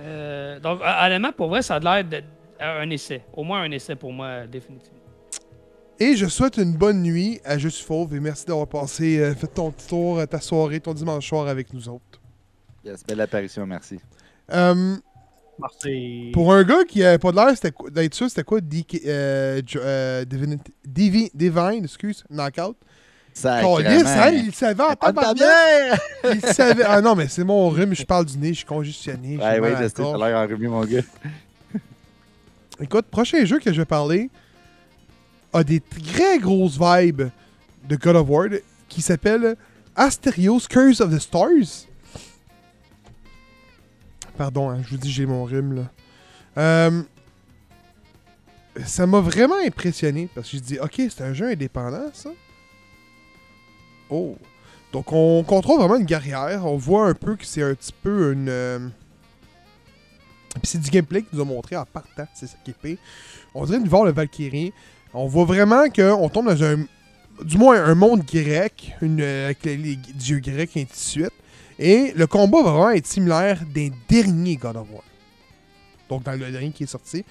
Euh, 0.00 0.60
donc, 0.60 0.80
honnêtement, 0.82 1.32
pour 1.32 1.48
vrai, 1.48 1.62
ça 1.62 1.76
a 1.76 1.78
l'air 1.80 2.04
d'être 2.04 2.26
un 2.60 2.88
essai. 2.90 3.22
Au 3.32 3.44
moins 3.44 3.62
un 3.62 3.70
essai 3.70 3.96
pour 3.96 4.12
moi, 4.12 4.46
définitivement. 4.46 4.96
Et 5.98 6.14
je 6.14 6.26
souhaite 6.26 6.58
une 6.58 6.74
bonne 6.76 7.02
nuit 7.02 7.40
à 7.44 7.56
Je 7.56 7.68
suis 7.68 7.84
Fauve 7.84 8.14
et 8.14 8.20
merci 8.20 8.44
d'avoir 8.44 8.66
passé, 8.66 9.18
euh, 9.18 9.34
fait 9.34 9.46
ton 9.46 9.70
petit 9.70 9.88
tour, 9.88 10.26
ta 10.28 10.40
soirée, 10.40 10.78
ton 10.80 10.92
dimanche 10.92 11.26
soir 11.26 11.48
avec 11.48 11.72
nous 11.72 11.88
autres. 11.88 12.20
Yes, 12.84 13.02
belle 13.04 13.20
apparition, 13.22 13.66
merci. 13.66 13.98
Euh, 14.52 14.96
Pour 16.32 16.52
un 16.52 16.62
gars 16.64 16.84
qui 16.86 17.02
avait 17.04 17.18
pas 17.18 17.30
de 17.30 17.36
l'air 17.36 17.50
c'était 17.54 17.70
quoi- 17.72 17.90
d'être 17.90 18.14
sûr, 18.14 18.28
c'était 18.28 18.44
quoi 18.44 18.60
DK, 18.60 19.00
euh, 19.06 19.62
euh, 19.76 20.24
Divinity- 20.24 20.72
Divi- 20.86 21.30
Divine, 21.34 21.84
excuse, 21.84 22.24
Knockout? 22.30 22.76
Calisse, 23.82 24.02
hein, 24.06 24.30
il 24.46 24.54
savait 24.54 24.82
en 24.82 24.94
bière! 25.34 26.00
Il 26.32 26.40
savait. 26.40 26.84
Ah 26.86 27.00
non, 27.02 27.14
mais 27.14 27.28
c'est 27.28 27.44
mon 27.44 27.68
rhume, 27.68 27.94
je 27.94 28.04
parle 28.04 28.24
du 28.24 28.38
nez, 28.38 28.48
je 28.48 28.58
suis 28.58 28.64
congestionné. 28.64 29.36
Ouais, 29.36 29.60
ouais, 29.60 29.70
je 29.82 29.88
sais, 29.88 30.02
t'as 30.18 30.28
l'air 30.28 30.38
enrhumé, 30.38 30.68
mon 30.68 30.84
gars. 30.84 31.02
Écoute, 32.80 33.06
prochain 33.10 33.44
jeu 33.44 33.58
que 33.58 33.72
je 33.72 33.78
vais 33.78 33.84
parler 33.86 34.30
a 35.52 35.64
des 35.64 35.80
très 35.80 36.38
grosses 36.38 36.78
vibes 36.78 37.28
de 37.88 37.96
God 37.96 38.16
of 38.16 38.28
War 38.28 38.46
qui 38.88 39.00
s'appelle 39.00 39.56
Asterios 39.94 40.60
Curse 40.68 41.00
of 41.00 41.10
the 41.14 41.18
Stars. 41.18 41.86
Pardon, 44.36 44.70
hein, 44.70 44.82
je 44.84 44.90
vous 44.90 44.96
dis 44.98 45.10
j'ai 45.10 45.26
mon 45.26 45.44
rhume 45.44 45.74
là. 45.74 45.82
Euh, 46.58 47.02
ça 48.84 49.06
m'a 49.06 49.20
vraiment 49.20 49.56
impressionné 49.66 50.28
parce 50.34 50.50
que 50.50 50.56
je 50.58 50.62
dis 50.62 50.78
ok 50.78 50.94
c'est 50.96 51.22
un 51.22 51.32
jeu 51.32 51.48
indépendant 51.50 52.10
ça. 52.12 52.30
Oh. 54.10 54.36
Donc 54.92 55.12
on 55.12 55.42
contrôle 55.42 55.78
vraiment 55.78 55.96
une 55.96 56.06
guerrière. 56.06 56.66
On 56.66 56.76
voit 56.76 57.08
un 57.08 57.14
peu 57.14 57.36
que 57.36 57.44
c'est 57.44 57.62
un 57.62 57.74
petit 57.74 57.94
peu 58.02 58.32
une... 58.32 58.48
euh, 58.48 58.78
Puis 60.54 60.62
c'est 60.64 60.80
du 60.80 60.90
gameplay 60.90 61.22
qu'il 61.22 61.36
nous 61.36 61.42
a 61.42 61.46
montré 61.46 61.76
en 61.76 61.84
partant, 61.84 62.26
c'est 62.34 62.46
ça 62.46 62.56
qui 62.64 62.70
est 62.70 62.74
pire. 62.74 62.98
On 63.54 63.64
dirait 63.64 63.80
de 63.80 63.88
voir 63.88 64.04
le 64.04 64.12
Valkyrie. 64.12 64.72
On 65.14 65.26
voit 65.26 65.46
vraiment 65.46 65.88
qu'on 65.88 66.28
tombe 66.28 66.46
dans 66.46 66.62
un. 66.62 66.84
Du 67.42 67.58
moins 67.58 67.82
un 67.82 67.94
monde 67.94 68.22
grec, 68.22 68.94
une, 69.02 69.20
euh, 69.20 69.46
avec 69.46 69.64
les 69.64 69.96
dieux 69.96 70.38
grecs 70.38 70.74
et 70.76 70.82
ainsi 70.82 71.18
de 71.18 71.22
suite. 71.22 71.32
Et 71.78 72.12
le 72.16 72.26
combat 72.26 72.62
va 72.62 72.70
vraiment 72.70 72.90
être 72.90 73.06
similaire 73.06 73.60
des 73.72 73.92
derniers 74.08 74.56
God 74.56 74.76
of 74.76 74.86
War. 74.90 75.02
Donc 76.08 76.22
dans 76.22 76.32
le 76.32 76.50
dernier 76.50 76.70
qui 76.70 76.84
est 76.84 76.86
sorti. 76.86 77.24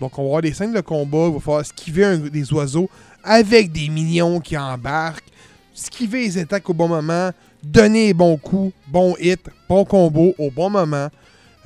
Donc 0.00 0.18
on 0.18 0.22
va 0.22 0.26
avoir 0.26 0.42
des 0.42 0.52
scènes 0.52 0.72
de 0.72 0.80
combat, 0.80 1.26
il 1.26 1.34
va 1.34 1.40
falloir 1.40 1.60
esquiver 1.60 2.18
des 2.30 2.52
oiseaux 2.52 2.88
avec 3.24 3.72
des 3.72 3.88
minions 3.88 4.40
qui 4.40 4.56
embarquent, 4.56 5.28
esquiver 5.74 6.20
les 6.20 6.38
attaques 6.38 6.68
au 6.70 6.74
bon 6.74 6.88
moment, 6.88 7.30
donner 7.62 8.06
les 8.08 8.14
bons 8.14 8.36
coups, 8.36 8.72
bon 8.86 9.16
hit, 9.18 9.40
bon 9.68 9.84
combo 9.84 10.34
au 10.38 10.50
bon 10.50 10.70
moment. 10.70 11.08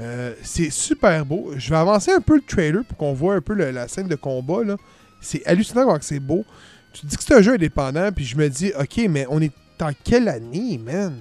Euh, 0.00 0.34
c'est 0.42 0.70
super 0.70 1.26
beau. 1.26 1.52
Je 1.56 1.70
vais 1.70 1.76
avancer 1.76 2.10
un 2.10 2.20
peu 2.20 2.36
le 2.36 2.42
trailer 2.42 2.82
pour 2.84 2.96
qu'on 2.96 3.12
voit 3.12 3.34
un 3.34 3.40
peu 3.40 3.54
la 3.54 3.88
scène 3.88 4.08
de 4.08 4.16
combat. 4.16 4.62
C'est 5.20 5.44
hallucinant 5.46 5.84
voir 5.84 5.98
que 5.98 6.04
c'est 6.04 6.20
beau. 6.20 6.44
Tu 6.92 7.02
te 7.02 7.06
dis 7.06 7.16
que 7.16 7.22
c'est 7.22 7.34
un 7.34 7.42
jeu 7.42 7.54
indépendant, 7.54 8.10
puis 8.12 8.24
je 8.24 8.36
me 8.36 8.48
dis, 8.48 8.72
ok, 8.78 9.06
mais 9.08 9.26
on 9.28 9.40
est 9.40 9.52
en 9.80 9.90
quelle 10.04 10.28
année, 10.28 10.78
man? 10.78 11.16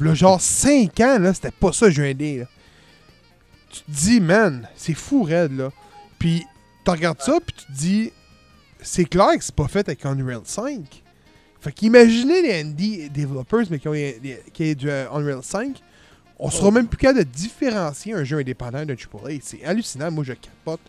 Le 0.00 0.14
genre 0.14 0.40
5 0.40 0.98
ans, 1.00 1.18
là, 1.18 1.34
c'était 1.34 1.50
pas 1.50 1.72
ça, 1.72 1.90
jeu 1.90 2.04
indé. 2.04 2.38
Là. 2.38 2.46
Tu 3.70 3.82
te 3.82 3.90
dis, 3.90 4.20
man, 4.20 4.66
c'est 4.74 4.94
fou, 4.94 5.22
raide, 5.22 5.52
là. 5.52 5.70
Puis, 6.18 6.44
tu 6.84 6.90
regardes 6.90 7.20
ça, 7.20 7.38
puis 7.44 7.54
tu 7.56 7.66
te 7.66 7.72
dis, 7.72 8.12
c'est 8.80 9.04
clair 9.04 9.36
que 9.36 9.44
c'est 9.44 9.54
pas 9.54 9.68
fait 9.68 9.86
avec 9.88 10.04
Unreal 10.04 10.40
5. 10.44 11.02
Fait 11.60 11.72
qu'imaginez 11.72 12.42
les 12.42 12.60
indie 12.60 13.10
developers, 13.10 13.64
mais 13.70 13.78
qui 13.78 13.88
ont, 13.88 13.92
qui 13.92 14.70
ont 14.70 14.72
du 14.74 14.90
euh, 14.90 15.10
Unreal 15.12 15.42
5, 15.42 15.76
on 16.38 16.50
sera 16.50 16.70
même 16.70 16.88
plus 16.88 16.96
capable 16.96 17.18
de 17.18 17.24
différencier 17.24 18.14
un 18.14 18.24
jeu 18.24 18.38
indépendant 18.38 18.84
d'un 18.86 18.94
AAA. 18.94 19.40
C'est 19.42 19.62
hallucinant, 19.62 20.10
moi 20.10 20.24
je 20.24 20.32
capote. 20.32 20.80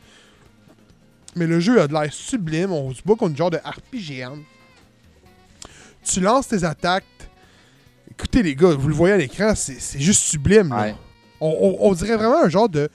Mais 1.35 1.45
le 1.45 1.59
jeu 1.59 1.81
a 1.81 1.87
de 1.87 1.93
l'air 1.93 2.11
sublime, 2.11 2.71
on 2.71 2.93
se 2.93 3.01
bat 3.03 3.15
contre 3.15 3.31
une 3.31 3.37
genre 3.37 3.51
de 3.51 3.59
harpie 3.63 4.01
géante. 4.01 4.39
Tu 6.03 6.21
lances 6.21 6.47
tes 6.47 6.63
attaques. 6.63 7.03
Écoutez 8.11 8.43
les 8.43 8.55
gars, 8.55 8.69
vous 8.75 8.87
le 8.87 8.93
voyez 8.93 9.13
à 9.15 9.17
l'écran, 9.17 9.53
c'est 9.55 9.99
juste 9.99 10.23
sublime. 10.23 10.69
là. 10.69 10.81
Ouais. 10.81 10.95
On, 11.39 11.47
on- 11.79 11.89
on 11.89 11.93
dirait 11.93 12.17
vraiment 12.17 12.43
un 12.43 12.49
genre 12.49 12.69
de 12.69 12.89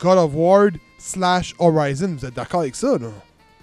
God 0.00 0.18
of 0.18 0.30
War 0.34 0.68
slash 0.98 1.54
Horizon. 1.58 2.16
Vous 2.18 2.24
êtes 2.26 2.34
d'accord 2.34 2.60
avec 2.60 2.74
ça, 2.74 2.96
là? 2.98 3.08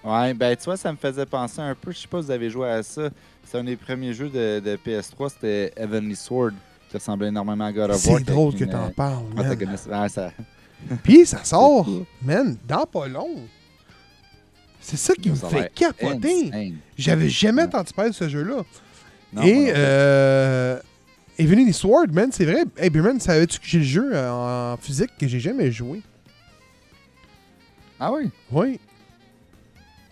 Ouais, 0.03 0.33
ben 0.33 0.55
tu 0.55 0.63
vois, 0.63 0.77
ça 0.77 0.91
me 0.91 0.97
faisait 0.97 1.25
penser 1.25 1.59
un 1.59 1.75
peu. 1.75 1.91
Je 1.91 1.97
sais 1.99 2.07
pas 2.07 2.19
si 2.21 2.25
vous 2.27 2.31
avez 2.31 2.49
joué 2.49 2.69
à 2.69 2.81
ça. 2.83 3.09
C'est 3.43 3.57
un 3.57 3.63
des 3.63 3.75
premiers 3.75 4.13
jeux 4.13 4.29
de, 4.29 4.59
de 4.59 4.77
PS3, 4.85 5.29
c'était 5.31 5.73
Heavenly 5.75 6.15
Sword, 6.15 6.51
qui 6.89 6.95
ressemblait 6.97 7.27
énormément 7.29 7.65
à 7.65 7.73
God 7.73 7.91
of 7.91 8.05
War. 8.05 8.17
C'est 8.19 8.23
drôle 8.25 8.55
que 8.55 8.63
t'en 8.65 8.85
euh, 8.85 8.89
parles. 8.95 9.23
Ouais, 9.35 10.09
ça... 10.09 10.31
Puis 11.03 11.25
ça 11.25 11.39
sort, 11.43 11.89
man, 12.21 12.55
dans 12.67 12.85
pas 12.85 13.07
long. 13.07 13.29
C'est 14.79 14.97
ça 14.97 15.13
qui 15.15 15.29
me 15.29 15.35
fait 15.35 15.71
capoter. 15.73 16.73
J'avais 16.97 17.27
jamais 17.29 17.63
entendu 17.63 17.91
parler 17.93 18.11
de 18.11 18.15
ce 18.15 18.29
jeu-là. 18.29 18.63
Et 19.43 19.71
euh, 19.75 20.79
Evelyn 21.39 21.71
Sword, 21.71 22.07
man, 22.11 22.29
c'est 22.31 22.45
vrai. 22.45 22.63
Hey, 22.77 22.89
Beerman, 22.89 23.19
savais-tu 23.19 23.59
que 23.59 23.65
j'ai 23.65 23.77
le 23.79 23.83
jeu 23.85 24.09
euh, 24.13 24.73
en 24.73 24.77
physique 24.77 25.11
que 25.17 25.27
j'ai 25.27 25.39
jamais 25.39 25.71
joué? 25.71 26.01
Ah 27.99 28.11
oui? 28.11 28.29
Oui. 28.51 28.79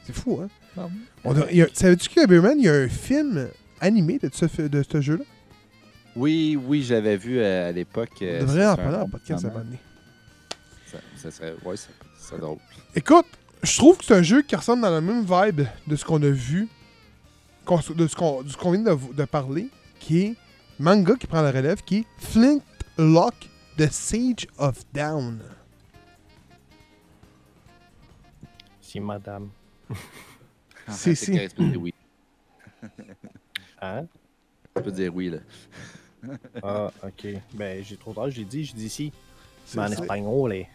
C'est 0.06 0.14
fou, 0.16 0.40
hein? 0.42 0.48
Ah 0.78 0.86
oui. 0.86 1.00
On 1.26 1.36
a- 1.42 1.52
il 1.52 1.58
y 1.58 1.62
a- 1.62 1.68
Savais-tu 1.74 2.10
que 2.10 2.26
Beerman, 2.26 2.58
il 2.58 2.66
y 2.66 2.70
a 2.70 2.74
un 2.74 2.88
film 2.88 3.50
animé 3.82 4.20
de 4.20 4.30
ce, 4.34 4.62
de 4.62 4.84
ce 4.90 5.02
jeu-là? 5.02 5.24
Oui, 6.16 6.58
oui, 6.66 6.82
j'avais 6.82 7.18
vu 7.18 7.40
euh, 7.40 7.70
à 7.70 7.72
l'époque. 7.74 8.10
On 8.22 8.26
euh, 8.26 8.40
devrait 8.42 8.62
c'est 8.62 8.66
en 8.66 8.72
un 8.72 8.76
parler 8.78 8.98
en 8.98 9.10
podcast 9.10 9.44
à 9.44 9.48
un 9.48 9.52
moment. 9.52 9.64
donné. 9.66 9.78
Ça, 10.86 10.98
ça 11.18 11.30
serait, 11.32 11.54
ouais, 11.66 11.76
ça, 11.78 11.90
ça 12.18 12.30
serait 12.30 12.40
drôle. 12.40 12.58
Écoute, 12.96 13.26
je 13.62 13.78
trouve 13.78 13.98
que 13.98 14.06
c'est 14.06 14.16
un 14.16 14.24
jeu 14.24 14.42
qui 14.44 14.56
ressemble 14.56 14.82
dans 14.82 14.90
la 14.90 15.02
même 15.02 15.26
vibe 15.26 15.68
de 15.88 15.96
ce 15.98 16.06
qu'on 16.06 16.24
a 16.24 16.30
vu, 16.30 16.68
qu'on- 17.66 17.80
de 17.96 18.08
ce 18.08 18.16
qu'on 18.16 18.42
de 18.44 18.50
ce 18.50 18.56
qu'on 18.58 18.72
vient 18.72 18.82
de, 18.82 18.98
de 19.14 19.26
parler, 19.26 19.68
qui 20.00 20.20
est 20.22 20.36
manga 20.80 21.16
qui 21.16 21.28
prend 21.28 21.42
la 21.42 21.52
relève, 21.52 21.84
qui 21.84 22.00
est 22.00 22.06
Flintlock, 22.18 23.36
The 23.78 23.92
Sage 23.92 24.48
of 24.58 24.84
Down. 24.94 25.42
Si 28.82 29.00
madame. 29.00 29.50
Peux 30.88 31.14
dire 31.14 31.82
oui. 31.82 31.94
Hein? 33.82 34.08
Tu 34.76 34.82
peux 34.82 34.92
dire 34.92 35.14
oui, 35.14 35.30
là. 35.30 35.38
Ah, 36.64 36.92
ok. 37.04 37.28
Ben, 37.54 37.84
j'ai 37.84 37.98
trop 37.98 38.14
tard, 38.14 38.30
j'ai 38.30 38.44
dit, 38.44 38.64
j'ai 38.64 38.74
dit 38.74 38.90
si. 38.90 39.12
C'est 39.66 39.78
Mais 39.78 39.84
en 39.84 39.92
espagnol, 39.92 40.52
les. 40.52 40.68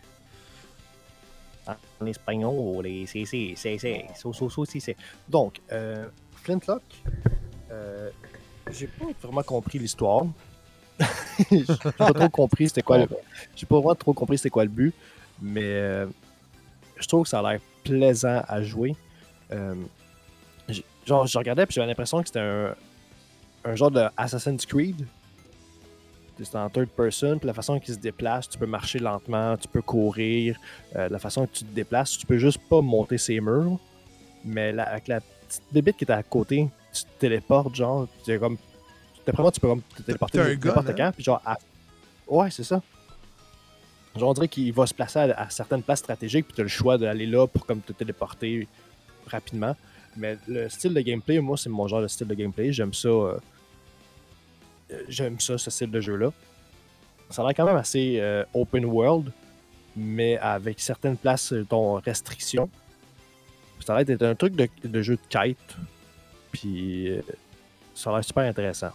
En 2.00 2.06
espagnol, 2.06 2.84
les. 2.84 3.06
C'est, 3.06 3.24
c'est, 3.24 3.54
c'est, 3.56 3.78
c'est. 3.78 4.06
So, 4.16 4.32
so, 4.32 4.48
so, 4.48 4.64
si, 4.64 4.80
c'est. 4.80 4.96
Donc, 5.28 5.60
euh, 5.72 6.06
Flintlock, 6.36 6.82
euh, 7.70 8.10
j'ai 8.70 8.86
pas 8.86 9.06
vraiment 9.22 9.42
compris 9.42 9.78
l'histoire. 9.78 10.26
j'ai 11.50 11.64
pas 11.98 12.12
trop 12.12 12.28
compris 12.28 12.68
c'était 12.68 12.82
quoi 12.82 12.98
le... 12.98 13.08
J'ai 13.56 13.66
pas 13.66 13.76
vraiment 13.76 13.94
trop 13.94 14.12
compris 14.12 14.38
c'était 14.38 14.50
quoi 14.50 14.64
le 14.64 14.70
but. 14.70 14.94
Mais 15.40 15.62
euh, 15.64 16.06
je 16.96 17.06
trouve 17.08 17.24
que 17.24 17.28
ça 17.28 17.40
a 17.40 17.52
l'air 17.52 17.60
plaisant 17.82 18.42
à 18.46 18.62
jouer. 18.62 18.94
Euh, 19.50 19.74
genre, 21.06 21.26
je 21.26 21.38
regardais 21.38 21.66
puis 21.66 21.74
j'avais 21.74 21.88
l'impression 21.88 22.20
que 22.20 22.28
c'était 22.28 22.40
un, 22.40 22.74
un 23.64 23.74
genre 23.74 23.90
de 23.90 24.04
Assassin's 24.16 24.66
Creed. 24.66 25.06
C'est 26.44 26.56
en 26.56 26.68
third 26.68 26.88
person, 26.88 27.38
puis 27.38 27.46
la 27.46 27.52
façon 27.54 27.78
qu'il 27.78 27.94
se 27.94 28.00
déplace, 28.00 28.48
tu 28.48 28.58
peux 28.58 28.66
marcher 28.66 28.98
lentement, 28.98 29.56
tu 29.56 29.68
peux 29.68 29.82
courir. 29.82 30.58
euh, 30.96 31.08
la 31.08 31.20
façon 31.20 31.46
que 31.46 31.52
tu 31.52 31.64
te 31.64 31.72
déplaces, 31.72 32.18
tu 32.18 32.26
peux 32.26 32.38
juste 32.38 32.58
pas 32.68 32.80
monter 32.80 33.16
ces 33.16 33.40
murs. 33.40 33.78
Mais 34.44 34.76
avec 34.76 35.06
la 35.06 35.20
petite 35.20 35.62
bébite 35.70 35.96
qui 35.98 36.04
est 36.04 36.10
à 36.10 36.22
côté, 36.24 36.68
tu 36.92 37.04
te 37.04 37.10
téléportes, 37.18 37.74
genre, 37.74 38.06
tu 38.24 38.38
comme. 38.38 38.56
D'après 39.26 39.42
moi, 39.42 39.52
tu 39.52 39.60
peux 39.60 39.68
comme 39.68 39.82
te 39.82 40.02
téléporter 40.02 40.38
n'importe 40.68 40.88
hein? 40.90 40.94
quand, 40.96 41.12
puis 41.12 41.24
genre. 41.24 41.40
à- 41.44 41.58
Ouais, 42.26 42.50
c'est 42.50 42.64
ça. 42.64 42.80
Genre, 44.16 44.28
on 44.30 44.32
dirait 44.34 44.48
qu'il 44.48 44.72
va 44.72 44.86
se 44.86 44.94
placer 44.94 45.18
à, 45.18 45.40
à 45.40 45.50
certaines 45.50 45.82
places 45.82 46.00
stratégiques, 46.00 46.46
puis 46.46 46.54
tu 46.54 46.60
as 46.60 46.64
le 46.64 46.68
choix 46.68 46.98
d'aller 46.98 47.26
là 47.26 47.46
pour 47.46 47.64
comme 47.66 47.80
te 47.80 47.92
téléporter 47.92 48.66
rapidement. 49.26 49.76
Mais 50.16 50.36
le 50.46 50.68
style 50.68 50.92
de 50.92 51.00
gameplay, 51.00 51.40
moi, 51.40 51.56
c'est 51.56 51.70
mon 51.70 51.88
genre 51.88 52.02
de 52.02 52.08
style 52.08 52.26
de 52.28 52.34
gameplay. 52.34 52.72
J'aime 52.72 52.92
ça. 52.92 53.08
euh, 53.08 53.38
euh, 54.92 55.02
J'aime 55.08 55.40
ça, 55.40 55.56
ce 55.58 55.70
style 55.70 55.90
de 55.90 56.00
jeu-là. 56.00 56.30
Ça 57.30 57.42
a 57.42 57.46
l'air 57.46 57.54
quand 57.56 57.64
même 57.64 57.76
assez 57.76 58.18
euh, 58.20 58.44
open 58.52 58.84
world, 58.84 59.32
mais 59.96 60.36
avec 60.38 60.80
certaines 60.80 61.16
places, 61.16 61.52
dont 61.70 61.94
restrictions. 61.94 62.68
Ça 63.80 63.94
a 63.94 63.96
l'air 63.98 64.04
d'être 64.04 64.22
un 64.22 64.34
truc 64.34 64.54
de, 64.54 64.68
de 64.84 65.02
jeu 65.02 65.16
de 65.16 65.20
quête. 65.28 65.56
Puis 66.52 67.08
euh, 67.10 67.22
ça 67.94 68.10
a 68.10 68.14
l'air 68.14 68.24
super 68.24 68.44
intéressant. 68.44 68.90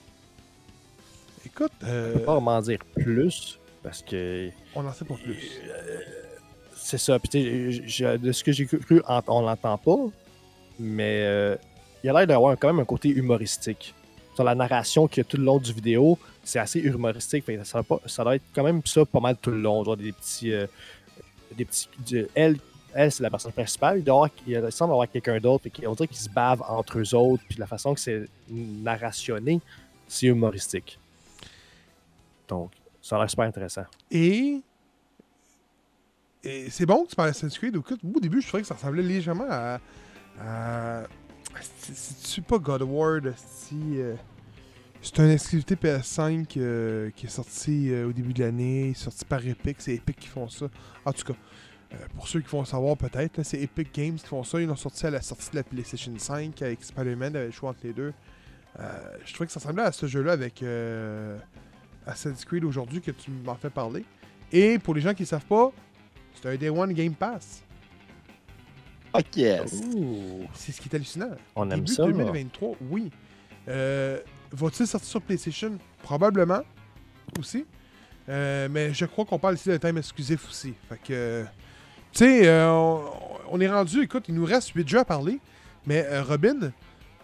Écoute, 1.45 1.71
Je 1.81 1.87
euh, 1.87 2.13
peux 2.13 2.19
pas 2.21 2.33
vraiment 2.35 2.61
dire 2.61 2.79
plus 2.95 3.59
parce 3.83 4.01
que 4.01 4.49
on 4.75 4.85
en 4.85 4.93
sait 4.93 5.05
pas 5.05 5.15
plus. 5.15 5.59
euh, 5.69 5.99
c'est 6.75 6.97
ça. 6.97 7.17
Puis, 7.19 7.29
de 7.29 8.31
ce 8.31 8.43
que 8.43 8.51
j'ai 8.51 8.65
cru, 8.65 9.01
on 9.27 9.41
l'entend 9.41 9.77
pas, 9.77 9.97
mais 10.79 11.23
euh, 11.25 11.55
il 12.03 12.09
a 12.09 12.13
l'air 12.13 12.27
d'avoir 12.27 12.57
quand 12.57 12.67
même 12.67 12.79
un 12.79 12.85
côté 12.85 13.09
humoristique. 13.09 13.93
Sur 14.35 14.43
la 14.43 14.53
narration 14.55 15.07
qu'il 15.07 15.21
y 15.21 15.21
a 15.21 15.23
tout 15.23 15.37
le 15.37 15.43
long 15.43 15.57
du 15.57 15.73
vidéo, 15.73 16.17
c'est 16.43 16.59
assez 16.59 16.79
humoristique. 16.79 17.43
Fait 17.43 17.59
ça, 17.65 17.79
va 17.79 17.83
pas, 17.83 17.99
ça 18.05 18.23
doit 18.23 18.35
être 18.35 18.43
quand 18.53 18.63
même 18.63 18.81
ça 18.85 19.03
pas 19.03 19.19
mal 19.19 19.35
tout 19.41 19.49
le 19.51 19.59
long. 19.59 19.83
Genre 19.83 19.97
des 19.97 20.11
petits. 20.11 20.51
euh, 20.53 20.67
des 21.57 21.65
petits 21.65 21.87
du- 22.05 22.27
elle, 22.35 22.57
elle 22.97 23.11
c'est 23.11 23.21
la 23.21 23.29
personne 23.29 23.51
principale. 23.51 23.99
Il, 23.99 24.03
doit 24.03 24.15
avoir- 24.15 24.31
il, 24.47 24.71
semble 24.71 24.93
avoir 24.93 25.09
quelqu'un 25.09 25.39
d'autre. 25.39 25.63
Fait 25.63 25.69
qu'on 25.69 25.93
dirait 25.93 26.07
qu'ils 26.07 26.17
se 26.17 26.29
bavent 26.29 26.63
entre 26.67 26.99
eux 26.99 27.15
autres. 27.15 27.43
Puis 27.47 27.59
la 27.59 27.67
façon 27.67 27.93
que 27.93 27.99
c'est 27.99 28.27
narrationné, 28.49 29.61
c'est 30.07 30.25
humoristique. 30.25 30.99
Donc, 32.47 32.71
ça 33.01 33.15
a 33.15 33.19
l'air 33.19 33.29
super 33.29 33.45
intéressant. 33.45 33.85
Et, 34.09 34.61
c'est 36.69 36.85
bon 36.85 37.03
que 37.03 37.09
tu 37.09 37.15
parles 37.15 37.29
Assassin's 37.29 37.57
Creed. 37.57 37.75
Au 37.77 38.19
début, 38.19 38.41
je 38.41 38.47
trouvais 38.47 38.63
que 38.63 38.67
ça 38.67 38.75
ressemblait 38.75 39.03
légèrement 39.03 39.47
à. 39.49 39.79
à 40.39 41.03
c'est 41.61 42.43
pas 42.43 42.57
God 42.57 42.81
of 42.83 42.89
War, 42.89 43.19
euh, 43.23 44.15
c'est 45.01 45.17
une 45.19 45.31
exclusivité 45.31 45.75
PS5 45.75 46.45
euh, 46.57 47.09
qui 47.15 47.25
est 47.25 47.29
sorti 47.29 47.91
euh, 47.91 48.09
au 48.09 48.13
début 48.13 48.33
de 48.33 48.43
l'année, 48.43 48.93
sorti 48.95 49.25
par 49.25 49.45
Epic. 49.45 49.77
C'est 49.79 49.95
Epic 49.95 50.17
qui 50.19 50.27
font 50.27 50.47
ça. 50.49 50.67
En 51.05 51.13
tout 51.13 51.23
cas, 51.23 51.37
pour 52.15 52.27
ceux 52.27 52.41
qui 52.41 52.49
vont 52.49 52.59
le 52.59 52.65
savoir 52.65 52.97
peut-être, 52.97 53.43
c'est 53.43 53.61
Epic 53.61 53.93
Games 53.93 54.15
qui 54.15 54.27
font 54.27 54.43
ça. 54.43 54.59
Ils 54.59 54.67
l'ont 54.67 54.75
sorti 54.75 55.05
à 55.05 55.09
la 55.09 55.21
sortie 55.21 55.49
de 55.51 55.55
la 55.57 55.63
PlayStation 55.63 56.11
5 56.17 56.61
avec 56.61 56.83
Spider-Man, 56.83 57.33
il 57.33 57.37
avait 57.37 57.45
le 57.47 57.51
choix 57.51 57.69
entre 57.71 57.79
les 57.83 57.93
deux. 57.93 58.13
Euh, 58.79 58.91
je 59.25 59.33
trouvais 59.33 59.47
que 59.47 59.53
ça 59.53 59.59
ressemblait 59.59 59.83
à 59.83 59.91
ce 59.91 60.05
jeu-là 60.05 60.33
avec 60.33 60.61
euh, 60.61 61.37
Assassin's 62.05 62.45
Creed 62.45 62.63
aujourd'hui 62.63 63.01
que 63.01 63.11
tu 63.11 63.31
m'en 63.31 63.55
fais 63.55 63.69
parler. 63.69 64.03
Et 64.51 64.77
pour 64.79 64.93
les 64.93 65.01
gens 65.01 65.13
qui 65.13 65.23
ne 65.23 65.27
savent 65.27 65.45
pas, 65.45 65.71
c'est 66.35 66.47
un 66.49 66.55
Day 66.55 66.69
One 66.69 66.93
Game 66.93 67.13
Pass. 67.15 67.63
Fuck 69.15 69.35
yes. 69.37 69.81
Ouh, 69.95 70.45
C'est 70.53 70.71
ce 70.71 70.81
qui 70.81 70.89
est 70.89 70.95
hallucinant. 70.95 71.31
on 71.55 71.69
aime 71.71 71.79
Début 71.79 71.93
ça. 71.93 72.05
2023, 72.05 72.75
oui. 72.91 73.09
Euh, 73.67 74.19
Va-t-il 74.51 74.87
sortir 74.87 75.09
sur 75.09 75.21
PlayStation? 75.21 75.77
Probablement 76.03 76.61
aussi. 77.39 77.65
Euh, 78.29 78.67
mais 78.69 78.93
je 78.93 79.05
crois 79.05 79.25
qu'on 79.25 79.39
parle 79.39 79.55
ici 79.55 79.69
d'un 79.69 79.79
thème 79.79 79.97
exclusif 79.97 80.47
aussi. 80.47 80.73
Fait 80.87 80.99
que. 81.03 81.45
Tu 82.17 82.23
sais, 82.23 82.47
euh, 82.47 82.67
on, 82.71 83.03
on 83.51 83.61
est 83.61 83.69
rendu, 83.69 84.01
écoute, 84.01 84.25
il 84.27 84.33
nous 84.33 84.45
reste 84.45 84.69
8 84.69 84.89
jeux 84.89 84.97
à 84.97 85.05
parler. 85.05 85.39
Mais 85.85 86.03
euh, 86.07 86.23
Robin, 86.23 86.71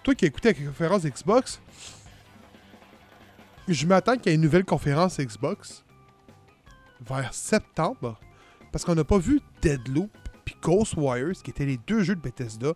toi 0.03 0.13
qui 0.13 0.25
as 0.25 0.27
écouté 0.27 0.53
la 0.53 0.67
conférence 0.67 1.03
Xbox, 1.03 1.59
je 3.67 3.87
m'attends 3.87 4.17
qu'il 4.17 4.27
y 4.27 4.29
ait 4.29 4.35
une 4.35 4.41
nouvelle 4.41 4.65
conférence 4.65 5.19
Xbox 5.19 5.83
vers 7.03 7.33
septembre. 7.33 8.19
Parce 8.71 8.85
qu'on 8.85 8.93
n'a 8.93 9.03
pas 9.03 9.17
vu 9.17 9.41
Deadloop 9.63 10.11
puis 10.45 10.55
Ghostwires, 10.61 11.41
qui 11.43 11.49
étaient 11.49 11.65
les 11.65 11.77
deux 11.87 12.03
jeux 12.03 12.15
de 12.15 12.21
Bethesda, 12.21 12.73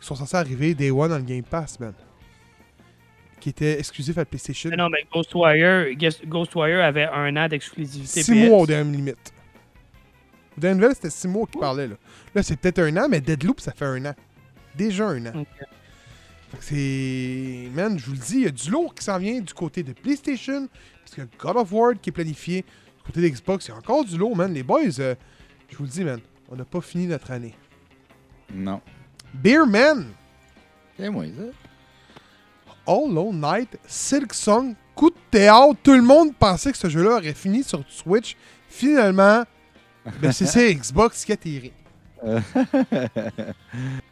qui 0.00 0.06
sont 0.06 0.16
censés 0.16 0.36
arriver 0.36 0.74
Day 0.74 0.90
One 0.90 1.10
dans 1.10 1.18
le 1.18 1.22
Game 1.22 1.44
Pass, 1.44 1.78
man. 1.78 1.94
Qui 3.38 3.50
étaient 3.50 3.78
exclusifs 3.78 4.18
à 4.18 4.22
la 4.22 4.24
PlayStation. 4.24 4.70
Mais 4.70 4.76
non, 4.76 4.88
mais 4.88 5.06
Ghostwire, 5.12 5.86
Ghostwire 6.26 6.84
avait 6.84 7.06
un 7.06 7.36
an 7.36 7.46
d'exclusivité 7.46 8.24
6 8.24 8.32
PS. 8.32 8.48
mois 8.48 8.58
au 8.58 8.66
dernier 8.66 8.96
limite. 8.96 9.31
Au 10.56 10.60
dernier 10.60 10.80
nouvelle, 10.80 10.94
c'était 10.94 11.10
6 11.10 11.28
mois 11.28 11.46
qu'il 11.46 11.60
parlait. 11.60 11.88
Là, 11.88 11.96
là 12.34 12.42
c'est 12.42 12.56
peut-être 12.56 12.80
un 12.80 12.96
an, 12.96 13.06
mais 13.08 13.20
Deadloop, 13.20 13.60
ça 13.60 13.72
fait 13.72 13.84
un 13.84 14.04
an. 14.06 14.14
Déjà 14.76 15.08
un 15.08 15.26
an. 15.26 15.32
Ok. 15.40 15.66
Fait 16.50 16.58
que 16.58 16.64
c'est. 16.64 17.70
Man, 17.74 17.98
je 17.98 18.06
vous 18.06 18.12
le 18.12 18.18
dis, 18.18 18.34
il 18.34 18.42
y 18.42 18.46
a 18.46 18.50
du 18.50 18.70
lourd 18.70 18.94
qui 18.94 19.04
s'en 19.04 19.18
vient 19.18 19.40
du 19.40 19.54
côté 19.54 19.82
de 19.82 19.92
PlayStation. 19.92 20.68
Parce 21.04 21.16
que 21.16 21.22
God 21.38 21.56
of 21.56 21.72
War 21.72 21.92
qui 22.00 22.10
est 22.10 22.12
planifié. 22.12 22.62
Du 22.62 23.12
côté 23.12 23.28
d'Xbox, 23.28 23.66
il 23.66 23.70
y 23.70 23.72
a 23.72 23.76
encore 23.76 24.04
du 24.04 24.16
lourd, 24.16 24.36
man. 24.36 24.52
Les 24.52 24.62
boys, 24.62 25.00
euh, 25.00 25.14
je 25.70 25.76
vous 25.76 25.84
le 25.84 25.88
dis, 25.88 26.04
man, 26.04 26.20
on 26.50 26.56
n'a 26.56 26.64
pas 26.64 26.80
fini 26.80 27.06
notre 27.06 27.30
année. 27.30 27.54
Non. 28.52 28.80
Beer 29.34 29.66
Man, 29.66 30.12
C'est 30.98 31.08
moi, 31.08 31.24
ça. 31.24 31.42
Hollow 32.86 33.32
Knight, 33.32 33.78
Silk 33.86 34.34
Song, 34.34 34.74
coup 34.94 35.10
de 35.10 35.16
théâtre. 35.30 35.76
Tout 35.82 35.94
le 35.94 36.02
monde 36.02 36.34
pensait 36.34 36.72
que 36.72 36.78
ce 36.78 36.88
jeu-là 36.88 37.16
aurait 37.16 37.34
fini 37.34 37.62
sur 37.62 37.82
Switch. 37.88 38.36
Finalement, 38.68 39.44
ben, 40.20 40.32
c'est 40.32 40.46
c'est 40.46 40.74
Xbox 40.74 41.24
qui 41.24 41.32
a 41.32 41.36
tiré. 41.36 41.72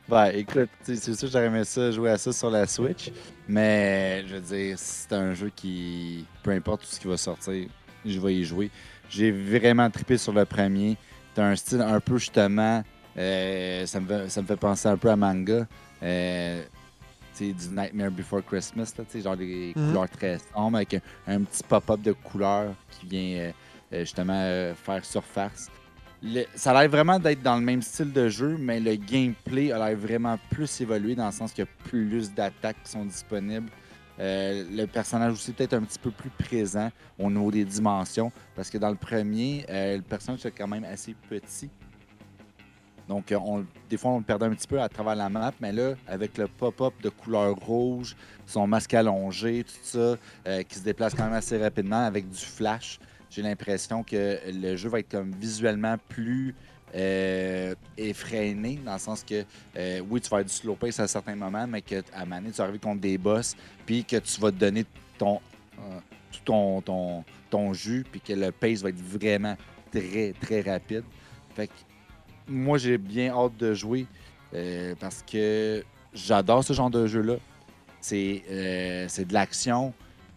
ben, 0.08 0.26
écoute, 0.34 0.68
c'est 0.82 0.96
sûr 0.96 1.14
que 1.20 1.26
j'aurais 1.28 1.46
aimé 1.46 1.64
ça, 1.64 1.90
jouer 1.90 2.10
à 2.10 2.18
ça 2.18 2.32
sur 2.32 2.50
la 2.50 2.66
Switch. 2.66 3.10
Mais, 3.48 4.24
je 4.26 4.34
veux 4.34 4.40
dire, 4.40 4.76
c'est 4.78 5.12
un 5.12 5.34
jeu 5.34 5.50
qui, 5.54 6.24
peu 6.42 6.50
importe 6.50 6.82
tout 6.82 6.88
ce 6.88 6.98
qui 6.98 7.06
va 7.06 7.16
sortir, 7.16 7.68
je 8.04 8.20
vais 8.20 8.34
y 8.34 8.44
jouer. 8.44 8.70
J'ai 9.08 9.30
vraiment 9.30 9.88
trippé 9.90 10.18
sur 10.18 10.32
le 10.32 10.44
premier. 10.44 10.96
T'as 11.34 11.44
un 11.44 11.56
style 11.56 11.80
un 11.80 12.00
peu, 12.00 12.18
justement, 12.18 12.82
euh, 13.16 13.86
ça, 13.86 14.00
me 14.00 14.06
fait, 14.06 14.28
ça 14.28 14.42
me 14.42 14.46
fait 14.46 14.56
penser 14.56 14.88
un 14.88 14.96
peu 14.96 15.10
à 15.10 15.16
manga. 15.16 15.66
Euh, 16.02 16.62
du 17.48 17.68
Nightmare 17.70 18.10
Before 18.10 18.44
Christmas, 18.44 18.92
là, 18.98 19.04
genre 19.22 19.36
des 19.36 19.72
Mhm. 19.74 19.88
couleurs 19.88 20.08
très 20.10 20.38
sombres 20.54 20.76
avec 20.76 20.94
un, 20.94 21.00
un 21.26 21.42
petit 21.42 21.62
pop-up 21.62 22.00
de 22.02 22.12
couleurs 22.12 22.74
qui 22.90 23.06
vient 23.06 23.38
euh, 23.40 23.48
euh, 23.48 23.52
justement 23.90 24.36
euh, 24.36 24.74
faire 24.74 25.04
surface. 25.04 25.68
Ça 26.54 26.72
a 26.72 26.82
l'air 26.82 26.90
vraiment 26.90 27.18
d'être 27.18 27.42
dans 27.42 27.56
le 27.56 27.62
même 27.62 27.80
style 27.80 28.12
de 28.12 28.28
jeu, 28.28 28.56
mais 28.58 28.78
le 28.78 28.96
gameplay 28.96 29.72
a 29.72 29.78
l'air 29.78 29.96
vraiment 29.96 30.38
plus 30.50 30.80
évolué 30.80 31.14
dans 31.14 31.26
le 31.26 31.32
sens 31.32 31.52
qu'il 31.52 31.64
y 31.64 31.68
a 31.68 31.88
plus 31.88 32.32
d'attaques 32.32 32.82
qui 32.84 32.90
sont 32.90 33.04
disponibles. 33.04 33.70
Euh, 34.18 34.64
le 34.70 34.84
personnage 34.86 35.32
aussi 35.32 35.52
peut-être 35.52 35.72
un 35.72 35.82
petit 35.82 35.98
peu 35.98 36.10
plus 36.10 36.28
présent 36.28 36.90
au 37.18 37.30
niveau 37.30 37.50
des 37.50 37.64
dimensions, 37.64 38.30
parce 38.54 38.68
que 38.68 38.76
dans 38.76 38.90
le 38.90 38.96
premier, 38.96 39.64
euh, 39.70 39.96
le 39.96 40.02
personnage 40.02 40.44
est 40.44 40.50
quand 40.50 40.68
même 40.68 40.84
assez 40.84 41.14
petit. 41.28 41.70
Donc, 43.10 43.32
euh, 43.32 43.38
on, 43.44 43.66
des 43.88 43.96
fois, 43.96 44.12
on 44.12 44.18
le 44.18 44.24
perdait 44.24 44.46
un 44.46 44.54
petit 44.54 44.68
peu 44.68 44.80
à 44.80 44.88
travers 44.88 45.16
la 45.16 45.28
map, 45.28 45.52
mais 45.60 45.72
là, 45.72 45.94
avec 46.06 46.38
le 46.38 46.46
pop-up 46.46 46.94
de 47.02 47.08
couleur 47.08 47.56
rouge, 47.56 48.14
son 48.46 48.68
masque 48.68 48.94
allongé, 48.94 49.64
tout 49.64 49.72
ça, 49.82 50.16
euh, 50.46 50.62
qui 50.62 50.78
se 50.78 50.84
déplace 50.84 51.14
quand 51.14 51.24
même 51.24 51.32
assez 51.32 51.58
rapidement 51.60 52.04
avec 52.04 52.28
du 52.28 52.38
flash, 52.38 53.00
j'ai 53.30 53.42
l'impression 53.42 54.02
que 54.02 54.38
le 54.52 54.76
jeu 54.76 54.88
va 54.88 54.98
être 54.98 55.10
comme 55.10 55.32
visuellement 55.32 55.96
plus 56.08 56.54
euh, 56.94 57.74
effréné, 57.96 58.80
dans 58.84 58.94
le 58.94 58.98
sens 58.98 59.22
que, 59.22 59.44
euh, 59.76 60.00
oui, 60.10 60.20
tu 60.20 60.28
vas 60.28 60.38
avoir 60.38 60.44
du 60.44 60.52
slow 60.52 60.74
pace 60.74 60.98
à 60.98 61.06
certains 61.06 61.36
moments, 61.36 61.66
mais 61.66 61.82
que 61.82 62.02
à 62.12 62.24
donné, 62.24 62.50
tu 62.50 62.56
vas 62.56 62.64
arriver 62.64 62.80
contre 62.80 63.00
des 63.00 63.16
boss, 63.16 63.54
puis 63.86 64.04
que 64.04 64.16
tu 64.16 64.40
vas 64.40 64.50
te 64.50 64.56
donner 64.56 64.84
ton, 65.16 65.40
euh, 65.78 66.00
tout 66.32 66.40
ton, 66.44 66.80
ton, 66.80 67.24
ton 67.48 67.72
jus, 67.72 68.04
puis 68.10 68.20
que 68.20 68.32
le 68.32 68.50
pace 68.50 68.82
va 68.82 68.88
être 68.88 69.00
vraiment 69.00 69.56
très, 69.92 70.34
très 70.40 70.62
rapide. 70.62 71.04
Fait 71.54 71.68
que 71.68 71.72
moi, 72.48 72.76
j'ai 72.76 72.98
bien 72.98 73.32
hâte 73.32 73.56
de 73.56 73.72
jouer 73.72 74.06
parce 74.98 75.22
que 75.22 75.84
j'adore 76.12 76.64
ce 76.64 76.72
genre 76.72 76.90
de 76.90 77.06
jeu-là. 77.06 77.36
C'est 78.00 78.42
de 78.48 79.32
l'action, 79.32 79.94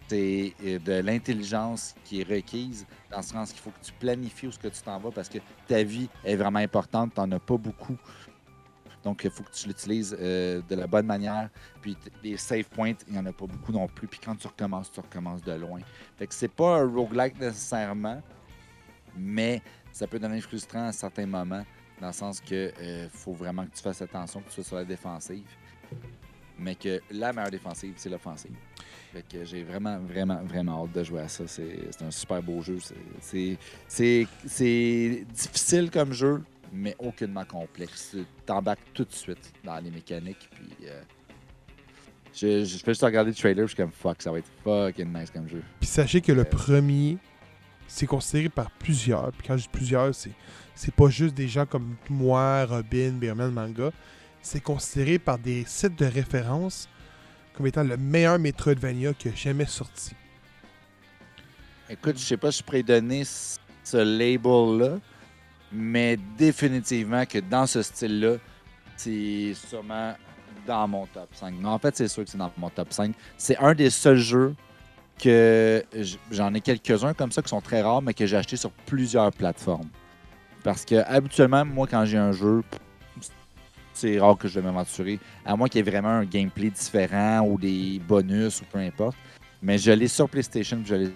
c'est 0.08 0.54
euh, 0.64 0.80
de 0.80 0.94
l'intelligence 0.94 1.96
qui 2.04 2.22
est 2.22 2.30
requise, 2.30 2.86
dans 3.10 3.18
le 3.18 3.24
sens 3.24 3.52
qu'il 3.52 3.62
faut 3.62 3.72
que 3.72 3.84
tu 3.84 3.94
planifies 3.94 4.48
où 4.48 4.52
ce 4.52 4.60
que 4.60 4.68
tu 4.68 4.82
t'en 4.82 5.00
vas 5.00 5.12
parce 5.12 5.30
que 5.30 5.40
ta 5.68 5.84
vie 5.84 6.10
est 6.24 6.36
vraiment 6.36 6.60
importante, 6.60 7.14
tu 7.14 7.22
n'en 7.22 7.32
as 7.32 7.40
pas 7.40 7.58
beaucoup. 7.58 7.98
Donc, 9.04 9.22
il 9.26 9.32
faut 9.32 9.44
que 9.44 9.52
tu 9.52 9.68
l'utilises 9.68 10.16
euh, 10.18 10.62
de 10.70 10.76
la 10.76 10.88
bonne 10.88 11.06
manière. 11.06 11.50
Puis, 11.82 11.98
les 12.24 12.38
save 12.38 12.64
points, 12.64 12.94
il 13.08 13.14
n'y 13.14 13.20
en 13.20 13.26
a 13.26 13.34
pas 13.34 13.46
beaucoup 13.46 13.74
non 13.74 13.88
plus. 13.88 14.08
Puis, 14.08 14.20
quand 14.24 14.36
tu 14.36 14.48
recommences, 14.48 14.92
tu 14.92 15.00
recommences 15.02 15.44
de 15.44 15.52
loin. 15.52 15.82
Fait 16.18 16.26
que 16.26 16.34
c'est 16.34 16.48
pas 16.48 16.78
un 16.78 16.88
roguelike 16.88 17.38
nécessairement, 17.38 18.22
mais 19.18 19.62
ça 19.92 20.08
peut 20.08 20.20
devenir 20.20 20.42
frustrant 20.44 20.88
à 20.88 20.92
certains 20.94 21.26
moments, 21.26 21.66
dans 22.00 22.08
le 22.08 22.14
sens 22.14 22.40
que 22.40 22.72
euh, 22.80 23.10
faut 23.10 23.34
vraiment 23.34 23.66
que 23.66 23.76
tu 23.76 23.82
fasses 23.82 24.02
attention, 24.02 24.42
que 24.42 24.48
tu 24.48 24.56
sois 24.56 24.64
sur 24.64 24.76
la 24.78 24.86
défensive. 24.86 25.44
mais 26.58 26.76
que 26.76 27.02
la 27.12 27.34
meilleure 27.34 27.52
défensive, 27.52 27.94
c'est 27.98 28.10
l'offensive. 28.10 28.56
Fait 29.14 29.24
que 29.32 29.46
j'ai 29.46 29.64
vraiment, 29.64 30.00
vraiment, 30.00 30.42
vraiment 30.44 30.84
hâte 30.84 30.94
de 30.94 31.04
jouer 31.04 31.22
à 31.22 31.28
ça. 31.28 31.44
C'est 31.48 32.02
un 32.02 32.10
super 32.10 32.42
beau 32.42 32.62
jeu. 32.64 32.80
C'est- 33.22 33.58
difficile 35.32 35.92
comme 35.92 36.14
jeu, 36.14 36.42
mais 36.72 36.96
aucunement 36.98 37.46
complexe. 37.46 38.10
Tu 38.12 38.26
T'embarques 38.46 38.80
tout 38.94 39.06
de 39.06 39.12
suite 39.14 39.54
dans 39.64 39.78
les 39.78 39.92
mécaniques. 39.92 40.50
Puis, 40.52 40.88
euh, 40.88 41.02
je, 42.34 42.66
je 42.66 42.78
fais 42.78 42.92
juste 42.92 43.04
regarder 43.04 43.30
le 43.30 43.36
trailer, 43.36 43.68
je 43.68 43.74
suis 43.76 43.84
comme 43.84 43.92
fuck, 43.92 44.20
ça 44.22 44.32
va 44.32 44.40
être 44.40 44.50
fucking 44.64 45.14
nice 45.14 45.30
comme 45.30 45.48
jeu. 45.48 45.62
Puis 45.80 45.88
sachez 45.88 46.20
que 46.20 46.32
le 46.32 46.44
premier, 46.44 47.20
c'est 47.88 48.08
considéré 48.08 48.50
par 48.50 48.72
plusieurs. 48.72 49.32
Puis 49.34 49.48
quand 49.48 49.56
je 49.58 49.64
dis 49.64 49.70
plusieurs, 49.72 50.16
c'est, 50.16 50.32
c'est 50.74 50.94
pas 50.94 51.10
juste 51.10 51.36
des 51.36 51.48
gens 51.48 51.68
comme 51.68 51.96
moi, 52.10 52.66
Robin, 52.66 53.12
Beerman, 53.12 53.52
Manga. 53.52 53.92
C'est 54.42 54.62
considéré 54.62 55.20
par 55.20 55.38
des 55.38 55.64
sites 55.68 55.98
de 55.98 56.06
référence 56.06 56.90
comme 57.54 57.68
étant 57.68 57.84
le 57.84 57.98
meilleur 57.98 58.40
Metroidvania 58.40 59.14
qui 59.14 59.30
a 59.30 59.36
jamais 59.36 59.66
sorti. 59.66 60.14
Écoute, 61.90 62.18
je 62.18 62.24
sais 62.24 62.38
pas 62.38 62.52
si 62.52 62.60
je 62.60 62.64
pourrais 62.64 62.84
donner 62.84 63.24
ce 63.26 63.98
label-là, 63.98 64.98
mais 65.72 66.18
définitivement 66.38 67.26
que 67.26 67.40
dans 67.40 67.68
ce 67.68 67.82
style-là, 67.82 68.38
c'est 68.96 69.54
sûrement 69.54 70.16
dans 70.66 70.88
mon 70.88 71.06
top 71.08 71.30
5. 71.34 71.56
Non, 71.60 71.72
en 71.72 71.80
fait, 71.80 71.96
c'est 71.96 72.08
sûr 72.08 72.24
que 72.24 72.30
c'est 72.30 72.38
dans 72.38 72.52
mon 72.58 72.70
top 72.70 72.92
5. 72.92 73.14
C'est 73.38 73.58
un 73.58 73.76
des 73.76 73.90
seuls 73.90 74.18
jeux 74.18 74.56
que 75.22 75.84
j'en 76.32 76.54
ai 76.54 76.62
quelques-uns 76.62 77.14
comme 77.14 77.32
ça 77.32 77.42
qui 77.42 77.50
sont 77.50 77.62
très 77.62 77.82
rares, 77.82 78.02
mais 78.02 78.14
que 78.14 78.26
j'ai 78.26 78.38
acheté 78.38 78.56
sur 78.56 78.72
plusieurs 78.72 79.32
plateformes. 79.32 79.90
Parce 80.64 80.86
que 80.86 80.96
habituellement, 80.96 81.66
moi, 81.66 81.88
quand 81.88 82.06
j'ai 82.06 82.18
un 82.18 82.32
jeu, 82.32 82.64
c'est 83.94 84.20
rare 84.20 84.38
que 84.38 84.48
je 84.48 84.60
vais 84.60 84.66
m'aventurer, 84.66 85.20
à 85.46 85.56
moins 85.56 85.68
qu'il 85.68 85.86
y 85.86 85.88
ait 85.88 85.92
vraiment 85.92 86.10
un 86.10 86.26
gameplay 86.26 86.70
différent 86.70 87.42
ou 87.48 87.58
des 87.58 88.00
bonus 88.08 88.62
ou 88.62 88.66
peu 88.72 88.80
importe. 88.80 89.16
Mais 89.62 89.78
je 89.78 89.92
l'ai 89.92 90.08
sur 90.08 90.28
PlayStation 90.30 90.78
puis 90.78 90.88
je 90.88 90.96
l'ai 90.96 91.12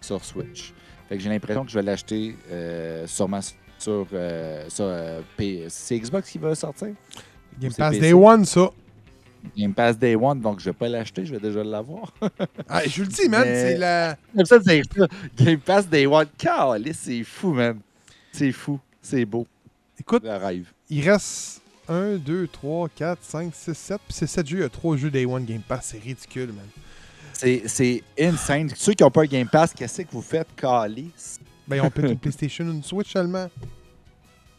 sur 0.00 0.24
Switch. 0.24 0.72
Fait 1.08 1.16
que 1.16 1.22
j'ai 1.22 1.28
l'impression 1.30 1.64
que 1.64 1.70
je 1.70 1.78
vais 1.78 1.84
l'acheter 1.84 2.36
euh, 2.50 3.06
sûrement 3.06 3.40
sur, 3.78 4.06
euh, 4.12 4.64
sur 4.68 4.84
euh, 4.86 5.20
P- 5.36 5.66
C'est 5.68 5.98
Xbox 5.98 6.30
qui 6.30 6.38
va 6.38 6.54
sortir? 6.54 6.88
Game 7.60 7.72
Pass. 7.74 7.98
Day 7.98 8.12
One, 8.12 8.44
ça. 8.44 8.70
Game 9.56 9.74
Pass 9.74 9.98
Day 9.98 10.14
One, 10.14 10.40
donc 10.40 10.60
je 10.60 10.66
vais 10.66 10.72
pas 10.72 10.88
l'acheter, 10.88 11.26
je 11.26 11.32
vais 11.34 11.40
déjà 11.40 11.62
l'avoir. 11.64 12.12
Ah, 12.68 12.82
je 12.86 13.02
vous 13.02 13.08
le 13.08 13.12
dis, 13.14 13.28
man, 13.28 13.42
Mais- 13.44 13.60
c'est 13.72 13.76
la. 13.78 14.16
Comme 14.36 14.44
ça, 14.46 14.58
c'est 14.64 14.82
ça. 14.96 15.06
Game 15.36 15.58
Pass 15.58 15.88
Day 15.88 16.06
One. 16.06 16.26
C'est 16.94 17.24
fou, 17.24 17.52
man. 17.52 17.78
C'est 18.32 18.52
fou. 18.52 18.78
C'est 19.00 19.24
beau. 19.24 19.46
Écoute, 19.98 20.24
il 20.88 21.08
reste 21.10 21.61
1, 21.92 22.16
2, 22.16 22.48
3, 22.48 22.88
4, 22.88 23.18
5, 23.22 23.54
6, 23.54 23.74
7. 23.74 24.00
Puis 24.06 24.16
c'est 24.16 24.26
7 24.26 24.46
jeux, 24.46 24.58
il 24.58 24.62
y 24.62 24.64
a 24.64 24.68
3 24.68 24.96
jeux 24.96 25.10
Day 25.10 25.26
One 25.26 25.44
Game 25.44 25.60
Pass. 25.60 25.88
C'est 25.92 26.02
ridicule, 26.02 26.48
man. 26.48 26.66
C'est 27.32 27.62
c'est 27.66 28.02
insane. 28.18 28.70
Ceux 28.74 28.94
qui 28.94 29.02
n'ont 29.02 29.10
pas 29.10 29.22
un 29.22 29.26
Game 29.26 29.48
Pass, 29.48 29.72
qu'est-ce 29.74 30.02
que 30.02 30.12
vous 30.12 30.22
faites, 30.22 30.48
Calice? 30.56 31.40
Ben, 31.66 31.76
ils 31.76 31.80
ont 31.80 31.90
peut-être 31.90 32.12
une 32.12 32.18
PlayStation, 32.20 32.64
une 32.64 32.82
Switch 32.82 33.12
seulement. 33.12 33.48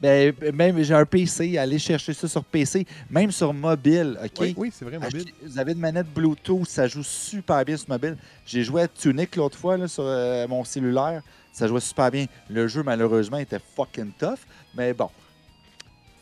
Ben, 0.03 0.34
même 0.53 0.84
j'ai 0.84 0.93
un 0.93 1.05
PC, 1.05 1.57
allez 1.57 1.79
chercher 1.79 2.13
ça 2.13 2.27
sur 2.27 2.43
PC, 2.43 2.86
même 3.09 3.31
sur 3.31 3.53
mobile, 3.53 4.19
OK? 4.21 4.31
Oui, 4.41 4.53
oui, 4.57 4.73
c'est 4.73 4.84
vrai, 4.84 4.99
mobile. 4.99 5.31
Vous 5.41 5.57
avez 5.57 5.71
une 5.71 5.79
manette 5.79 6.13
Bluetooth, 6.13 6.67
ça 6.67 6.88
joue 6.88 7.03
super 7.03 7.63
bien 7.63 7.77
sur 7.77 7.88
mobile. 7.88 8.17
J'ai 8.45 8.63
joué 8.65 8.81
à 8.81 8.88
Tunic 8.89 9.34
l'autre 9.38 9.57
fois 9.57 9.77
là, 9.77 9.88
sur 9.88 10.03
euh, 10.05 10.45
mon 10.49 10.65
cellulaire, 10.65 11.21
ça 11.53 11.67
jouait 11.67 11.79
super 11.79 12.11
bien. 12.11 12.25
Le 12.49 12.67
jeu, 12.67 12.84
malheureusement, 12.84 13.38
était 13.38 13.61
fucking 13.77 14.11
tough, 14.19 14.39
mais 14.75 14.93
bon. 14.93 15.09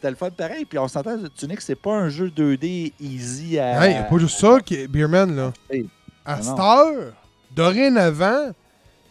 C'était 0.01 0.09
le 0.09 0.15
fun 0.15 0.31
pareil. 0.31 0.65
Puis 0.65 0.79
on 0.79 0.87
s'entend, 0.87 1.15
Tunic, 1.37 1.61
c'est 1.61 1.75
pas 1.75 1.93
un 1.93 2.09
jeu 2.09 2.31
2D 2.35 2.91
easy 2.99 3.59
à. 3.59 3.85
Hey, 3.87 4.09
pas 4.09 4.17
juste 4.17 4.39
ça, 4.39 4.57
qui- 4.65 4.87
Beerman, 4.87 5.35
là. 5.35 5.53
Hey, 5.69 5.87
À 6.25 6.41
cette 6.41 6.57
heure, 6.57 7.13
dorénavant, 7.55 8.49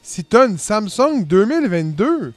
si 0.03 0.25
t'as 0.25 0.49
une 0.49 0.59
Samsung 0.59 1.25
2022, 1.25 2.33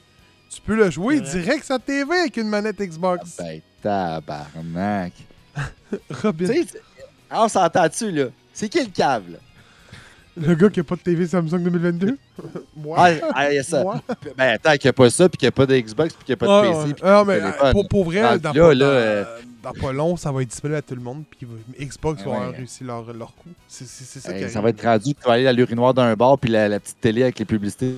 tu 0.48 0.60
peux 0.60 0.76
le 0.76 0.88
jouer 0.88 1.18
vrai. 1.18 1.30
direct 1.30 1.64
sur 1.64 1.74
ta 1.74 1.78
TV 1.80 2.14
avec 2.20 2.36
une 2.36 2.46
manette 2.48 2.78
Xbox. 2.80 3.38
Ben, 3.38 3.60
tabarnak. 3.82 5.12
Robin, 6.22 6.46
tu 6.46 6.52
sais, 6.54 6.64
c'est- 6.70 6.82
on 7.32 7.48
s'entend-tu, 7.48 8.12
là? 8.12 8.26
C'est 8.52 8.68
qui 8.68 8.78
le 8.84 8.90
câble? 8.90 9.32
là? 9.32 9.38
Le 10.36 10.54
gars 10.54 10.68
qui 10.68 10.80
a 10.80 10.84
pas 10.84 10.96
de 10.96 11.00
TV 11.00 11.26
Samsung 11.26 11.62
2022? 11.62 12.18
Moi. 12.76 12.96
Ah, 13.00 13.10
ah, 13.34 13.50
il 13.52 13.56
y 13.56 13.58
a 13.58 13.62
ça. 13.62 13.82
Moi. 13.82 14.00
Ben, 14.36 14.54
attends, 14.54 14.72
qu'il 14.72 14.86
n'y 14.86 14.90
a 14.90 14.92
pas 14.92 15.10
ça, 15.10 15.28
puis 15.28 15.38
qu'il 15.38 15.46
n'y 15.46 15.48
a 15.48 15.52
pas 15.52 15.66
de 15.66 15.76
Xbox, 15.78 16.14
puis 16.14 16.24
qu'il 16.24 16.32
n'y 16.32 16.34
a 16.34 16.36
pas 16.36 16.46
de 16.46 16.50
Ah, 16.52 16.62
PC. 16.62 16.86
ouais. 16.88 16.94
puis 16.94 17.02
Ah, 17.04 17.06
qu'il 17.06 17.08
y 17.08 17.10
a 17.10 17.24
mais 17.24 17.38
pas 17.40 17.46
de 17.46 17.52
téléphone. 17.52 17.72
pour, 17.72 17.88
pour 17.88 18.04
vrai, 18.04 18.20
dans, 18.20 18.28
là, 18.28 18.38
pas, 18.38 18.74
là, 18.74 18.74
dans- 18.74 18.84
euh, 18.84 19.24
dans 19.62 19.72
pas 19.72 19.92
long, 19.92 20.16
ça 20.16 20.30
va 20.32 20.42
être 20.42 20.48
disponible 20.48 20.76
à 20.76 20.82
tout 20.82 20.94
le 20.94 21.00
monde. 21.00 21.24
Puis 21.30 21.46
Xbox 21.80 22.22
va 22.22 22.30
Ouais. 22.30 22.36
avoir 22.36 22.52
réussi 22.52 22.84
leur, 22.84 23.12
leur 23.12 23.34
coup. 23.34 23.48
C'est 23.68 23.86
ça 23.86 24.32
Hey, 24.34 24.44
qui 24.44 24.50
ça 24.50 24.60
va 24.60 24.68
être 24.70 24.76
que 24.76 24.98
tu 24.98 25.14
vas 25.26 25.32
aller 25.32 25.46
à 25.46 25.52
l'urinoir 25.52 25.94
d'un 25.94 26.14
bar, 26.14 26.38
puis 26.38 26.50
la, 26.50 26.68
la 26.68 26.80
petite 26.80 27.00
télé 27.00 27.22
avec 27.22 27.38
les 27.38 27.44
publicités 27.44 27.94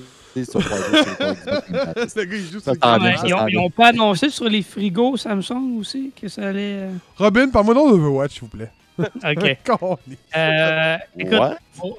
sur. 0.49 0.61
Le 0.61 2.25
gars, 2.25 2.37
il 2.37 2.53
joue 2.53 2.61
Ça 2.61 2.73
sur 2.75 3.35
Ouais, 3.35 3.49
ils, 3.51 3.59
ont 3.59 3.71
pas 3.71 3.89
annoncé 3.89 4.29
sur 4.31 4.49
les 4.49 4.63
frigos 4.63 5.17
Samsung 5.17 5.79
aussi 5.79 6.13
que 6.21 6.29
ça 6.29 6.49
allait. 6.49 6.83
euh, 6.83 6.91
Robin, 7.17 7.49
parle-moi 7.49 7.75
donc 7.75 7.91
d'Overwatch, 7.91 8.33
s'il 8.35 8.43
vous 8.43 8.49
plaît. 8.49 8.71
Ok. 9.25 9.59
Euh, 10.37 10.97
écoute, 11.19 11.43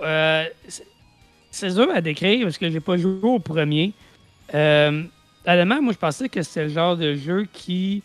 euh, 0.02 0.46
c'est- 1.52 1.74
dur 1.74 1.90
à 1.94 2.02
décrire 2.02 2.44
parce 2.44 2.58
que 2.58 2.70
j'ai 2.70 2.80
pas 2.80 2.98
joué 2.98 3.20
au 3.24 3.40
premier. 3.40 3.94
Euh, 4.54 5.04
moi, 5.46 5.94
je 5.94 5.98
pensais 5.98 6.30
que 6.30 6.42
c'était 6.42 6.64
le 6.64 6.70
genre 6.70 6.98
de 6.98 7.16
jeu 7.16 7.48
qui 7.52 8.04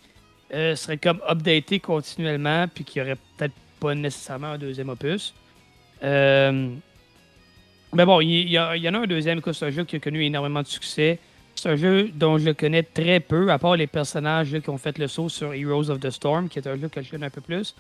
euh, 0.55 0.77
serait 0.77 0.99
comme 0.99 1.21
updaté 1.29 1.81
continuellement 1.81 2.67
puis 2.69 2.85
qui 2.85 3.01
aurait 3.01 3.17
peut-être 3.37 3.55
pas 3.81 3.95
nécessairement 3.95 4.49
un 4.49 4.59
deuxième 4.59 4.91
opus. 4.91 5.35
Euh, 6.03 6.69
mais 7.95 8.07
bon, 8.07 8.21
il 8.21 8.49
y, 8.49 8.59
en 8.59 8.95
a 8.95 8.99
un 8.99 9.07
deuxième. 9.07 9.41
C'est 9.53 9.67
un 9.67 9.71
jeu 9.71 9.85
qui 9.85 9.97
a 9.97 9.99
connu 9.99 10.25
énormément 10.25 10.63
de 10.63 10.67
succès. 10.67 11.19
C'est 11.55 11.69
un 11.69 11.77
jeu 11.77 12.11
dont 12.15 12.39
je 12.39 12.47
le 12.47 12.55
connais 12.55 12.83
très 12.83 13.21
peu, 13.21 13.51
à 13.51 13.59
part 13.59 13.77
les 13.77 13.87
personnages 13.87 14.53
là, 14.53 14.61
qui 14.61 14.71
ont 14.71 14.79
fait 14.79 14.97
le 14.99 15.07
saut 15.09 15.29
sur 15.29 15.53
Heroes 15.53 15.91
of 15.91 16.01
the 16.01 16.11
Storm, 16.11 16.49
qui 16.49 16.59
est 16.59 16.67
un 16.67 16.77
jeu 16.77 16.89
que 16.89 17.03
je 17.03 17.11
connais 17.11 17.27
un 17.27 17.31
peu 17.31 17.43
plus. 17.43 17.75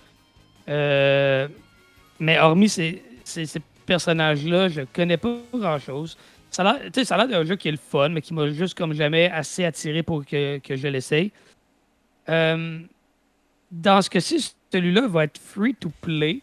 Euh, 0.68 1.48
mais 2.20 2.38
hormis 2.38 2.68
ces, 2.68 3.02
ces- 3.24 3.46
ces 3.46 3.60
personnages-là, 3.86 4.68
je 4.68 4.82
connais 4.92 5.16
pas 5.16 5.36
grand-chose. 5.54 6.16
Ça 6.50 6.62
a 6.62 6.72
l'air 6.78 6.82
tu 6.92 7.00
sais, 7.00 7.04
ça 7.04 7.14
a 7.16 7.18
l'air 7.18 7.28
d'un 7.28 7.44
jeu 7.46 7.56
qui 7.56 7.68
est 7.68 7.72
le 7.72 7.78
fun, 7.78 8.10
mais 8.10 8.20
qui 8.20 8.34
m'a 8.34 8.48
juste 8.50 8.76
comme 8.76 8.92
jamais 8.92 9.30
assez 9.30 9.64
attiré 9.64 10.02
pour 10.02 10.24
que, 10.24 10.58
que 10.58 10.76
je 10.76 10.86
l'essaye. 10.88 11.32
Euh, 12.28 12.78
dans 13.70 14.02
ce 14.02 14.10
cas-ci, 14.10 14.54
celui-là 14.72 15.08
va 15.08 15.24
être 15.24 15.38
free 15.38 15.74
to 15.74 15.90
play. 16.00 16.40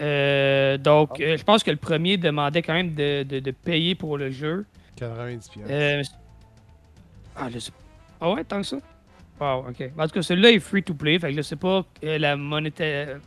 Euh, 0.00 0.76
donc, 0.78 1.20
euh, 1.20 1.36
je 1.36 1.42
pense 1.44 1.62
que 1.64 1.70
le 1.70 1.76
premier 1.76 2.16
demandait 2.16 2.62
quand 2.62 2.74
même 2.74 2.94
de, 2.94 3.22
de- 3.24 3.40
de 3.40 3.50
payer 3.50 3.94
pour 3.94 4.16
le 4.18 4.30
jeu. 4.30 4.64
90 4.96 5.48
piastres. 5.48 5.70
Euh, 5.72 6.02
ah, 7.36 7.48
je 7.52 7.58
sais 7.58 7.72
Ah 8.20 8.32
ouais, 8.32 8.44
tant 8.44 8.60
que 8.60 8.66
ça? 8.66 8.76
Wow, 9.40 9.66
ok. 9.68 9.90
En 9.98 10.04
tout 10.06 10.14
cas, 10.14 10.22
celui-là 10.22 10.50
est 10.50 10.58
free 10.60 10.82
to 10.82 10.94
play. 10.94 11.18
Fait 11.18 11.30
que 11.30 11.36
je 11.36 11.42
sais 11.42 11.56
pas 11.56 11.84
euh, 12.04 12.18
la 12.18 12.36
monétaire. 12.36 13.20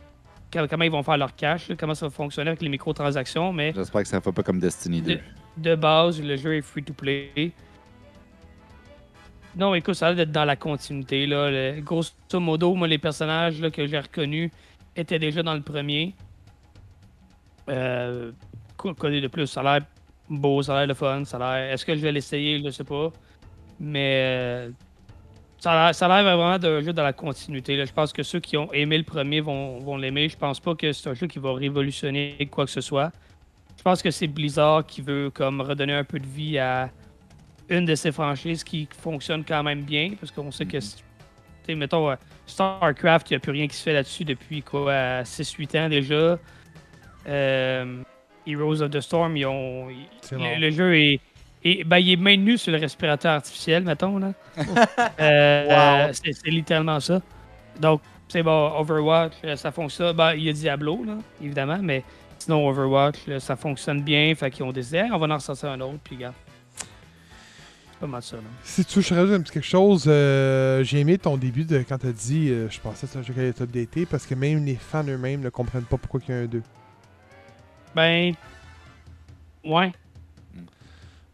com- 0.52 0.68
Comment 0.70 0.84
ils 0.84 0.92
vont 0.92 1.04
faire 1.04 1.18
leur 1.18 1.34
cash, 1.36 1.70
là, 1.70 1.76
comment 1.78 1.96
ça 1.96 2.08
va 2.08 2.10
fonctionner 2.10 2.50
avec 2.50 2.62
les 2.62 2.70
microtransactions, 2.70 3.54
mais 3.54 3.72
J'espère 3.74 4.02
que 4.02 4.08
ça 4.08 4.18
ne 4.18 4.22
fait 4.22 4.32
pas 4.34 4.44
comme 4.44 4.60
Destiny 4.60 5.02
2. 5.02 5.16
de, 5.16 5.20
de 5.58 5.76
base, 5.76 6.22
le 6.22 6.36
jeu 6.36 6.56
est 6.58 6.62
free 6.62 6.84
to 6.84 6.94
play. 6.94 7.52
Non, 9.56 9.74
écoute, 9.76 9.96
ça 9.96 10.08
a 10.08 10.10
l'air 10.10 10.18
d'être 10.18 10.32
dans 10.32 10.46
la 10.46 10.56
continuité. 10.56 11.26
Là. 11.28 11.50
Le- 11.52 11.82
grosso 11.82 12.12
modo, 12.36 12.74
moi, 12.74 12.88
les 12.88 12.98
personnages 12.98 13.60
là, 13.62 13.70
que 13.70 13.86
j'ai 13.86 14.00
reconnus 14.00 14.50
étaient 14.96 15.20
déjà 15.20 15.44
dans 15.44 15.54
le 15.56 15.62
premier. 15.62 16.14
Euh, 17.70 18.32
de 18.84 19.28
plus? 19.28 19.48
Ça 19.48 19.62
a 19.62 19.64
l'air 19.80 19.86
beau, 20.30 20.62
ça 20.64 20.74
a 20.74 20.80
l'air 20.80 20.88
le 20.88 20.94
fun. 20.94 21.24
Ça 21.26 21.38
a 21.38 21.40
l'air... 21.60 21.74
Est-ce 21.74 21.86
que 21.86 21.96
je 21.96 22.00
vais 22.02 22.12
l'essayer? 22.12 22.60
Je 22.60 22.64
ne 22.66 22.72
sais 22.72 22.84
pas. 22.84 23.12
Mais 23.80 24.24
euh, 24.26 24.70
ça 25.62 25.90
a 25.90 25.92
l'air- 25.92 26.24
vraiment 26.24 26.58
d'un 26.58 26.82
jeu 26.82 26.92
dans 26.92 27.04
la 27.04 27.14
continuité. 27.14 27.78
là. 27.78 27.86
Je 27.86 27.94
pense 27.94 28.12
que 28.12 28.24
ceux 28.24 28.40
qui 28.40 28.58
ont 28.58 28.72
aimé 28.74 28.98
le 28.98 29.04
premier 29.04 29.40
vont, 29.42 29.78
vont 29.80 29.96
l'aimer. 29.96 30.28
Je 30.28 30.36
pense 30.38 30.60
pas 30.60 30.76
que 30.76 30.92
c'est 30.92 31.10
un 31.10 31.14
jeu 31.14 31.28
qui 31.28 31.40
va 31.40 31.54
révolutionner 31.54 32.36
quoi 32.52 32.66
que 32.66 32.72
ce 32.72 32.82
soit. 32.82 33.12
Je 33.78 33.84
pense 33.84 34.02
que 34.02 34.12
c'est 34.12 34.28
Blizzard 34.28 34.86
qui 34.86 35.02
veut 35.02 35.30
comme 35.34 35.62
redonner 35.62 35.94
un 35.94 36.04
peu 36.04 36.20
de 36.20 36.26
vie 36.28 36.58
à 36.60 36.90
une 37.70 37.86
de 37.86 37.96
ces 37.96 38.12
franchises 38.12 38.64
qui 38.64 38.88
fonctionne 39.00 39.44
quand 39.46 39.64
même 39.64 39.84
bien. 39.84 40.14
Parce 40.20 40.32
qu'on 40.32 40.52
sait 40.52 40.66
que, 40.66 40.78
tu 40.78 40.88
sais, 41.66 41.76
mettons, 41.76 42.10
euh, 42.10 42.16
StarCraft, 42.48 43.30
il 43.30 43.34
n'y 43.34 43.38
a 43.38 43.40
plus 43.40 43.52
rien 43.52 43.68
qui 43.68 43.76
se 43.76 43.84
fait 43.84 43.94
là-dessus 43.94 44.26
depuis 44.26 44.62
quoi, 44.62 45.24
6-8 45.24 45.76
ans 45.78 45.90
déjà. 45.90 46.38
Euh, 47.28 48.02
Heroes 48.48 48.82
of 48.82 48.90
the 48.90 49.00
Storm, 49.00 49.38
ils 49.38 49.46
ont, 49.46 49.88
le 50.32 50.72
jeu 50.72 50.98
est, 50.98 51.20
est- 51.64 51.84
ben, 51.84 51.98
il 51.98 52.12
est 52.12 52.16
maintenu 52.18 52.58
sur 52.58 52.72
le 52.72 52.78
respirateur 52.80 53.34
artificiel, 53.34 53.84
mettons. 53.84 54.18
Là. 54.18 54.34
Euh, 55.20 56.08
Wow. 56.08 56.14
c'est, 56.14 56.34
c'est 56.34 56.50
littéralement 56.50 57.00
ça. 57.00 57.22
Donc, 57.80 58.02
c'est 58.28 58.44
bon, 58.44 58.72
Overwatch, 58.80 59.34
euh, 59.46 59.56
ça 59.56 59.72
fonctionne. 59.72 60.16
Ben, 60.16 60.34
il 60.34 60.44
y 60.44 60.50
a 60.50 60.54
Diablo, 60.54 61.04
là, 61.06 61.18
évidemment, 61.42 61.80
mais 61.82 62.04
sinon, 62.40 62.68
Overwatch, 62.68 63.28
là, 63.28 63.40
ça 63.40 63.56
fonctionne 63.56 64.02
bien. 64.02 64.34
Fait 64.36 64.50
qu'ils 64.52 64.64
ont 64.64 64.72
décidé, 64.72 64.98
Hey, 65.00 65.12
on 65.12 65.18
va 65.18 65.28
en 65.28 65.36
ressortir 65.36 65.70
un 65.70 65.80
autre, 65.82 66.00
puis 66.04 66.16
regarde. 66.16 66.36
pas 68.00 68.08
mal 68.08 68.22
ça. 68.24 68.38
là. 68.38 68.42
Si 68.64 68.84
tu 68.84 68.96
veux 68.96 69.02
que 69.04 69.08
je 69.10 69.14
rajoute 69.14 69.36
un 69.36 69.42
petit 69.42 69.52
quelque 69.54 69.68
chose, 69.68 70.06
euh, 70.08 70.84
j'ai 70.84 71.00
aimé 71.00 71.18
ton 71.20 71.38
début 71.38 71.66
de 71.66 71.84
quand 71.88 72.00
t'as 72.00 72.12
dit 72.12 72.50
euh, 72.50 72.68
je 72.70 72.80
pensais 72.80 73.06
que 73.06 73.14
c'est 73.14 73.20
un 73.20 73.22
jeu 73.22 73.32
qui 73.34 73.40
allait 73.40 73.50
être 73.50 73.62
updaté 73.62 74.06
parce 74.08 74.26
que 74.26 74.34
même 74.34 74.66
les 74.66 74.76
fans 74.76 75.04
eux-mêmes 75.08 75.42
ne 75.42 75.50
comprennent 75.50 75.84
pas 75.84 75.98
pourquoi 75.98 76.20
il 76.28 76.32
y 76.34 76.38
a 76.38 76.42
un 76.42 76.46
2. 76.46 76.64
Ben. 77.96 78.34
Ouais. 79.64 79.92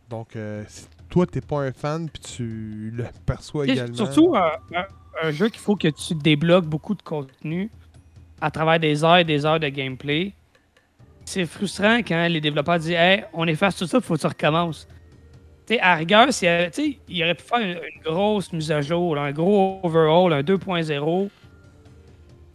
Donc, 0.09 0.35
euh, 0.35 0.63
si 0.67 0.85
toi 1.09 1.25
t'es 1.25 1.41
pas 1.41 1.61
un 1.61 1.71
fan 1.71 2.09
puis 2.09 2.21
tu 2.21 2.91
le 2.95 3.05
perçois 3.25 3.67
Et 3.67 3.71
également. 3.71 3.95
Surtout 3.95 4.35
euh, 4.35 4.49
un, 4.75 4.85
un 5.27 5.31
jeu 5.31 5.49
qu'il 5.49 5.59
faut 5.59 5.75
que 5.75 5.87
tu 5.87 6.15
débloques 6.15 6.65
beaucoup 6.65 6.95
de 6.95 7.01
contenu 7.01 7.69
à 8.41 8.51
travers 8.51 8.79
des 8.79 9.03
heures 9.03 9.17
et 9.17 9.23
des 9.23 9.45
heures 9.45 9.59
de 9.59 9.69
gameplay. 9.69 10.33
C'est 11.25 11.45
frustrant 11.45 11.97
quand 11.97 12.27
les 12.29 12.39
développeurs 12.39 12.79
disent 12.79 12.91
Hey, 12.91 13.25
on 13.33 13.47
efface 13.47 13.75
tout 13.75 13.87
ça, 13.87 13.99
faut 13.99 14.15
que 14.15 14.21
tu 14.21 14.27
recommences. 14.27 14.87
Tu 15.65 15.73
sais, 15.73 15.81
à 15.81 15.95
rigueur, 15.95 16.29
il 16.41 17.23
aurait 17.23 17.35
pu 17.35 17.43
faire 17.43 17.59
une, 17.59 17.71
une 17.71 18.01
grosse 18.03 18.53
mise 18.53 18.71
à 18.71 18.79
jour, 18.81 19.17
un 19.17 19.31
gros 19.33 19.81
overhaul, 19.83 20.31
un 20.31 20.41
2.0. 20.41 21.29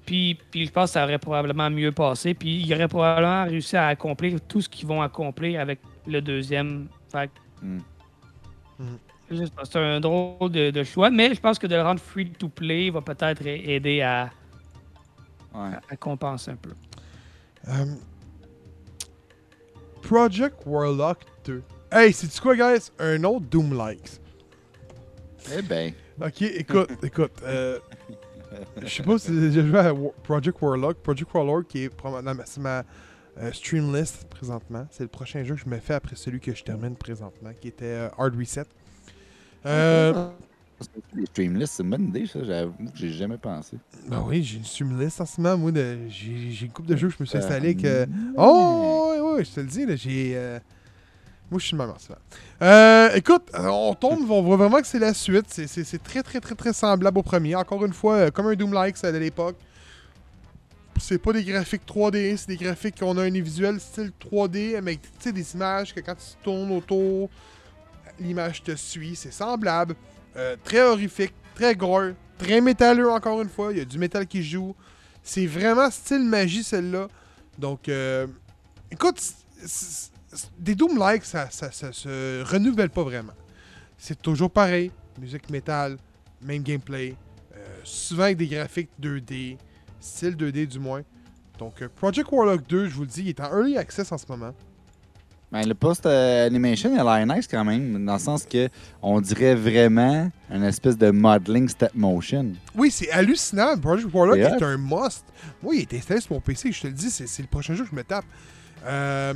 Puis, 0.07 0.38
puis 0.50 0.66
je 0.66 0.72
pense 0.72 0.90
que 0.90 0.94
ça 0.94 1.05
aurait 1.05 1.18
probablement 1.18 1.68
mieux 1.68 1.92
passé. 1.92 2.32
Puis 2.32 2.62
il 2.62 2.74
aurait 2.74 2.88
probablement 2.88 3.44
réussi 3.44 3.76
à 3.76 3.88
accomplir 3.88 4.40
tout 4.40 4.62
ce 4.62 4.68
qu'ils 4.68 4.88
vont 4.88 5.03
accomplir 5.03 5.61
avec 5.61 5.80
le 6.07 6.22
deuxième. 6.22 6.88
Fait 7.11 7.30
que 7.62 8.82
Hmm. 8.82 8.96
c'est 9.64 9.76
un 9.76 10.00
drôle 10.00 10.50
de, 10.50 10.70
de 10.70 10.84
choix, 10.84 11.10
mais 11.10 11.34
je 11.34 11.40
pense 11.40 11.58
que 11.58 11.66
de 11.66 11.74
le 11.76 11.82
rendre 11.82 12.00
free 12.00 12.30
to 12.30 12.48
play 12.48 12.90
va 12.90 13.00
peut-être 13.00 13.46
aider 13.46 14.00
à, 14.02 14.30
Ouais. 15.54 15.70
à 15.90 15.96
compenser 15.96 16.50
un 16.50 16.56
peu. 16.56 16.70
Euh, 17.68 17.84
Project 20.02 20.56
Warlock 20.66 21.18
2. 21.44 21.62
Hey, 21.92 22.12
c'est 22.12 22.40
quoi, 22.40 22.56
guys? 22.56 22.90
Un 22.98 23.22
autre 23.24 23.46
Doom 23.50 23.72
Likes. 23.78 24.20
Eh 25.56 25.62
ben. 25.62 25.92
Ok, 26.20 26.42
écoute, 26.42 26.90
écoute. 27.02 27.32
Euh, 27.44 27.78
je 28.82 28.86
sais 28.88 29.02
pas 29.02 29.18
si 29.18 29.28
j'ai 29.28 29.50
déjà 29.50 29.66
joué 29.66 29.78
à 29.78 29.94
Project 30.22 30.60
Warlock. 30.60 30.96
Project 30.98 31.32
Warlock 31.32 31.66
qui 31.68 31.84
est 31.84 31.88
probablement 31.88 32.34
ma, 32.34 32.46
c'est 32.46 32.60
ma 32.60 32.82
euh, 33.39 33.53
stream 33.53 33.95
list 33.95 34.26
présentement. 34.28 34.87
C'est 34.91 35.03
le 35.05 35.09
prochain 35.09 35.43
jeu 35.45 35.55
que 35.55 35.61
je 35.61 35.68
me 35.68 35.78
fais 35.78 35.95
après 35.95 36.16
celui 36.16 36.41
que 36.41 36.55
je 36.55 36.62
termine 36.62 36.97
présentement, 36.97 37.51
qui 37.61 37.68
était 37.68 37.85
euh, 37.85 38.09
Hard 38.18 38.37
Reset. 38.39 38.64
Euh, 39.66 40.28
Les 41.14 41.26
streamlists, 41.26 41.74
c'est 41.74 41.83
une 41.85 41.91
bonne 41.91 42.09
idée, 42.09 42.26
ça. 42.26 42.43
J'avoue 42.45 42.72
que 42.72 42.83
j'ai 42.95 43.11
jamais 43.12 43.39
pensé. 43.39 43.76
ben 44.09 44.22
oui, 44.26 44.43
j'ai 44.43 44.59
une 44.59 44.64
stream 44.64 44.99
list 45.01 45.20
en 45.20 45.26
ce 45.26 45.41
moment. 45.41 45.57
Moi, 45.57 45.72
de- 45.72 45.99
j'ai 46.09 46.64
une 46.66 46.72
couple 46.72 46.89
de 46.89 46.97
jeux 46.97 47.09
que 47.09 47.14
je 47.18 47.22
me 47.22 47.26
suis 47.26 47.39
installé 47.39 47.76
que. 47.76 48.07
Oh, 48.37 49.12
oui, 49.14 49.35
oui, 49.39 49.45
je 49.45 49.51
te 49.55 49.61
le 49.61 49.66
dis, 49.66 49.87
là, 49.87 49.97
j'ai. 49.97 50.59
Moi, 51.51 51.61
je 51.61 51.66
suis 51.66 51.76
le 51.76 51.83
même 51.83 51.91
en 51.95 51.99
ce 51.99 52.09
moment. 52.09 52.20
Euh, 52.62 53.11
écoute, 53.14 53.43
on 53.55 53.95
tombe, 53.95 54.28
on 54.30 54.43
voit 54.43 54.57
vraiment 54.57 54.80
que 54.80 54.87
c'est 54.87 54.99
la 54.99 55.12
suite. 55.14 55.45
C'est- 55.49 55.66
C'est 55.66 55.85
c'est 55.85 56.03
très, 56.03 56.22
très, 56.22 56.41
très, 56.41 56.55
très 56.55 56.72
semblable 56.72 57.18
au 57.18 57.22
premier. 57.22 57.55
Encore 57.55 57.85
une 57.85 57.93
fois, 57.93 58.30
comme 58.30 58.47
un 58.47 58.55
Doom-like, 58.55 58.97
ça 58.97 59.12
de 59.12 59.18
l'époque. 59.18 59.57
C'est 61.01 61.18
pas 61.18 61.32
des 61.32 61.43
graphiques 61.45 61.82
3D, 61.86 62.36
c'est 62.36 62.49
des 62.49 62.57
graphiques 62.57 63.01
qu'on 63.01 63.16
a 63.18 63.22
un 63.22 63.30
visuel 63.30 63.80
style 63.80 64.12
3D 64.20 64.76
avec 64.76 65.03
tu 65.03 65.09
sais, 65.18 65.32
des 65.32 65.55
images 65.55 65.93
que 65.95 66.01
quand 66.01 66.14
tu 66.14 66.43
tournes 66.45 66.70
autour, 66.72 67.28
l'image 68.20 68.62
te 68.62 68.74
suit. 68.76 69.16
C'est 69.16 69.32
semblable. 69.32 69.95
Euh, 70.36 70.57
très 70.62 70.80
horrifique, 70.82 71.34
très 71.55 71.74
gore, 71.74 72.12
très 72.38 72.61
métalleux 72.61 73.11
encore 73.11 73.43
une 73.43 73.49
fois. 73.49 73.72
Il 73.72 73.78
y 73.78 73.80
a 73.80 73.84
du 73.84 73.99
métal 73.99 74.26
qui 74.26 74.43
joue. 74.43 74.74
C'est 75.22 75.47
vraiment 75.47 75.90
style 75.90 76.24
magie 76.24 76.62
celle-là. 76.62 77.09
Donc, 77.59 77.88
euh, 77.88 78.26
écoute, 78.90 79.20
des 80.59 80.74
Doom-like, 80.74 81.24
ça, 81.24 81.51
ça 81.51 81.70
se 81.70 82.43
renouvelle 82.45 82.90
pas 82.90 83.03
vraiment. 83.03 83.34
C'est 83.99 84.20
toujours 84.20 84.51
pareil. 84.51 84.90
Musique 85.20 85.51
métal, 85.51 85.97
même 86.40 86.62
gameplay. 86.62 87.14
euh, 87.55 87.80
souvent 87.84 88.24
avec 88.24 88.38
des 88.38 88.47
graphiques 88.47 88.90
2D, 89.01 89.57
style 90.03 90.36
2D 90.36 90.66
du 90.66 90.78
moins. 90.78 91.03
Donc, 91.59 91.80
euh, 91.82 91.88
Project 91.94 92.30
Warlock 92.30 92.66
2, 92.66 92.88
je 92.88 92.94
vous 92.94 93.03
le 93.03 93.07
dis, 93.07 93.22
il 93.22 93.28
est 93.30 93.40
en 93.40 93.50
early 93.57 93.76
access 93.76 94.11
en 94.12 94.18
ce 94.18 94.26
moment. 94.28 94.53
Ben, 95.53 95.68
le 95.68 95.74
post-animation, 95.74 96.94
elle 96.98 97.07
a 97.07 97.18
l'air 97.24 97.36
nice 97.36 97.46
quand 97.46 97.62
même, 97.62 98.05
dans 98.07 98.14
le 98.14 98.18
sens 98.18 98.46
que 98.46 98.70
on 99.03 99.20
dirait 99.20 99.55
vraiment 99.55 100.30
une 100.50 100.64
espèce 100.64 100.96
de 100.96 101.11
modeling 101.11 101.68
step 101.68 101.94
motion. 101.94 102.53
Oui, 102.74 102.90
c'est 102.90 103.11
hallucinant. 103.11 103.76
Project 103.78 104.09
Warlock 104.14 104.38
est 104.38 104.62
un 104.62 104.78
must. 104.78 105.24
Moi, 105.62 105.74
il 105.74 105.80
est 105.82 105.92
installé 105.94 106.22
sur 106.22 106.32
mon 106.32 106.40
PC, 106.40 106.72
je 106.72 106.80
te 106.80 106.86
le 106.86 106.94
dis, 106.94 107.11
c'est 107.11 107.42
le 107.42 107.48
prochain 107.48 107.74
jeu 107.74 107.84
que 107.84 107.90
je 107.90 107.94
me 107.94 108.03
tape. 108.03 108.24
Euh, 108.86 109.34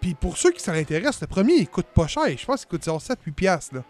Puis 0.00 0.12
pour 0.14 0.36
ceux 0.36 0.52
qui 0.52 0.60
s'en 0.62 0.72
intéressent, 0.74 1.22
le 1.22 1.28
premier, 1.28 1.54
il 1.54 1.66
coûte 1.68 1.86
pas 1.94 2.06
cher. 2.06 2.24
Je 2.36 2.44
pense 2.44 2.60
qu'il 2.60 2.68
coûte 2.68 2.84
genre 2.84 3.00
7-8$. 3.00 3.32
piastres, 3.32 3.74
là. 3.76 3.84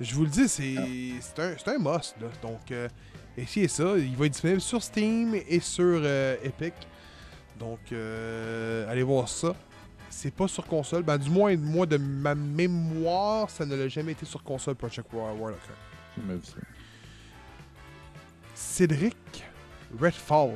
Je 0.00 0.12
vous 0.12 0.24
le 0.24 0.30
dis, 0.30 0.48
c'est 0.48 0.74
c'est 1.20 1.40
un, 1.40 1.52
c'est 1.56 1.70
un 1.70 1.78
must. 1.78 2.16
Là. 2.20 2.26
Donc, 2.42 2.72
euh, 2.72 2.88
essayez 3.36 3.68
ça. 3.68 3.96
Il 3.96 4.16
va 4.16 4.26
être 4.26 4.32
disponible 4.32 4.60
sur 4.60 4.82
Steam 4.82 5.34
et 5.34 5.60
sur 5.60 6.00
euh, 6.02 6.36
Epic. 6.42 6.74
Donc, 7.58 7.78
euh, 7.92 8.90
allez 8.90 9.02
voir 9.02 9.28
ça. 9.28 9.54
C'est 10.10 10.32
pas 10.34 10.46
sur 10.48 10.64
console. 10.66 11.02
Ben, 11.02 11.18
du 11.18 11.28
moins, 11.30 11.56
moi, 11.56 11.86
de 11.86 11.96
ma 11.96 12.34
mémoire, 12.34 13.50
ça 13.50 13.64
ne 13.66 13.74
l'a 13.74 13.88
jamais 13.88 14.12
été 14.12 14.24
sur 14.26 14.42
console, 14.42 14.74
Project 14.76 15.12
War- 15.12 15.34
Warlock. 15.40 15.58
J'ai 16.16 16.22
jamais 16.22 16.34
vu 16.36 16.44
ça. 16.44 16.56
Cédric 18.54 19.16
Redfall. 20.00 20.54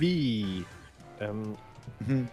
Oui. 0.00 0.64
Euh, 1.22 1.32
Mhm. 2.06 2.26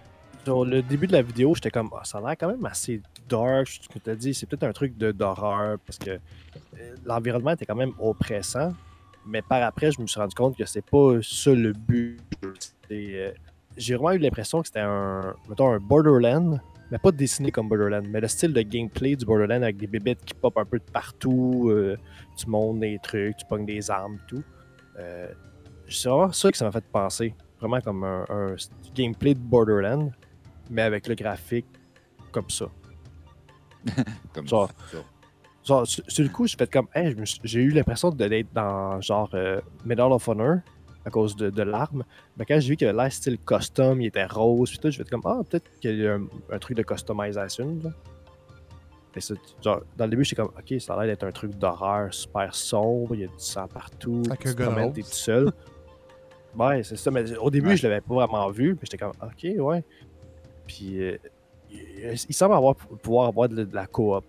sur 0.44 0.66
le 0.66 0.82
début 0.82 1.08
de 1.08 1.12
la 1.14 1.22
vidéo, 1.22 1.54
j'étais 1.56 1.70
comme, 1.72 1.90
Ah, 1.96 2.04
ça 2.04 2.18
a 2.18 2.22
l'air 2.22 2.36
quand 2.40 2.48
même 2.48 2.66
assez 2.66 3.02
dark. 3.28 3.68
Ce 3.68 3.88
que 3.88 4.00
tu 4.00 4.10
as 4.10 4.16
dit, 4.16 4.34
c'est 4.34 4.46
peut-être 4.46 4.64
un 4.64 4.74
truc 4.74 4.98
d'horreur 4.98 5.78
parce 5.86 5.98
que 5.98 6.12
euh, 6.12 6.96
l'environnement 7.06 7.52
était 7.52 7.66
quand 7.66 7.76
même 7.76 7.94
oppressant. 8.00 8.74
Mais 9.26 9.42
par 9.42 9.62
après, 9.64 9.92
je 9.92 10.02
me 10.02 10.08
suis 10.08 10.20
rendu 10.20 10.36
compte 10.36 10.58
que 10.58 10.66
c'est 10.66 10.86
pas 10.86 11.22
ça 11.22 11.52
le 11.52 11.74
but. 11.74 12.20
Euh, 12.92 13.32
J'ai 13.76 13.96
vraiment 13.96 14.14
eu 14.14 14.20
l'impression 14.20 14.62
que 14.62 14.68
c'était 14.68 14.80
un, 14.80 15.36
mettons, 15.50 15.74
un 15.74 15.80
Borderland, 15.80 16.62
mais 16.90 16.98
pas 16.98 17.12
dessiné 17.12 17.52
comme 17.52 17.68
Borderland, 17.68 18.08
mais 18.10 18.22
le 18.22 18.28
style 18.30 18.54
de 18.54 18.62
gameplay 18.62 19.18
du 19.18 19.26
Borderland 19.26 19.64
avec 19.64 19.76
des 19.76 19.88
bébêtes 19.88 20.24
qui 20.24 20.34
pop 20.34 20.58
un 20.58 20.64
peu 20.64 20.80
de 20.80 20.92
partout, 20.92 21.68
euh, 21.70 21.98
tu 22.38 22.50
montes 22.50 22.80
des 22.80 22.98
trucs, 23.04 23.36
tu 23.36 23.46
pognes 23.46 23.66
des 23.66 23.92
armes, 23.92 24.18
tout. 24.28 24.44
Euh, 24.98 25.28
c'est 25.90 26.08
vraiment 26.08 26.32
ça 26.32 26.50
que 26.50 26.58
ça 26.58 26.64
m'a 26.64 26.72
fait 26.72 26.86
penser. 26.86 27.36
Vraiment 27.60 27.82
comme 27.82 28.04
un, 28.06 28.26
un 28.30 28.56
gameplay 28.96 29.34
de 29.34 29.40
Borderland, 29.40 30.12
mais 30.70 30.84
avec 30.84 31.08
le 31.08 31.16
graphique 31.16 31.66
comme 32.32 32.50
ça. 32.50 32.68
Comme 34.34 34.48
Genre, 34.48 34.70
ça. 34.92 34.98
Genre, 35.66 35.86
sur, 35.88 36.04
le 36.24 36.30
coup, 36.30 36.48
j'ai 36.48 36.56
fait 36.58 36.72
comme, 36.72 36.88
Hey, 36.96 37.14
je 37.24 37.36
j'ai 37.44 37.60
eu 37.62 37.70
l'impression 37.72 38.10
de- 38.10 38.28
d'être 38.28 38.54
dans 38.54 39.02
genre 39.02 39.30
euh, 39.34 39.60
Medal 39.86 40.12
of 40.12 40.28
Honor 40.28 40.60
à 41.06 41.10
cause 41.10 41.36
de, 41.36 41.50
de 41.50 41.62
l'arme. 41.64 42.04
Mais 42.38 42.46
quand 42.46 42.60
j'ai 42.60 42.70
vu 42.70 42.76
qu'il 42.78 42.88
avait 42.88 42.98
l'air 43.04 43.12
style 43.12 43.38
custom, 43.40 44.00
il 44.02 44.08
était 44.08 44.26
rose, 44.26 44.70
puis 44.70 44.80
tout, 44.80 44.90
j'ai 44.92 44.98
fait 45.04 45.10
comme, 45.10 45.22
ah, 45.26 45.40
peut-être 45.50 45.70
qu'il 45.80 45.98
y 46.00 46.08
a 46.08 46.16
un, 46.16 46.28
un 46.52 46.60
truc 46.60 46.78
de 46.78 46.84
customisation. 46.84 47.78
là. 47.84 47.90
Mais 49.16 49.22
genre, 49.64 49.82
dans 49.98 50.06
le 50.06 50.12
début, 50.12 50.24
j'étais 50.24 50.42
comme, 50.42 50.52
ok, 50.58 50.80
ça 50.80 50.94
a 50.94 50.98
l'air 51.06 51.16
d'être 51.16 51.24
un 51.24 51.32
truc 51.32 51.56
d'horreur 51.58 52.14
super 52.14 52.54
sombre, 52.54 53.16
il 53.16 53.22
y 53.22 53.24
a 53.24 53.28
du 53.28 53.34
sang 53.38 53.68
partout, 53.68 54.22
tu 54.26 54.32
un 54.32 54.36
te 54.90 54.94
t'es 54.94 55.02
tout 55.02 55.08
seul. 55.10 55.52
ouais, 56.58 56.84
c'est 56.84 56.98
ça, 56.98 57.10
mais 57.10 57.36
au 57.38 57.50
début, 57.50 57.70
Ouais. 57.70 57.78
je 57.78 57.88
l'avais 57.88 58.02
pas 58.02 58.14
vraiment 58.14 58.50
vu, 58.52 58.76
puis 58.76 58.88
j'étais 58.90 59.04
comme, 59.04 59.14
ok, 59.22 59.48
ouais. 59.60 59.84
Puis, 60.68 61.02
euh, 61.02 61.18
il, 61.72 62.34
semble 62.34 62.54
avoir, 62.56 62.76
pouvoir 62.76 63.28
avoir 63.28 63.50
de, 63.50 63.64
de 63.64 63.76
la 63.76 63.88
coop? 63.88 64.26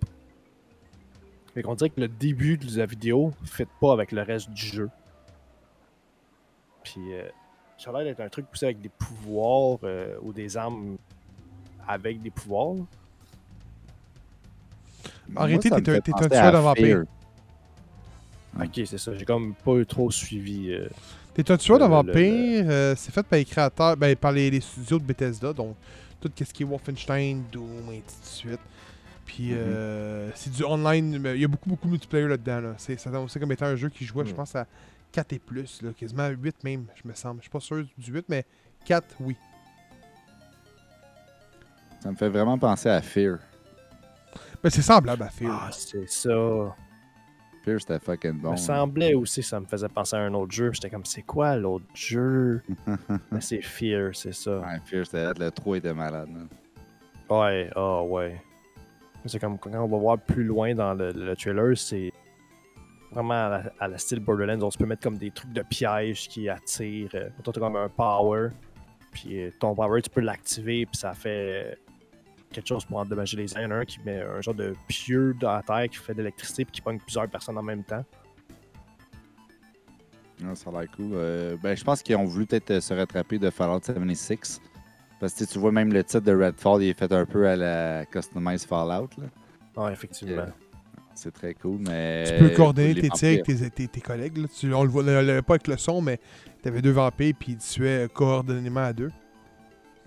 Fait 1.54 1.62
qu'on 1.62 1.74
dirait 1.74 1.90
que 1.90 2.00
le 2.00 2.08
début 2.08 2.56
de 2.56 2.76
la 2.78 2.86
vidéo 2.86 3.32
ne 3.42 3.46
fit 3.46 3.64
pas 3.80 3.92
avec 3.92 4.12
le 4.12 4.22
reste 4.22 4.50
du 4.50 4.66
jeu. 4.66 4.90
Puis 6.84 7.12
euh, 7.12 7.28
ça 7.78 7.90
a 7.90 7.94
l'air 7.94 8.04
d'être 8.04 8.20
un 8.20 8.28
truc 8.28 8.46
poussé 8.46 8.66
avec 8.66 8.80
des 8.80 8.88
pouvoirs 8.90 9.78
euh, 9.84 10.16
ou 10.22 10.32
des 10.32 10.56
armes 10.56 10.96
avec 11.86 12.20
des 12.22 12.30
pouvoirs. 12.30 12.76
En 15.36 15.44
réalité, 15.44 15.68
t'es 15.70 15.90
un- 15.90 16.00
tueur 16.00 16.52
de 16.52 16.58
vampires. 16.58 17.04
Fear. 18.56 18.64
Ok, 18.66 18.86
c'est 18.86 18.98
ça. 18.98 19.14
J'ai 19.14 19.24
comme 19.24 19.54
pas 19.54 19.72
eu 19.74 19.86
trop 19.86 20.10
suivi. 20.10 20.72
euh, 20.72 20.88
T'es 21.34 21.50
un 21.50 21.56
tueur 21.56 21.78
de 21.78 21.84
le- 21.84 21.90
vampires, 21.90 22.66
euh, 22.68 22.94
c'est 22.96 23.12
fait 23.12 23.22
par 23.22 23.38
les 23.38 23.44
créateurs, 23.44 23.96
ben, 23.96 24.16
par 24.16 24.32
les, 24.32 24.50
les 24.50 24.60
studios 24.60 24.98
de 24.98 25.04
Bethesda, 25.04 25.52
donc 25.52 25.76
tout 26.20 26.30
ce 26.36 26.52
qui 26.52 26.62
est 26.62 26.66
Wolfenstein, 26.66 27.44
Doom, 27.52 27.92
et 27.92 28.02
ainsi 28.06 28.20
de 28.20 28.26
suite. 28.26 28.60
Puis 29.24 29.50
Mhm. 29.50 29.56
euh, 29.58 30.30
c'est 30.34 30.50
du 30.52 30.64
online, 30.64 31.18
mais 31.18 31.34
il 31.36 31.40
y 31.42 31.44
a 31.44 31.48
beaucoup, 31.48 31.68
beaucoup 31.68 31.86
de 31.86 31.92
multiplayer 31.92 32.26
là-dedans. 32.28 32.60
Là. 32.60 32.74
C'est, 32.78 32.96
comme 33.40 33.52
étant 33.52 33.66
un 33.66 33.76
jeu 33.76 33.88
qui 33.90 34.04
jouait, 34.04 34.24
je 34.24 34.30
Mhm. 34.30 34.36
pense, 34.36 34.56
à 34.56 34.66
4 35.12 35.32
et 35.34 35.38
plus, 35.38 35.82
là, 35.82 35.90
quasiment 35.92 36.22
à 36.24 36.28
8 36.30 36.62
même, 36.64 36.86
je 36.94 37.06
me 37.08 37.14
semble. 37.14 37.40
Je 37.40 37.44
suis 37.44 37.50
pas 37.50 37.60
sûr 37.60 37.84
du 37.96 38.12
8, 38.12 38.24
mais 38.28 38.44
4, 38.84 39.14
oui. 39.20 39.36
Ça 42.00 42.10
me 42.10 42.16
fait 42.16 42.28
vraiment 42.28 42.58
penser 42.58 42.88
à 42.88 43.02
Fear. 43.02 43.38
Ben, 44.62 44.70
c'est 44.70 44.82
semblable 44.82 45.22
à 45.22 45.28
Fear. 45.30 45.58
Ah, 45.66 45.70
c'est 45.72 46.08
ça. 46.08 46.76
C'était 47.78 47.98
fucking 47.98 48.38
bon. 48.40 48.52
me 48.52 48.56
semblait 48.56 49.14
aussi, 49.14 49.42
ça 49.42 49.60
me 49.60 49.66
faisait 49.66 49.88
penser 49.88 50.16
à 50.16 50.20
un 50.20 50.34
autre 50.34 50.52
jeu. 50.52 50.70
J'étais 50.72 50.88
comme, 50.90 51.04
c'est 51.04 51.22
quoi 51.22 51.56
l'autre 51.56 51.84
jeu? 51.94 52.62
Mais 53.30 53.40
c'est 53.40 53.60
Fear, 53.60 54.14
c'est 54.14 54.32
ça. 54.34 54.60
Ouais, 54.60 54.80
Fear, 54.84 55.04
c'était 55.04 55.32
le 55.38 55.50
3 55.50 55.76
était 55.78 55.92
malade. 55.94 56.28
là. 56.32 57.36
Ouais, 57.36 57.70
ah 57.76 58.02
ouais. 58.02 58.40
C'est 59.26 59.38
comme 59.38 59.58
quand 59.58 59.70
on 59.74 59.86
va 59.88 59.98
voir 59.98 60.18
plus 60.18 60.44
loin 60.44 60.74
dans 60.74 60.94
le, 60.94 61.10
le 61.10 61.36
trailer, 61.36 61.76
c'est 61.76 62.10
vraiment 63.12 63.34
à 63.46 63.48
la, 63.48 63.62
à 63.80 63.88
la 63.88 63.98
style 63.98 64.20
Borderlands. 64.20 64.62
On 64.62 64.70
se 64.70 64.78
peut 64.78 64.86
mettre 64.86 65.02
comme 65.02 65.18
des 65.18 65.30
trucs 65.30 65.52
de 65.52 65.62
pièges 65.62 66.28
qui 66.28 66.48
attirent. 66.48 67.10
Euh, 67.14 67.28
mettons, 67.36 67.52
t'as 67.52 67.60
comme 67.60 67.76
un 67.76 67.88
power. 67.88 68.48
Puis 69.12 69.42
euh, 69.42 69.50
ton 69.58 69.74
power, 69.74 70.00
tu 70.00 70.10
peux 70.10 70.20
l'activer, 70.20 70.86
puis 70.86 70.96
ça 70.96 71.12
fait 71.14 71.78
quelque 72.52 72.66
chose 72.68 72.84
pour 72.84 72.98
endommager 72.98 73.36
les 73.36 73.56
uns. 73.56 73.60
Il 73.60 73.64
y 73.64 73.66
en 73.66 73.70
a 73.72 73.74
un 73.76 73.84
qui 73.84 73.98
met 74.04 74.20
un 74.22 74.40
genre 74.40 74.54
de 74.54 74.74
pieu 74.88 75.34
dans 75.40 75.52
la 75.54 75.62
terre 75.62 75.88
qui 75.90 75.96
fait 75.98 76.12
de 76.14 76.18
l'électricité, 76.18 76.64
puis 76.64 76.72
qui 76.72 76.80
pogne 76.80 76.98
plusieurs 76.98 77.28
personnes 77.28 77.58
en 77.58 77.62
même 77.62 77.84
temps. 77.84 78.04
Ah, 80.44 80.54
ça 80.54 80.70
a 80.70 80.80
l'air 80.80 80.90
cool. 80.96 81.10
Euh, 81.14 81.56
ben, 81.62 81.76
je 81.76 81.82
pense 81.84 82.02
qu'ils 82.02 82.16
ont 82.16 82.24
voulu 82.24 82.46
peut-être 82.46 82.70
euh, 82.70 82.80
se 82.80 82.94
rattraper 82.94 83.38
de 83.38 83.50
Fallout 83.50 83.80
76. 83.82 84.60
Parce 85.20 85.34
que 85.34 85.40
tu 85.44 85.46
tu 85.50 85.58
vois 85.58 85.72
même 85.72 85.92
le 85.92 86.04
titre 86.04 86.20
de 86.20 86.32
Redfall, 86.32 86.82
il 86.84 86.90
est 86.90 86.98
fait 86.98 87.10
un 87.12 87.26
peu 87.26 87.48
à 87.48 87.56
la 87.56 88.06
Customized 88.06 88.68
Fallout. 88.68 89.08
là. 89.18 89.24
Ah, 89.76 89.90
effectivement. 89.92 90.42
Euh, 90.42 90.46
C'est 91.16 91.32
très 91.32 91.54
cool, 91.54 91.78
mais. 91.80 92.24
Tu 92.38 92.44
peux 92.44 92.50
coordonner 92.54 92.94
tes 92.94 93.10
tirs 93.10 93.28
avec 93.28 93.42
tes, 93.44 93.70
tes- 93.70 93.88
tes 93.88 94.00
collègues. 94.00 94.36
Là. 94.38 94.46
Tu, 94.56 94.72
on 94.72 94.84
le 94.84 94.88
voit 94.88 95.02
pas 95.42 95.54
avec 95.54 95.66
le 95.66 95.76
son, 95.76 96.00
mais 96.00 96.20
t'avais 96.62 96.80
deux 96.82 96.92
vampires 96.92 97.34
puis 97.36 97.52
ils 97.52 97.58
tuaient 97.58 98.08
coordonnément 98.12 98.84
à 98.84 98.92
deux. 98.92 99.10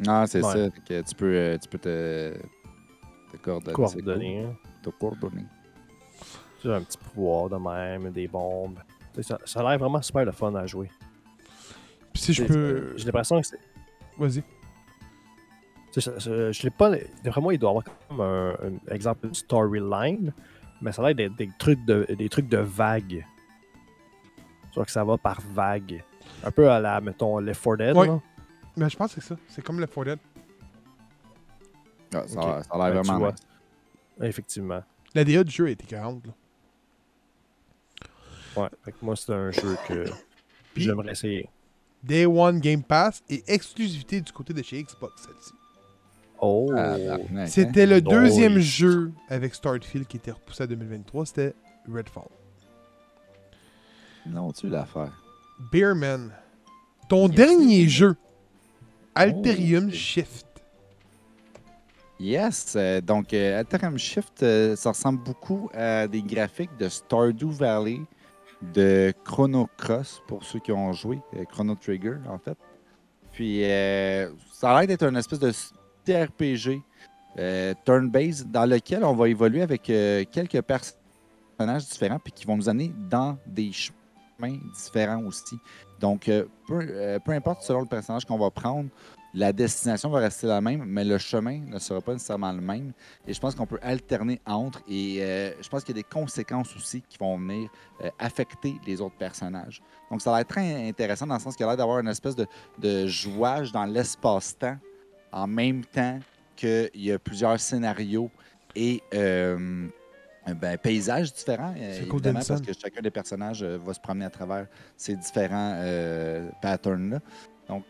Non, 0.05 0.25
c'est 0.25 0.43
Ouais. 0.43 0.51
ça. 0.53 0.69
que 0.87 1.01
tu 1.01 1.15
peux, 1.15 1.33
euh, 1.35 1.57
tu 1.57 1.69
peux 1.69 1.77
te, 1.77 2.33
te 3.31 3.37
coordonner. 3.37 3.87
c'est 3.87 4.45
hein. 4.47 4.55
Te 4.81 4.89
coordonner. 4.89 5.45
Tu 6.61 6.71
as 6.71 6.75
un 6.75 6.81
petit 6.81 6.97
pouvoir 6.97 7.49
de 7.49 7.55
même, 7.57 8.11
des 8.11 8.27
bombes. 8.27 8.79
Ça, 9.21 9.37
ça 9.45 9.59
a 9.59 9.69
l'air 9.69 9.79
vraiment 9.79 10.01
super 10.01 10.25
le 10.25 10.31
fun 10.31 10.53
à 10.55 10.65
jouer. 10.65 10.89
Puis 12.13 12.21
si 12.23 12.33
je 12.33 12.43
C'est- 12.43 12.47
peux. 12.53 12.93
J'ai 12.97 13.05
l'impression 13.05 13.39
que 13.41 13.47
c'est. 13.47 13.59
Vas-y. 14.17 14.43
ça- 15.99 16.17
Je 16.19 16.63
l'ai 16.63 16.69
pas. 16.69 16.91
D'après 17.23 17.41
moi, 17.41 17.53
il 17.53 17.59
doit 17.59 17.69
y 17.69 17.71
avoir 17.71 17.83
comme 18.07 18.21
un, 18.21 18.51
un 18.89 18.93
exemple 18.93 19.27
une 19.27 19.33
storyline, 19.33 20.33
mais 20.81 20.91
ça 20.91 21.01
a 21.01 21.07
l'air 21.07 21.15
d'être 21.15 21.35
des 21.35 21.49
trucs 21.59 21.83
de 21.85 22.05
des 22.17 22.29
trucs 22.29 22.47
de 22.47 22.57
vagues. 22.57 23.25
Soit 24.71 24.85
que 24.85 24.91
ça 24.91 25.03
va 25.03 25.17
par 25.17 25.39
vague. 25.53 26.03
Un 26.45 26.51
peu 26.51 26.69
à 26.71 26.79
la, 26.79 27.01
mettons, 27.01 27.39
Left 27.39 27.61
4 27.63 27.77
Dead. 27.77 27.97
Ouais. 27.97 28.07
là. 28.07 28.19
Mais 28.77 28.89
je 28.89 28.95
pense 28.97 29.13
que 29.13 29.21
c'est 29.21 29.27
ça. 29.27 29.35
C'est 29.49 29.61
comme 29.63 29.79
le 29.79 29.87
4 29.87 30.05
Dead. 30.05 30.19
Ah, 32.13 32.23
ça, 32.27 32.39
Ok. 32.39 32.45
a- 32.45 32.63
ça 32.63 32.69
a 32.73 32.89
l'air 32.91 33.01
tu 33.01 33.07
vraiment 33.07 33.27
nice. 33.31 33.39
Effectivement. 34.21 34.83
La 35.13 35.23
DA 35.23 35.43
du 35.43 35.51
jeu 35.51 35.69
était 35.69 35.85
40. 35.85 36.25
Là. 36.27 36.33
Ouais. 38.55 38.69
Fait 38.83 38.91
que 38.91 38.97
moi, 39.01 39.15
c'est 39.15 39.33
un 39.33 39.51
jeu 39.51 39.77
que 39.87 40.05
j'aimerais 40.75 41.11
essayer. 41.11 41.49
Day 42.03 42.25
One 42.25 42.59
Game 42.59 42.83
Pass 42.83 43.23
et 43.29 43.43
exclusivité 43.47 44.21
du 44.21 44.31
côté 44.31 44.53
de 44.53 44.61
chez 44.63 44.81
Xbox, 44.83 45.21
celle-ci. 45.23 45.51
Oh! 46.39 46.71
Ah, 46.75 46.95
hein? 47.35 47.45
C'était 47.45 47.85
le 47.85 48.01
deuxième 48.01 48.57
jeu 48.57 49.11
avec 49.29 49.53
Starfield 49.53 50.07
qui 50.07 50.17
était 50.17 50.31
repoussé 50.31 50.63
à 50.63 50.67
2023. 50.67 51.25
C'était 51.27 51.53
Redfall. 51.91 52.23
Non, 54.25 54.51
tu 54.51 54.67
l'affaire? 54.67 55.11
Bearman. 55.71 56.31
Ton 57.07 57.27
Yes. 57.27 57.35
dernier 57.35 57.87
jeu. 57.87 58.15
Alterium 59.15 59.87
Oh. 59.87 59.91
Shift. 59.91 60.45
Yes, 62.19 62.73
euh, 62.75 63.01
donc 63.01 63.33
euh, 63.33 63.59
Alterum 63.59 63.97
Shift, 63.97 64.43
euh, 64.43 64.75
ça 64.75 64.89
ressemble 64.89 65.23
beaucoup 65.23 65.69
à 65.73 66.07
des 66.07 66.21
graphiques 66.21 66.75
de 66.77 66.87
Stardew 66.87 67.49
Valley, 67.49 67.99
de 68.73 69.11
Chrono 69.25 69.67
Cross, 69.77 70.21
pour 70.27 70.43
ceux 70.43 70.59
qui 70.59 70.71
ont 70.71 70.93
joué, 70.93 71.19
euh, 71.35 71.45
Chrono 71.45 71.73
Trigger 71.75 72.17
en 72.29 72.37
fait. 72.37 72.57
Puis 73.31 73.63
euh, 73.63 74.29
ça 74.51 74.71
a 74.71 74.79
l'air 74.79 74.87
d'être 74.87 75.03
une 75.03 75.17
espèce 75.17 75.39
de 75.39 75.51
TRPG 76.05 76.81
euh, 77.39 77.73
turn-based 77.85 78.51
dans 78.51 78.65
lequel 78.65 79.03
on 79.03 79.13
va 79.13 79.29
évoluer 79.29 79.61
avec 79.61 79.89
euh, 79.89 80.23
quelques 80.31 80.61
personnages 80.61 81.87
différents 81.89 82.19
puis 82.19 82.33
qui 82.33 82.45
vont 82.45 82.57
nous 82.57 82.69
amener 82.69 82.93
dans 83.09 83.37
des 83.47 83.71
chemins 83.71 84.59
différents 84.75 85.23
aussi. 85.23 85.55
Donc, 86.01 86.27
euh, 86.27 86.45
peu, 86.67 86.79
euh, 86.81 87.19
peu 87.19 87.31
importe 87.31 87.61
selon 87.61 87.81
le 87.81 87.85
personnage 87.85 88.25
qu'on 88.25 88.39
va 88.39 88.49
prendre, 88.49 88.89
la 89.35 89.53
destination 89.53 90.09
va 90.09 90.19
rester 90.19 90.47
la 90.47 90.59
même, 90.59 90.83
mais 90.85 91.05
le 91.05 91.17
chemin 91.19 91.59
ne 91.59 91.77
sera 91.79 92.01
pas 92.01 92.13
nécessairement 92.13 92.51
le 92.51 92.59
même. 92.59 92.91
Et 93.27 93.33
je 93.33 93.39
pense 93.39 93.55
qu'on 93.55 93.67
peut 93.67 93.79
alterner 93.81 94.41
entre. 94.45 94.81
Et 94.89 95.19
euh, 95.21 95.51
je 95.61 95.69
pense 95.69 95.83
qu'il 95.83 95.95
y 95.95 95.99
a 95.99 96.01
des 96.01 96.09
conséquences 96.09 96.75
aussi 96.75 97.01
qui 97.07 97.17
vont 97.17 97.37
venir 97.37 97.69
affecter 98.19 98.75
les 98.85 98.99
autres 98.99 99.15
personnages. 99.15 99.81
Donc 100.09 100.21
ça 100.21 100.31
va 100.31 100.41
être 100.41 100.49
très 100.49 100.89
intéressant 100.89 101.27
dans 101.27 101.35
le 101.35 101.39
sens 101.39 101.55
qu'il 101.55 101.63
y 101.63 101.65
a 101.65 101.71
l'air 101.71 101.77
d'avoir 101.77 101.99
une 101.99 102.07
espèce 102.09 102.35
de, 102.35 102.47
de 102.79 103.05
jouage 103.07 103.71
dans 103.71 103.85
l'espace-temps 103.85 104.77
en 105.31 105.47
même 105.47 105.85
temps 105.85 106.19
qu'il 106.57 106.89
y 106.95 107.11
a 107.11 107.19
plusieurs 107.19 107.59
scénarios 107.59 108.29
et 108.75 109.01
ben, 110.47 110.77
paysages 110.77 111.33
différents, 111.33 111.73
euh, 111.77 111.97
C'est 111.99 112.07
cool, 112.07 112.19
évidemment, 112.19 112.41
parce 112.47 112.61
que 112.61 112.73
chacun 112.73 113.01
des 113.01 113.11
personnages 113.11 113.63
euh, 113.63 113.77
va 113.77 113.93
se 113.93 113.99
promener 113.99 114.25
à 114.25 114.29
travers 114.29 114.67
ces 114.97 115.15
différents 115.15 115.73
euh, 115.75 116.49
patterns-là. 116.61 117.19
Donc, 117.67 117.83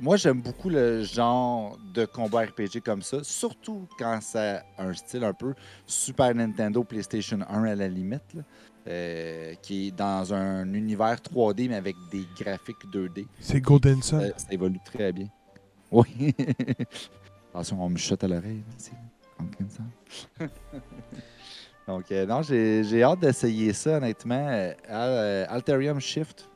moi, 0.00 0.16
j'aime 0.16 0.40
beaucoup 0.40 0.68
le 0.68 1.04
genre 1.04 1.78
de 1.94 2.04
combat 2.04 2.46
RPG 2.46 2.80
comme 2.84 3.02
ça, 3.02 3.18
surtout 3.22 3.86
quand 3.98 4.20
ça 4.20 4.64
a 4.76 4.84
un 4.84 4.92
style 4.94 5.22
un 5.22 5.32
peu 5.32 5.54
Super 5.86 6.34
Nintendo, 6.34 6.82
PlayStation 6.82 7.38
1 7.48 7.64
à 7.64 7.74
la 7.76 7.88
limite, 7.88 8.34
là, 8.34 8.42
euh, 8.88 9.54
qui 9.62 9.86
est 9.86 9.90
dans 9.92 10.34
un 10.34 10.74
univers 10.74 11.20
3D 11.20 11.68
mais 11.68 11.76
avec 11.76 11.94
des 12.10 12.26
graphiques 12.36 12.84
2D. 12.92 13.26
C'est 13.38 13.60
Golden 13.60 14.02
Sun. 14.02 14.22
Euh, 14.22 14.30
ça 14.36 14.48
évolue 14.50 14.80
très 14.84 15.12
bien. 15.12 15.28
Oui. 15.92 16.34
Attention, 17.50 17.84
on 17.84 17.90
me 17.90 17.98
chuchote 17.98 18.24
à 18.24 18.28
l'oreille. 18.28 18.62
c'est 18.78 18.92
ça. 19.68 20.46
Donc, 21.88 22.12
euh, 22.12 22.26
non, 22.26 22.42
j'ai 22.42 23.02
hâte 23.02 23.20
d'essayer 23.20 23.72
ça, 23.72 23.96
honnêtement. 23.96 24.48
Euh, 24.48 24.72
euh, 24.88 25.46
Alterium 25.48 26.00
Shift, 26.00 26.48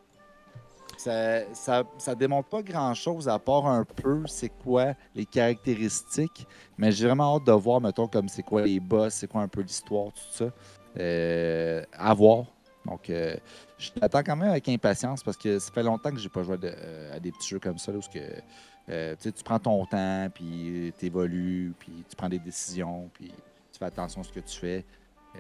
ça, 0.96 1.52
ça, 1.52 1.84
ça 1.98 2.14
démontre 2.14 2.48
pas 2.48 2.62
grand-chose 2.62 3.28
à 3.28 3.38
part 3.38 3.66
un 3.66 3.84
peu 3.84 4.22
c'est 4.26 4.48
quoi 4.48 4.94
les 5.14 5.26
caractéristiques. 5.26 6.46
Mais 6.78 6.92
j'ai 6.92 7.06
vraiment 7.06 7.36
hâte 7.36 7.44
de 7.44 7.52
voir, 7.52 7.80
mettons, 7.80 8.06
comme 8.06 8.28
c'est 8.28 8.42
quoi 8.42 8.62
les 8.62 8.78
boss, 8.80 9.14
c'est 9.14 9.26
quoi 9.26 9.42
un 9.42 9.48
peu 9.48 9.62
l'histoire, 9.62 10.12
tout 10.12 10.44
ça. 10.44 10.50
Euh, 10.98 11.84
à 11.92 12.14
voir. 12.14 12.44
Donc, 12.86 13.10
euh, 13.10 13.36
je 13.78 13.90
l'attends 14.00 14.22
quand 14.22 14.36
même 14.36 14.50
avec 14.50 14.68
impatience 14.68 15.24
parce 15.24 15.36
que 15.36 15.58
ça 15.58 15.72
fait 15.72 15.82
longtemps 15.82 16.10
que 16.10 16.18
j'ai 16.18 16.28
pas 16.28 16.44
joué 16.44 16.56
à 17.12 17.18
des 17.18 17.32
petits 17.32 17.48
jeux 17.48 17.58
comme 17.58 17.78
ça. 17.78 17.90
Là, 17.90 17.98
où 17.98 18.02
ce 18.02 18.08
que, 18.08 19.30
tu 19.30 19.44
prends 19.44 19.58
ton 19.58 19.84
temps, 19.86 20.28
puis 20.32 20.92
tu 20.96 21.06
évolues, 21.06 21.74
puis 21.80 22.04
tu 22.08 22.14
prends 22.14 22.28
des 22.28 22.38
décisions, 22.38 23.10
puis 23.12 23.32
tu 23.72 23.78
fais 23.78 23.86
attention 23.86 24.20
à 24.20 24.24
ce 24.24 24.32
que 24.32 24.40
tu 24.40 24.56
fais. 24.56 24.84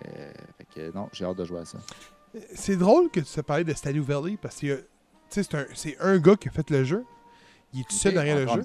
Euh, 0.06 0.32
fait 0.58 0.66
que 0.74 0.94
non, 0.94 1.08
j'ai 1.12 1.24
hâte 1.24 1.36
de 1.36 1.44
jouer 1.44 1.60
à 1.60 1.64
ça. 1.64 1.78
C'est 2.54 2.76
drôle 2.76 3.10
que 3.10 3.20
tu 3.20 3.26
te 3.26 3.40
parlais 3.40 3.64
de 3.64 3.72
Stadio 3.72 4.02
Valley 4.02 4.36
parce 4.40 4.56
que 4.60 4.86
c'est 5.28 5.54
un, 6.00 6.18
gars 6.18 6.36
qui 6.36 6.48
a 6.48 6.52
fait 6.52 6.68
le 6.70 6.84
jeu. 6.84 7.04
Il 7.72 7.80
est 7.80 7.84
tout 7.88 7.94
seul 7.94 8.14
derrière 8.14 8.38
le 8.38 8.46
jeu. 8.46 8.64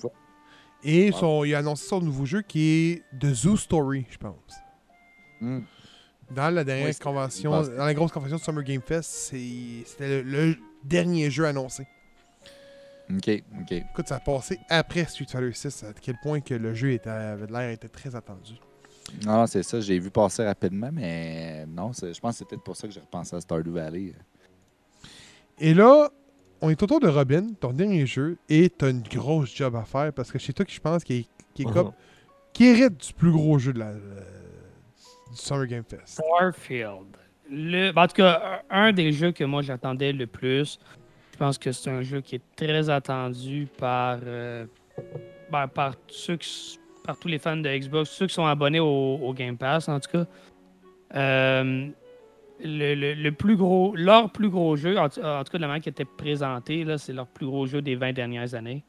Et 0.83 1.11
Wow. 1.11 1.17
son, 1.17 1.43
il 1.45 1.53
a 1.53 1.59
annoncé 1.59 1.87
son 1.87 2.01
nouveau 2.01 2.25
jeu 2.25 2.41
qui 2.41 2.69
est 2.69 3.03
The 3.19 3.33
Zoo 3.33 3.55
Story, 3.55 4.05
je 4.09 4.17
pense. 4.17 4.55
Hmm. 5.39 5.59
Dans 6.31 6.49
la 6.53 6.63
dernière 6.63 6.87
Oui, 6.87 6.95
convention, 6.95 7.51
dans 7.51 7.85
la 7.85 7.93
grosse 7.93 8.11
convention 8.11 8.37
de 8.37 8.41
Summer 8.41 8.63
Game 8.63 8.81
Fest, 8.81 9.09
c'était 9.11 10.23
le, 10.23 10.23
le 10.23 10.57
dernier 10.83 11.29
jeu 11.29 11.45
annoncé. 11.45 11.85
Ok, 13.09 13.29
ok. 13.61 13.71
Écoute, 13.71 14.07
ça 14.07 14.15
a 14.15 14.19
passé 14.19 14.59
après 14.69 15.05
Street 15.05 15.25
Fighter 15.29 15.53
6, 15.53 15.83
à 15.83 15.93
quel 15.93 16.15
point 16.21 16.39
que 16.39 16.53
le 16.53 16.73
jeu 16.73 16.93
était, 16.93 17.09
avait 17.09 17.47
de 17.47 17.51
l'air 17.51 17.69
était 17.69 17.89
très 17.89 18.15
attendu. 18.15 18.53
Non, 19.25 19.47
c'est 19.47 19.63
ça, 19.63 19.79
j'ai 19.79 19.99
vu 19.99 20.09
passer 20.09 20.45
rapidement, 20.45 20.89
mais 20.91 21.65
non, 21.67 21.91
je 21.93 22.19
pense 22.19 22.33
que 22.33 22.37
c'est 22.39 22.47
peut-être 22.47 22.63
pour 22.63 22.75
ça 22.75 22.87
que 22.87 22.93
j'ai 22.93 22.99
repensé 22.99 23.35
à 23.35 23.41
Stardew 23.41 23.71
Valley. 23.71 24.13
Et 25.59 25.73
là, 25.73 26.09
on 26.61 26.69
est 26.69 26.81
autour 26.81 26.99
de 26.99 27.07
Robin, 27.07 27.47
ton 27.59 27.73
dernier 27.73 28.05
jeu, 28.05 28.37
et 28.49 28.69
t'as 28.69 28.91
une 28.91 29.03
grosse 29.03 29.55
job 29.55 29.75
à 29.75 29.83
faire 29.83 30.13
parce 30.13 30.31
que 30.31 30.39
c'est 30.39 30.53
toi 30.53 30.65
qui 30.65 30.75
je 30.75 30.81
pense 30.81 31.03
qui 31.03 31.13
est, 31.13 31.27
qui 31.53 31.63
est 31.63 31.65
comme 31.65 31.91
qui 32.53 32.65
hérite 32.65 33.07
du 33.07 33.13
plus 33.13 33.31
gros 33.31 33.57
jeu 33.59 33.73
de 33.73 33.79
la, 33.79 33.87
euh, 33.87 34.21
du 35.31 35.37
Summer 35.37 35.67
Game 35.67 35.83
Fest. 35.83 36.21
Starfield. 36.21 37.17
Le, 37.49 37.91
ben, 37.91 38.03
en 38.03 38.07
tout 38.07 38.15
cas, 38.15 38.63
un 38.69 38.91
des 38.91 39.11
jeux 39.11 39.31
que 39.31 39.43
moi 39.43 39.61
j'attendais 39.61 40.13
le 40.13 40.27
plus. 40.27 40.79
Je 41.33 41.37
pense 41.37 41.57
que 41.57 41.71
c'est 41.71 41.89
un 41.89 42.01
jeu 42.01 42.21
qui 42.21 42.35
est 42.35 42.55
très 42.55 42.89
attendu 42.89 43.67
par, 43.77 44.19
euh, 44.23 44.65
ben, 45.51 45.67
par, 45.67 45.95
ceux 46.07 46.37
qui 46.37 46.79
par 47.03 47.17
tous 47.17 47.27
les 47.27 47.39
fans 47.39 47.57
de 47.57 47.69
Xbox, 47.69 48.09
ceux 48.09 48.27
qui 48.27 48.33
sont 48.33 48.45
abonnés 48.45 48.79
au, 48.79 49.33
Game 49.35 49.57
Pass 49.57 49.89
en 49.89 49.99
tout 49.99 50.11
cas. 50.11 50.25
Euh, 51.15 51.87
le, 52.63 53.13
le- 53.15 53.31
plus 53.31 53.55
gros, 53.55 53.95
leur 53.95 54.29
plus 54.31 54.49
gros 54.49 54.75
jeu, 54.75 54.97
en, 54.97 55.09
tout- 55.09 55.21
cas 55.21 55.43
de 55.43 55.57
la 55.57 55.67
manière 55.67 55.81
qui 55.81 55.89
était 55.89 56.05
présenté, 56.05 56.85
c'est 56.97 57.13
leur 57.13 57.27
plus 57.27 57.47
gros 57.47 57.65
jeu 57.65 57.81
des 57.81 57.95
20 57.95 58.13
dernières 58.13 58.53
années. 58.53 58.83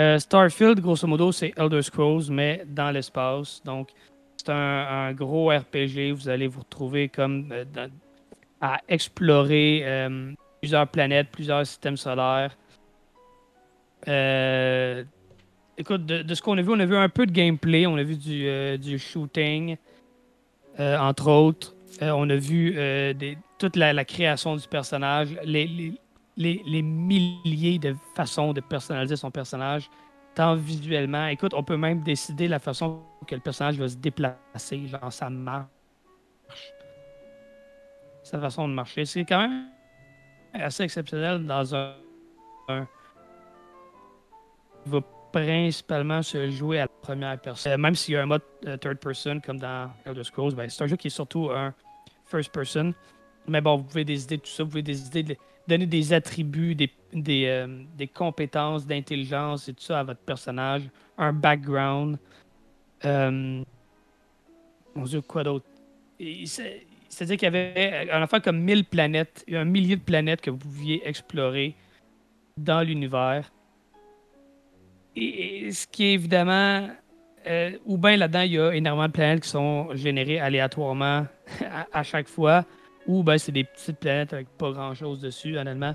Euh, 0.00 0.18
Starfield, 0.18 0.80
grosso 0.80 1.06
modo, 1.06 1.32
c'est 1.32 1.52
Elder 1.56 1.82
Scrolls, 1.82 2.24
mais 2.30 2.64
dans 2.66 2.90
l'espace. 2.90 3.62
Donc, 3.64 3.90
c'est 4.36 4.50
un, 4.50 5.12
gros 5.12 5.50
RPG. 5.50 6.12
Vous 6.12 6.28
allez 6.28 6.48
vous 6.48 6.60
retrouver 6.60 7.08
comme 7.08 7.48
euh, 7.52 7.64
à 8.60 8.80
explorer 8.88 9.84
plusieurs 10.60 10.88
planètes, 10.88 11.28
plusieurs 11.30 11.66
systèmes 11.66 11.96
solaires. 11.96 12.56
Écoute, 15.78 16.04
de, 16.06 16.22
de 16.22 16.34
ce 16.34 16.42
qu'on 16.42 16.58
a 16.58 16.62
vu, 16.62 16.70
on 16.70 16.78
a 16.80 16.84
vu 16.86 16.96
un 16.96 17.08
peu 17.08 17.26
de 17.26 17.32
gameplay, 17.32 17.86
on 17.86 17.96
a 17.96 18.02
vu 18.02 18.16
du, 18.16 18.46
euh, 18.46 18.76
du 18.76 18.98
shooting. 18.98 19.76
euh, 20.80 20.96
entre 20.98 21.30
autres. 21.30 21.74
Euh, 22.00 22.10
on 22.12 22.28
a 22.30 22.36
vu 22.36 22.74
toute 23.58 23.76
la, 23.76 24.04
création 24.04 24.56
du 24.56 24.66
personnage, 24.66 25.36
les, 25.44 25.66
les- 26.36 26.62
les- 26.64 26.82
milliers 26.82 27.78
de 27.78 27.94
façons 28.14 28.52
de 28.54 28.60
personnaliser 28.62 29.16
son 29.16 29.30
personnage, 29.30 29.90
tant 30.34 30.54
visuellement. 30.56 31.26
Écoute, 31.26 31.52
on 31.54 31.62
peut 31.62 31.76
même 31.76 32.02
décider 32.02 32.48
la 32.48 32.58
façon 32.58 33.02
que 33.26 33.34
le 33.34 33.40
personnage 33.42 33.76
va 33.76 33.88
se 33.88 33.96
déplacer, 33.96 34.86
genre 34.86 35.12
sa 35.12 35.28
marche, 35.28 35.68
sa 38.22 38.40
façon 38.40 38.66
de 38.68 38.72
marcher. 38.72 39.04
C'est 39.04 39.24
quand 39.24 39.46
même 39.46 39.66
assez 40.54 40.84
exceptionnel 40.84 41.44
dans 41.44 41.74
un. 41.74 41.94
Principalement 45.32 46.22
se 46.22 46.50
jouer 46.50 46.78
à 46.78 46.82
la 46.82 46.88
première 46.88 47.40
personne. 47.40 47.72
Euh, 47.72 47.78
même 47.78 47.94
s'il 47.94 48.14
y 48.14 48.16
a 48.16 48.22
un 48.22 48.26
mode 48.26 48.42
euh, 48.66 48.76
third 48.76 48.98
person 48.98 49.40
comme 49.40 49.58
dans 49.58 49.90
Elder 50.04 50.24
Scrolls, 50.24 50.54
ben, 50.54 50.68
c'est 50.68 50.84
un 50.84 50.86
jeu 50.86 50.96
qui 50.96 51.08
est 51.08 51.10
surtout 51.10 51.50
un 51.50 51.74
first 52.26 52.52
person. 52.52 52.94
Mais 53.48 53.60
bon, 53.60 53.76
vous 53.76 53.84
pouvez 53.84 54.04
décider 54.04 54.36
de 54.36 54.42
tout 54.42 54.50
ça, 54.50 54.62
vous 54.62 54.70
pouvez 54.70 54.82
décider 54.82 55.22
de 55.22 55.36
donner 55.66 55.86
des 55.86 56.12
attributs, 56.12 56.74
des, 56.74 56.90
des, 57.12 57.46
euh, 57.46 57.82
des 57.96 58.08
compétences 58.08 58.86
d'intelligence 58.86 59.68
et 59.68 59.74
tout 59.74 59.82
ça 59.82 60.00
à 60.00 60.04
votre 60.04 60.20
personnage, 60.20 60.82
un 61.18 61.32
background. 61.32 62.18
Euh, 63.04 63.62
mon 64.94 65.04
Dieu, 65.04 65.20
quoi 65.22 65.44
d'autre? 65.44 65.66
C'est-à-dire 67.08 67.36
qu'il 67.36 67.46
y 67.46 67.46
avait 67.46 68.10
un 68.10 68.26
comme 68.40 68.60
1000 68.60 68.84
planètes, 68.84 69.44
un 69.50 69.64
millier 69.64 69.96
de 69.96 70.02
planètes 70.02 70.40
que 70.40 70.50
vous 70.50 70.58
pouviez 70.58 71.06
explorer 71.06 71.74
dans 72.56 72.82
l'univers. 72.82 73.50
Et, 75.16 75.70
ce 75.72 75.86
qui 75.86 76.04
est 76.04 76.14
évidemment, 76.14 76.88
euh, 77.46 77.72
ou 77.84 77.98
bien 77.98 78.16
là-dedans, 78.16 78.40
il 78.40 78.52
y 78.52 78.58
a 78.58 78.74
énormément 78.74 79.08
de 79.08 79.12
planètes 79.12 79.42
qui 79.42 79.48
sont 79.48 79.94
générées 79.94 80.40
aléatoirement 80.40 81.26
à, 81.92 82.02
chaque 82.02 82.28
fois, 82.28 82.64
ou 83.06 83.22
bien 83.22 83.38
c'est 83.38 83.52
des 83.52 83.64
petites 83.64 83.98
planètes 83.98 84.32
avec 84.32 84.48
pas 84.56 84.70
grand-chose 84.70 85.20
dessus, 85.20 85.58
honnêtement. 85.58 85.94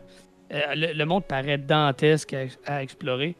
Euh, 0.53 0.75
le, 0.75 1.05
monde 1.05 1.25
paraît 1.25 1.57
dantesque 1.57 2.35
à, 2.65 2.81
explorer. 2.81 3.35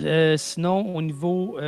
Euh, 0.00 0.36
sinon, 0.36 0.94
au 0.94 1.02
niveau. 1.02 1.58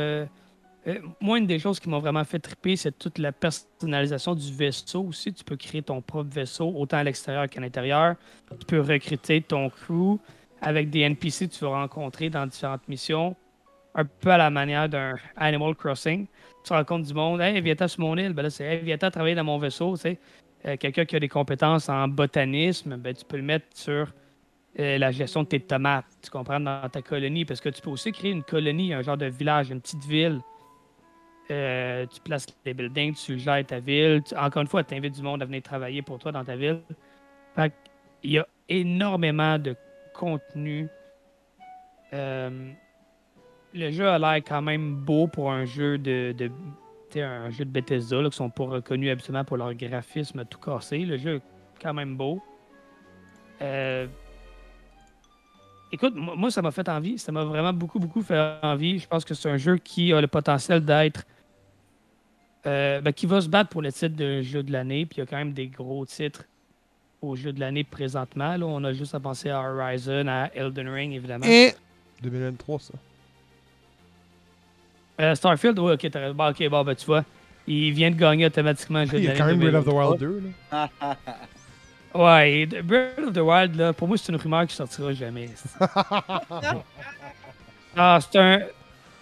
moi, 1.19 1.37
une 1.37 1.45
des 1.45 1.59
choses 1.59 1.79
qui 1.79 1.89
m'ont 1.89 1.99
vraiment 1.99 2.23
fait 2.23 2.39
triper, 2.39 2.75
c'est 2.77 2.97
toute 2.97 3.17
la 3.17 3.31
personnalisation 3.31 4.33
du 4.33 4.53
vaisseau 4.53 5.03
aussi. 5.03 5.33
Tu 5.33 5.43
peux 5.43 5.57
créer 5.57 5.81
ton 5.81 6.01
propre 6.01 6.33
vaisseau, 6.33 6.73
autant 6.75 6.97
à 6.97 7.03
l'extérieur 7.03 7.49
qu'à 7.49 7.59
l'intérieur. 7.59 8.15
Tu 8.59 8.65
peux 8.65 8.79
recruter 8.79 9.41
ton 9.41 9.69
crew 9.69 10.19
avec 10.61 10.89
des 10.89 11.01
NPC 11.01 11.47
que 11.47 11.53
tu 11.53 11.65
vas 11.65 11.81
rencontrer 11.81 12.29
dans 12.29 12.45
différentes 12.45 12.87
missions. 12.87 13.35
Un 13.95 14.05
peu 14.05 14.29
à 14.29 14.37
la 14.37 14.49
manière 14.49 14.87
d'un 14.87 15.15
Animal 15.35 15.75
Crossing. 15.75 16.27
Tu 16.63 16.73
rencontres 16.73 17.07
du 17.07 17.13
monde. 17.13 17.41
Hey, 17.41 17.59
viens-t'en 17.61 17.87
sur 17.87 18.01
mon 18.01 18.15
île. 18.17 18.33
Ben 18.33 18.43
là, 18.43 18.49
c'est 18.49 18.65
hey, 18.65 18.81
viens-t'en 18.83 19.09
travailler 19.09 19.35
dans 19.35 19.43
mon 19.43 19.57
vaisseau. 19.57 19.95
Tu 19.95 20.01
sais. 20.01 20.19
Euh, 20.65 20.77
Quelqu'un 20.77 21.05
qui 21.05 21.15
a 21.15 21.19
des 21.19 21.29
compétences 21.29 21.89
en 21.89 22.07
botanisme, 22.07 22.97
ben, 22.97 23.13
tu 23.13 23.25
peux 23.25 23.37
le 23.37 23.43
mettre 23.43 23.65
sur 23.73 24.13
euh, 24.79 24.97
la 24.97 25.11
gestion 25.11 25.43
de 25.43 25.47
tes 25.47 25.59
tomates. 25.59 26.05
Tu 26.21 26.29
comprends 26.29 26.59
dans 26.59 26.87
ta 26.89 27.01
colonie. 27.01 27.45
Parce 27.45 27.61
que 27.61 27.69
tu 27.69 27.81
peux 27.81 27.89
aussi 27.89 28.11
créer 28.11 28.31
une 28.31 28.43
colonie, 28.43 28.93
un 28.93 29.01
genre 29.01 29.17
de 29.17 29.25
village, 29.27 29.71
une 29.71 29.81
petite 29.81 30.05
ville. 30.05 30.41
Euh, 31.49 32.05
tu 32.07 32.19
places 32.21 32.45
les 32.65 32.73
buildings, 32.73 33.15
tu 33.15 33.39
gères 33.39 33.65
ta 33.65 33.79
ville. 33.79 34.21
Encore 34.37 34.61
une 34.61 34.67
fois, 34.67 34.83
tu 34.83 34.93
invites 34.95 35.15
du 35.15 35.21
monde 35.21 35.41
à 35.41 35.45
venir 35.45 35.61
travailler 35.61 36.01
pour 36.01 36.19
toi 36.19 36.31
dans 36.31 36.43
ta 36.43 36.55
ville. 36.55 36.81
Fait 37.55 37.73
il 38.23 38.31
y 38.31 38.39
a 38.39 38.47
énormément 38.67 39.57
de 39.57 39.75
contenu. 40.17 40.87
Euh, 42.13 42.71
le 43.73 43.91
jeu 43.91 44.07
a 44.07 44.17
l'air 44.17 44.37
quand 44.37 44.61
même 44.61 44.95
beau 44.95 45.27
pour 45.27 45.51
un 45.51 45.65
jeu 45.65 45.97
de, 45.97 46.33
un 47.15 47.49
jeu 47.49 47.65
de 47.65 47.69
Bethesda, 47.69 48.21
là, 48.21 48.29
qui 48.29 48.37
sont 48.37 48.49
pas 48.49 48.63
reconnus 48.65 49.11
habituellement 49.11 49.45
pour 49.45 49.57
leur 49.57 49.73
graphisme 49.73 50.43
tout 50.45 50.59
cassé. 50.59 50.99
Le 50.99 51.17
jeu 51.17 51.35
est 51.35 51.81
quand 51.81 51.93
même 51.93 52.15
beau. 52.17 52.41
Euh, 53.61 54.07
Écoute, 55.91 56.15
moi, 56.15 56.35
moi, 56.35 56.51
ça 56.51 56.61
m'a 56.61 56.71
fait 56.71 56.89
envie. 56.89 57.17
Ça 57.17 57.31
m'a 57.31 57.45
vraiment 57.45 57.71
beaucoup, 57.71 57.99
beaucoup 57.99 58.21
fait 58.21 58.55
envie. 58.61 58.99
Je 58.99 59.07
pense 59.07 59.23
que 59.23 59.33
c'est 59.33 59.49
un 59.49 59.57
jeu 59.57 59.77
qui 59.77 60.11
a 60.13 60.19
le 60.19 60.27
potentiel 60.27 60.83
d'être. 60.83 61.23
euh, 62.65 62.99
ben, 63.01 63.13
qui 63.13 63.25
va 63.25 63.39
se 63.39 63.47
battre 63.47 63.69
pour 63.69 63.81
le 63.81 63.91
titre 63.91 64.15
de 64.15 64.41
jeu 64.41 64.63
de 64.63 64.71
l'année. 64.71 65.05
Puis 65.05 65.17
il 65.17 65.19
y 65.21 65.23
a 65.23 65.25
quand 65.25 65.37
même 65.37 65.53
des 65.53 65.67
gros 65.67 66.05
titres 66.05 66.43
au 67.21 67.35
jeu 67.35 67.51
de 67.51 67.59
l'année 67.59 67.83
présentement. 67.83 68.55
Là, 68.57 68.65
on 68.65 68.83
a 68.83 68.93
juste 68.93 69.15
à 69.15 69.19
penser 69.19 69.49
à 69.49 69.59
Horizon, 69.59 70.27
à 70.27 70.49
Elden 70.53 70.89
Ring, 70.89 71.13
évidemment. 71.13 71.45
Et 71.45 71.73
2023, 72.21 72.79
ça. 72.79 72.93
Euh, 75.19 75.35
Starfield, 75.35 75.79
oui, 75.79 75.93
ok. 75.93 76.33
Bon, 76.33 76.49
ok, 76.49 76.69
bon, 76.69 76.83
ben, 76.83 76.95
tu 76.95 77.05
vois, 77.05 77.23
il 77.67 77.91
vient 77.91 78.11
de 78.11 78.15
gagner 78.15 78.45
automatiquement 78.45 78.99
le 78.99 79.05
jeu 79.07 79.17
Il 79.17 79.21
de 79.21 79.25
y 79.25 79.29
a 79.29 79.33
l'année. 79.33 79.39
quand 79.39 79.45
même 79.47 79.59
Breath 79.59 79.75
of 79.75 79.85
the 79.85 79.89
2023. 79.89 80.09
Wild 80.09 80.19
2. 80.19 80.43
Là. 80.71 80.89
Ouais, 82.13 82.65
Breath 82.83 83.19
of 83.19 83.33
the 83.33 83.39
Wild, 83.39 83.75
là, 83.75 83.93
pour 83.93 84.07
moi, 84.07 84.17
c'est 84.17 84.31
une 84.31 84.39
rumeur 84.39 84.65
qui 84.67 84.75
sortira 84.75 85.13
jamais. 85.13 85.49
ah, 87.95 88.19
c'est 88.21 88.39
un. 88.39 88.59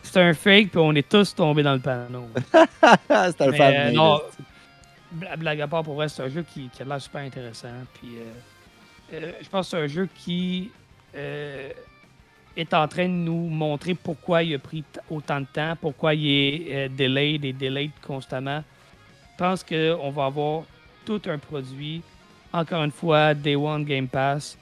C'est 0.04 0.22
un 0.22 0.34
fake, 0.36 0.70
puis 0.70 0.78
on 0.80 0.94
est 0.94 1.10
tous 1.10 1.34
tombés 1.34 1.64
dans 1.64 1.74
le 1.74 1.80
panneau. 1.80 2.28
c'est 2.54 3.42
un 3.42 3.50
Mais, 3.50 3.58
fan 3.58 3.98
blague 5.38 5.62
à 5.62 5.68
part, 5.68 5.84
pour 5.84 5.96
vrai, 5.96 6.10
c'est 6.10 6.24
un 6.24 6.30
jeu 6.30 6.44
qui, 6.44 6.70
qui 6.70 6.82
a 6.82 6.86
l'air 6.86 7.02
super 7.02 7.22
intéressant. 7.22 7.68
Puis, 7.94 8.18
euh, 8.18 9.14
euh, 9.14 9.32
je 9.42 9.50
pense 9.50 9.68
que 9.68 9.78
c'est 9.78 9.84
un 9.84 9.88
jeu 9.88 10.10
qui 10.16 10.72
euh, 11.16 11.70
est 12.56 12.74
en 12.74 12.88
train 12.88 13.06
de 13.06 13.14
nous 13.14 13.50
montrer 13.50 13.94
pourquoi 13.94 14.44
il 14.44 14.56
a 14.56 14.60
pris 14.60 14.84
autant 15.10 15.42
de 15.42 15.46
temps, 15.46 15.76
pourquoi 15.80 16.14
il 16.14 16.28
est 16.28 16.90
delayed 16.90 17.46
et 17.46 17.54
delayed 17.54 17.92
constamment. 18.02 18.64
Je 19.34 19.38
pense 19.38 19.64
qu'on 19.64 20.12
va 20.12 20.26
avoir 20.26 20.64
tout 21.06 21.22
un 21.28 21.38
produit. 21.38 22.02
Encore 22.54 22.84
une 22.84 22.92
fois, 22.92 23.34
Day 23.34 23.56
One 23.56 23.84
Game 23.84 24.08
Pass. 24.08 24.58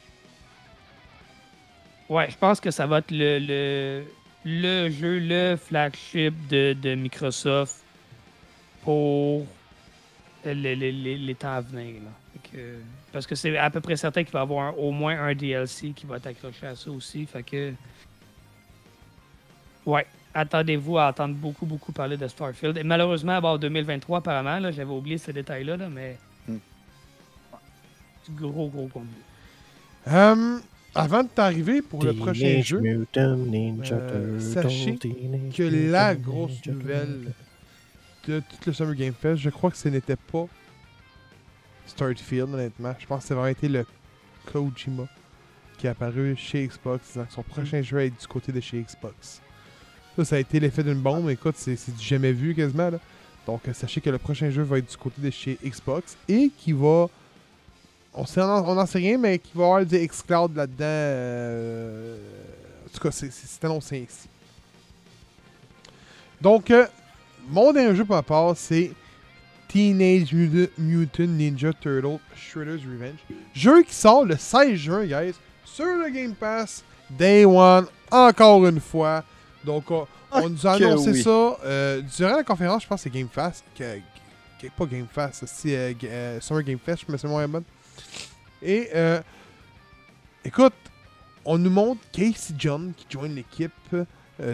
Ouais, 2.10 2.30
je 2.30 2.38
pense 2.38 2.60
que 2.60 2.72
ça 2.72 2.86
va 2.86 2.98
être 3.00 3.12
le, 3.12 3.40
le, 3.40 4.04
le 4.46 4.90
jeu, 4.90 5.20
le 5.20 5.56
flagship 5.56 6.34
de, 6.48 6.74
de 6.74 6.96
Microsoft 6.96 7.84
pour 8.82 9.46
les, 10.46 10.76
les- 10.76 10.92
les- 10.92 11.18
les 11.18 11.36
temps 11.36 11.54
à 11.54 11.62
venir. 11.62 11.96
là. 12.04 12.10
Fait 12.34 12.58
que- 12.58 12.76
parce 13.12 13.28
que 13.28 13.36
c'est 13.36 13.58
à 13.58 13.70
peu 13.70 13.80
près 13.82 13.96
certain 13.96 14.24
qu'il 14.24 14.34
va 14.34 14.40
y 14.40 14.42
avoir 14.42 14.68
un- 14.70 14.72
au 14.78 14.92
moins 14.92 15.20
un 15.20 15.34
DLC 15.36 15.92
qui 15.92 16.06
va 16.06 16.18
être 16.18 16.28
accroché 16.28 16.66
à 16.68 16.76
ça 16.76 16.90
aussi. 16.92 17.26
Fait 17.26 17.44
que. 17.44 17.74
Ouais. 19.86 20.06
Attendez-vous 20.36 20.98
à 20.98 21.10
entendre 21.10 21.36
beaucoup, 21.36 21.66
beaucoup 21.68 21.92
parler 21.92 22.18
de 22.18 22.28
Starfield. 22.28 22.76
Et 22.78 22.84
malheureusement, 22.84 23.40
bon, 23.40 23.56
2023, 23.58 24.18
apparemment, 24.18 24.58
là, 24.58 24.72
j'avais 24.72 24.92
oublié 24.92 25.20
ce 25.20 25.30
détail-là, 25.30 25.78
là, 25.78 25.90
mais. 25.90 26.18
Du 28.28 28.32
gros, 28.32 28.68
gros 28.70 28.88
contenu. 28.88 29.10
Euh, 30.08 30.58
avant 30.96 31.24
de 31.24 31.28
t'arriver 31.28 31.82
pour 31.82 32.04
le 32.04 32.14
prochain 32.14 32.62
jeu, 32.64 32.82
euh, 33.18 34.40
sachez 34.40 34.98
que 34.98 35.64
la 35.92 36.16
grosse 36.16 36.66
nouvelle 36.66 37.34
de 38.28 38.40
tout 38.40 38.58
le 38.68 38.74
Summer 38.74 38.96
Game 38.96 39.14
Fest, 39.14 39.42
je 39.42 39.50
crois 39.50 39.72
que 39.72 39.78
ce 39.78 39.90
n'était 39.90 40.16
pas 40.16 40.46
Starfield, 41.86 42.54
honnêtement. 42.54 42.96
Je 43.00 43.06
pense 43.06 43.24
que 43.24 43.28
ça 43.30 43.36
va 43.36 43.52
été 43.52 43.68
le 43.68 43.86
Kojima 44.52 45.08
qui 45.78 45.88
est 45.88 45.90
apparu 45.90 46.36
chez 46.38 46.66
Xbox, 46.68 47.08
disant 47.08 47.26
que 47.26 47.34
son 47.34 47.44
prochain 47.44 47.82
jeu 47.82 47.98
va 47.98 48.06
être 48.06 48.20
du 48.20 48.28
côté 48.28 48.52
de 48.52 48.60
chez 48.62 48.80
Xbox. 48.82 49.42
Ça, 50.16 50.26
ça 50.26 50.36
a 50.36 50.40
été 50.40 50.60
l'effet 50.60 50.84
d'une 50.84 51.02
bombe. 51.02 51.30
Écoute, 51.30 51.56
c'est 51.58 51.74
du 51.74 52.04
jamais 52.04 52.32
vu 52.32 52.54
quasiment. 52.54 52.92
Là. 52.92 53.00
Donc, 53.46 53.68
euh, 53.68 53.74
sachez 53.74 54.00
que 54.00 54.10
le 54.10 54.18
prochain 54.20 54.50
jeu 54.50 54.62
va 54.62 54.78
être 54.78 54.90
du 54.90 54.98
côté 54.98 55.22
de 55.22 55.30
chez 55.30 55.58
Xbox 55.64 56.16
et 56.30 56.52
qui 56.58 56.72
va. 56.72 57.08
On 58.14 58.22
n'en 58.76 58.86
sait 58.86 59.00
rien, 59.00 59.18
mais 59.18 59.40
qui 59.40 59.52
va 59.56 59.64
avoir 59.66 59.86
du 59.86 59.98
xCloud 60.08 60.56
là-dedans. 60.56 60.86
euh, 60.86 62.18
En 62.86 62.90
tout 62.96 63.00
cas, 63.02 63.12
c'est 63.12 63.66
annoncé 63.66 64.08
ici. 64.08 64.30
Donc, 66.40 66.70
euh, 66.70 66.86
mon 67.48 67.72
dernier 67.74 67.96
jeu 67.96 68.06
pour 68.06 68.16
ma 68.16 68.22
part, 68.24 68.56
c'est 68.56 68.92
Teenage 69.68 70.34
Muta- 70.34 70.70
Mutant 70.78 71.28
Ninja 71.28 71.72
Turtle 71.74 72.20
Shredder's 72.36 72.84
Revenge. 72.84 73.18
Jeu 73.54 73.84
qui 73.84 73.94
sort 73.94 74.26
le 74.26 74.38
16 74.38 74.76
juin, 74.76 75.06
guys, 75.06 75.34
sur 75.66 75.86
le 75.86 76.10
Game 76.10 76.34
Pass, 76.36 76.84
Day 77.10 77.46
One, 77.46 77.88
encore 78.12 78.66
une 78.68 78.80
fois. 78.80 79.24
Donc, 79.64 79.90
on, 79.92 80.06
on 80.32 80.50
nous 80.50 80.68
a 80.68 80.74
annoncé 80.74 81.12
oui. 81.12 81.24
ça 81.24 81.58
euh, 81.66 82.02
durant 82.18 82.36
la 82.38 82.44
conférence, 82.44 82.84
je 82.84 82.88
pense 82.88 83.04
que 83.04 83.10
c'est 83.10 83.18
Game 83.18 83.30
Fast. 83.32 83.64
Que, 83.78 83.98
que- 84.62 84.68
pas 84.78 84.86
Game 84.86 85.08
Fast, 85.12 85.46
c'est 85.48 85.76
euh, 85.76 85.94
Ga- 86.00 86.08
euh, 86.10 86.40
Summer 86.42 86.64
Game 86.64 86.80
Fest, 86.84 87.04
je 87.08 87.12
me 87.12 87.18
souviens 87.18 87.48
bonne. 87.48 87.64
Et, 88.62 88.90
euh, 88.94 89.22
écoute, 90.46 90.74
on 91.46 91.58
nous 91.58 91.70
montre 91.70 92.02
Casey 92.12 92.54
John 92.58 92.94
qui 92.96 93.06
joint 93.10 93.28
l'équipe 93.28 93.72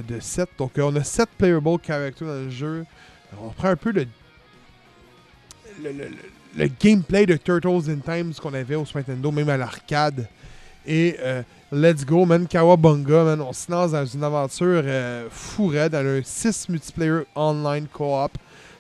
de 0.08 0.20
7. 0.20 0.50
Donc, 0.58 0.78
euh, 0.78 0.84
on 0.84 0.96
a 0.96 1.04
7 1.04 1.30
playable 1.38 1.78
characters 1.86 2.28
dans 2.28 2.34
le 2.34 2.50
jeu. 2.50 2.86
On 3.42 3.50
prend 3.50 3.70
un 3.70 3.76
peu 3.76 3.92
le, 3.92 4.06
le, 5.84 5.92
le- 5.92 6.10
le- 6.58 6.68
gameplay 6.80 7.26
de 7.26 7.36
Turtles 7.38 7.90
in 7.90 8.00
Times 8.00 8.34
qu'on 8.42 8.54
avait 8.54 8.76
au 8.76 8.86
Super 8.86 9.04
Nintendo, 9.08 9.32
même 9.32 9.50
à 9.50 9.58
l'arcade. 9.58 10.28
Et 10.86 11.16
euh, 11.20 11.44
let's 11.72 12.06
go, 12.06 12.26
man. 12.26 12.48
Kawabunga, 12.48 13.24
man. 13.24 13.42
On 13.42 13.54
se 13.54 13.72
lance 13.72 13.92
dans 13.92 14.06
une 14.06 14.24
aventure 14.24 14.82
euh, 14.86 15.28
fou 15.30 15.68
raide 15.68 15.92
dans 15.92 16.06
un 16.06 16.22
6 16.24 16.70
multiplayer 16.70 17.22
online 17.36 17.88
co-op. 17.92 18.32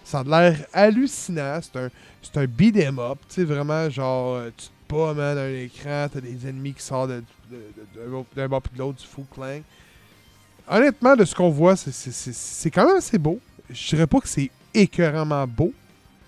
Ça 0.04 0.20
a 0.20 0.24
l'air 0.24 0.66
hallucinant. 0.74 1.60
C'est 1.62 1.78
un, 1.80 1.90
c'est 2.22 2.38
un 2.38 2.46
beat 2.46 2.76
'em 2.78 2.98
up. 3.00 3.20
Tu 3.28 3.36
sais, 3.36 3.44
vraiment, 3.44 3.88
genre, 3.90 4.36
euh, 4.38 4.50
tu 4.58 4.66
te 4.68 4.72
bats, 4.96 5.14
man, 5.14 5.38
à 5.38 5.42
un 5.44 5.54
écran. 5.54 6.08
T'as 6.12 6.22
des 6.22 6.48
ennemis 6.48 6.74
qui 6.74 6.82
sortent 6.84 7.12
d'un 7.12 8.48
bord 8.48 8.62
puis 8.64 8.74
de 8.74 8.80
l'autre, 8.80 9.00
du 9.02 9.06
fou 9.08 9.26
clang. 9.32 9.62
Honnêtement, 10.70 11.16
de 11.16 11.26
ce 11.26 11.34
qu'on 11.34 11.50
voit, 11.50 11.76
c'est- 11.76 12.70
quand 12.72 12.86
même 12.86 12.98
assez 12.98 13.18
beau. 13.18 13.40
Je 13.70 13.90
dirais 13.90 14.08
pas 14.08 14.20
que 14.20 14.28
c'est 14.28 14.52
écœuramment 14.74 15.46
beau. 15.48 15.74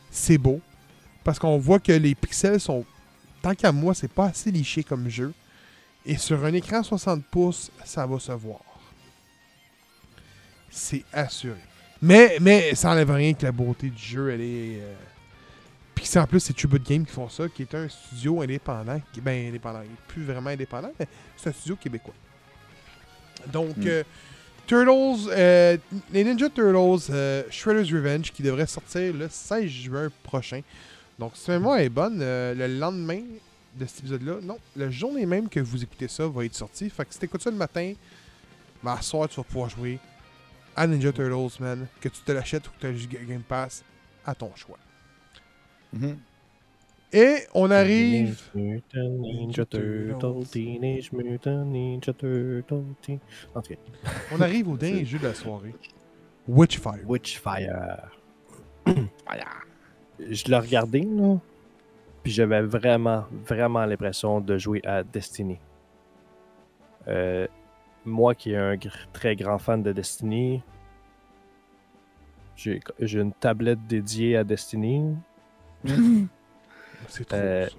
C'est 0.10 0.38
beau. 0.38 0.60
Parce 1.24 1.38
qu'on 1.40 1.58
voit 1.58 1.80
que 1.80 1.92
les 1.92 2.16
pixels 2.16 2.60
sont. 2.60 2.84
Tant 3.42 3.54
qu'à 3.56 3.72
moi, 3.72 3.94
c'est 3.94 4.12
pas 4.12 4.26
assez 4.26 4.52
liché 4.52 4.84
comme 4.84 5.08
jeu. 5.10 5.34
Et 6.06 6.18
sur 6.18 6.44
un 6.44 6.54
écran 6.54 6.82
60 6.82 7.24
pouces, 7.26 7.72
ça 7.86 8.06
va 8.08 8.20
se 8.20 8.32
voir. 8.32 8.60
C'est 10.70 11.04
assuré. 11.14 11.60
Mais, 12.02 12.38
mais 12.42 12.74
ça 12.76 12.92
enlève 12.92 13.12
rien 13.12 13.34
que 13.34 13.44
la 13.46 13.52
beauté 13.52 13.90
du 13.90 14.02
jeu, 14.02 14.32
elle 14.32 14.42
est. 14.42 14.80
euh, 14.82 14.94
Puis 15.94 16.06
c'est 16.08 16.18
en 16.20 16.26
plus, 16.26 16.40
c'est 16.40 16.54
Tribute 16.54 16.88
Game 16.88 17.06
qui 17.06 17.12
font 17.12 17.30
ça, 17.30 17.48
qui 17.48 17.62
est 17.62 17.76
un 17.76 17.88
studio 17.88 18.42
indépendant. 18.42 19.00
Qui, 19.14 19.22
ben, 19.22 19.50
indépendant. 19.50 19.82
Il 19.84 19.90
n'est 19.92 19.96
plus 20.08 20.24
vraiment 20.24 20.50
indépendant, 20.50 20.92
mais 21.00 21.08
c'est 21.38 21.50
un 21.50 21.54
studio 21.54 21.76
québécois. 21.76 22.14
Donc, 23.52 23.78
Mm. 23.78 23.84
euh, 23.88 24.04
Turtles, 24.72 25.30
euh, 25.32 25.78
les 26.14 26.24
Ninja 26.24 26.50
Turtles, 26.50 27.12
euh, 27.12 27.44
Shredder's 27.50 27.92
Revenge, 27.92 28.32
qui 28.32 28.42
devrait 28.42 28.68
sortir 28.68 29.14
le 29.14 29.28
16 29.30 29.66
juin 29.66 30.08
prochain. 30.24 30.62
Donc, 31.20 31.34
si 31.36 31.52
ma 31.52 31.58
mémoire 31.58 31.80
est 31.80 31.90
bonne, 31.90 32.20
euh, 32.22 32.54
le 32.54 32.80
lendemain 32.80 33.20
de 33.76 33.86
cet 33.86 34.00
épisode-là, 34.00 34.36
non, 34.42 34.58
la 34.78 34.90
journée 34.90 35.26
même 35.26 35.50
que 35.50 35.60
vous 35.60 35.84
écoutez 35.84 36.08
ça 36.08 36.26
va 36.26 36.46
être 36.46 36.56
sorti. 36.56 36.90
Fait 36.90 37.04
que 37.04 37.12
si 37.14 37.20
t'écoutes 37.20 37.42
ça 37.42 37.52
le 37.52 37.58
matin, 37.58 37.92
ben, 38.82 38.94
à 38.94 39.02
soir, 39.02 39.28
tu 39.28 39.36
vas 39.36 39.44
pouvoir 39.44 39.70
jouer 39.70 40.00
à 40.74 40.88
Ninja 40.88 41.12
Turtles, 41.12 41.62
man. 41.62 41.86
Que 42.00 42.08
tu 42.08 42.22
te 42.22 42.32
l'achètes 42.32 42.66
ou 42.70 42.72
que 42.72 42.88
tu 42.88 43.18
as 43.18 43.26
Game 43.26 43.44
Pass, 43.44 43.84
à 44.26 44.34
ton 44.34 44.56
choix. 44.56 44.80
Mhm. 45.92 46.18
Et 47.14 47.40
on 47.54 47.70
arrive. 47.72 48.42
Teenage 48.54 48.56
Mutant 48.56 49.10
Ninja 49.10 49.66
Turtle, 49.66 50.46
Teenage 50.50 51.12
Mutant 51.12 51.66
Ninja 51.66 52.14
Turtle. 52.14 52.84
teen- 53.02 53.20
En 53.54 53.62
tout 53.62 53.74
cas, 53.74 53.80
On 54.34 54.40
arrive 54.42 54.70
au 54.70 54.78
dernier 54.78 55.04
jeu 55.06 55.20
de 55.20 55.26
la 55.28 55.34
soirée. 55.34 55.76
Witchfire. 56.48 57.00
Witchfire. 57.06 58.10
Je 60.20 60.46
l'ai 60.46 60.58
regardé, 60.58 61.02
là. 61.02 61.38
Puis 62.24 62.32
j'avais 62.32 62.62
vraiment, 62.62 63.26
vraiment 63.46 63.84
l'impression 63.86 64.40
de 64.40 64.58
jouer 64.58 64.82
à 64.86 65.04
Destiny. 65.04 65.58
Euh, 67.08 67.48
moi 68.06 68.36
qui 68.36 68.52
est 68.52 68.58
un 68.58 68.76
gr- 68.76 69.08
très 69.12 69.36
grand 69.36 69.58
fan 69.58 69.82
de 69.82 69.92
Destiny, 69.92 70.62
j'ai 72.56 72.80
j'ai 73.00 73.20
une 73.20 73.34
tablette 73.34 73.86
dédiée 73.88 74.38
à 74.38 74.44
Destiny. 74.44 75.16
C'est 77.12 77.26
trop. 77.26 77.38
Euh, 77.38 77.68
ça. 77.68 77.76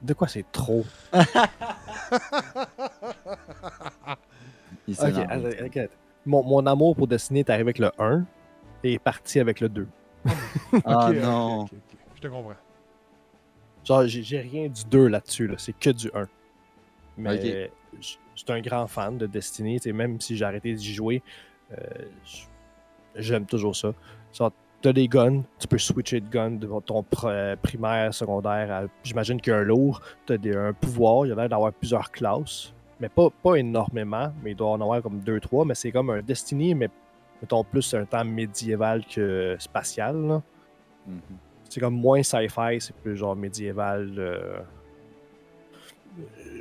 De 0.00 0.14
quoi 0.14 0.26
c'est 0.28 0.50
trop? 0.50 0.84
Ok. 5.64 5.78
Mon, 6.26 6.42
mon 6.42 6.66
amour 6.66 6.96
pour 6.96 7.06
Destiny 7.06 7.40
est 7.40 7.50
arrivé 7.50 7.62
avec 7.62 7.78
le 7.78 7.90
1 7.98 8.24
et 8.84 8.94
est 8.94 8.98
parti 8.98 9.40
avec 9.40 9.60
le 9.60 9.68
2. 9.68 9.86
Ah 10.84 11.10
non. 11.12 11.66
Je 12.14 12.20
te 12.20 12.28
comprends. 12.28 12.54
Genre, 13.84 14.06
j'ai 14.06 14.40
rien 14.40 14.68
du 14.68 14.84
2 14.84 15.08
là-dessus, 15.08 15.48
là. 15.48 15.56
c'est 15.58 15.72
que 15.72 15.90
du 15.90 16.10
1. 16.14 16.26
Mais 17.18 17.70
je 18.00 18.16
suis 18.34 18.46
un 18.48 18.60
grand 18.60 18.86
fan 18.86 19.18
de 19.18 19.26
Destiny, 19.26 19.78
même 19.92 20.20
si 20.20 20.36
j'ai 20.36 20.44
arrêté 20.44 20.72
d'y 20.72 20.94
jouer, 20.94 21.22
euh, 21.72 21.76
j'aime 23.16 23.44
toujours 23.44 23.76
ça. 23.76 23.92
Genre, 24.32 24.52
t'as 24.82 24.92
des 24.92 25.06
guns, 25.08 25.42
tu 25.58 25.68
peux 25.68 25.78
switcher 25.78 26.20
de 26.20 26.28
gun 26.28 26.50
de 26.52 26.66
ton 26.80 27.02
pr- 27.02 27.56
primaire, 27.56 28.12
secondaire, 28.12 28.70
à- 28.72 28.82
j'imagine 29.04 29.40
qu'il 29.40 29.52
y 29.52 29.56
a 29.56 29.60
un 29.60 29.62
lourd, 29.62 30.00
t'as 30.26 30.36
des- 30.36 30.54
un 30.56 30.72
pouvoir, 30.72 31.24
il 31.24 31.30
y 31.30 31.32
a 31.32 31.36
l'air 31.36 31.48
d'avoir 31.48 31.72
plusieurs 31.72 32.10
classes, 32.10 32.72
mais 33.00 33.08
pas, 33.08 33.28
pas 33.42 33.54
énormément, 33.56 34.32
mais 34.42 34.50
il 34.50 34.56
doit 34.56 34.70
en 34.70 34.80
avoir 34.80 35.00
comme 35.02 35.20
2-3, 35.20 35.64
mais 35.64 35.74
c'est 35.74 35.92
comme 35.92 36.10
un 36.10 36.20
Destiny, 36.20 36.74
mais 36.74 36.90
mettons 37.40 37.62
plus 37.64 37.94
un 37.94 38.04
temps 38.04 38.24
médiéval 38.24 39.04
que 39.06 39.56
spatial, 39.58 40.16
là. 40.26 40.42
Mhm. 41.06 41.20
C'est 41.68 41.80
comme 41.80 41.94
moins 41.94 42.22
sci-fi, 42.22 42.78
c'est 42.80 42.94
plus 42.96 43.16
genre 43.16 43.34
médiéval. 43.36 44.12
euh, 44.18 44.58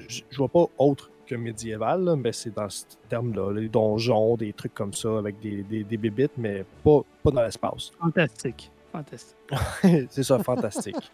je 0.08 0.38
vois 0.38 0.48
pas 0.48 0.66
autre 0.78 1.10
que 1.32 1.36
médiéval, 1.36 2.04
là, 2.04 2.16
mais 2.16 2.32
c'est 2.34 2.54
dans 2.54 2.70
ce 2.70 2.84
terme-là. 3.08 3.52
Les 3.54 3.70
donjons, 3.70 4.36
des 4.36 4.52
trucs 4.54 4.74
comme 4.74 4.94
ça, 4.94 5.18
avec 5.18 5.40
des, 5.40 5.64
des, 5.64 5.84
des 5.84 5.98
bébites, 5.98 6.34
mais 6.38 6.66
pas, 6.84 7.02
pas 7.24 7.32
dans 7.32 7.44
l'espace. 7.44 7.92
Fantastique. 8.00 8.70
Fantastique. 8.92 9.38
c'est 10.10 10.24
ça, 10.24 10.40
fantastique. 10.40 11.12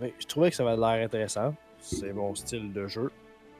Oui, 0.00 0.12
je 0.18 0.26
trouvais 0.26 0.50
que 0.50 0.56
ça 0.56 0.62
avait 0.66 0.76
l'air 0.76 1.04
intéressant. 1.04 1.54
C'est 1.78 2.12
mon 2.12 2.34
style 2.34 2.72
de 2.72 2.86
jeu. 2.86 3.10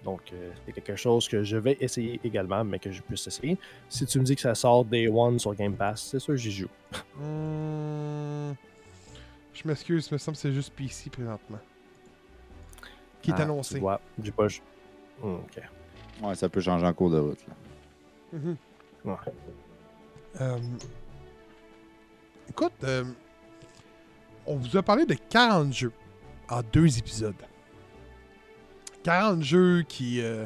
Donc, 0.03 0.23
euh, 0.33 0.51
c'est 0.65 0.73
quelque 0.73 0.97
chose 0.97 1.29
que 1.29 1.43
je 1.43 1.59
vais 1.59 1.77
essayer 1.79 2.19
également, 2.25 2.65
mais 2.65 2.79
que 2.79 2.91
je 2.91 3.03
puisse 3.03 3.27
essayer. 3.27 3.59
Si 3.91 4.07
tu 4.07 4.19
me 4.19 4.25
dis 4.25 4.35
que 4.35 4.41
ça 4.41 4.55
sort 4.55 4.87
Day 4.87 5.09
One 5.09 5.39
sur 5.39 5.55
Game 5.55 5.75
Pass, 5.75 6.09
c'est 6.11 6.19
sûr 6.19 6.33
que 6.33 6.39
j'y 6.39 6.53
joue. 6.53 6.69
Hum, 7.21 8.55
Je 9.53 9.69
m'excuse, 9.69 10.09
il 10.11 10.15
me 10.15 10.19
semble 10.19 10.37
que 10.37 10.41
c'est 10.41 10.53
juste 10.53 10.73
PC 10.73 11.11
présentement. 11.11 11.59
Qui 13.21 13.31
est 13.33 13.35
Ah, 13.37 13.43
annoncé. 13.43 13.75
Tu 13.75 13.81
vois, 13.81 14.01
j'ai 14.23 14.31
pas. 14.33 14.47
Ok. 15.23 15.61
Ouais, 16.23 16.35
ça 16.35 16.49
peut 16.49 16.61
changer 16.61 16.87
en 16.87 16.93
cours 16.93 17.11
de 17.11 17.19
route. 17.19 17.39
là. 17.49 18.39
Mhm. 18.39 18.57
Ouais. 19.05 19.15
Euh, 20.41 20.59
Écoute, 22.49 22.73
euh, 22.85 23.05
on 24.47 24.57
vous 24.57 24.77
a 24.77 24.83
parlé 24.83 25.07
de 25.07 25.15
40 25.15 25.73
jeux 25.73 25.93
en 26.49 26.63
deux 26.73 26.99
épisodes. 26.99 27.35
40 29.05 29.43
jeux 29.43 29.83
qui, 29.89 30.21
euh, 30.21 30.45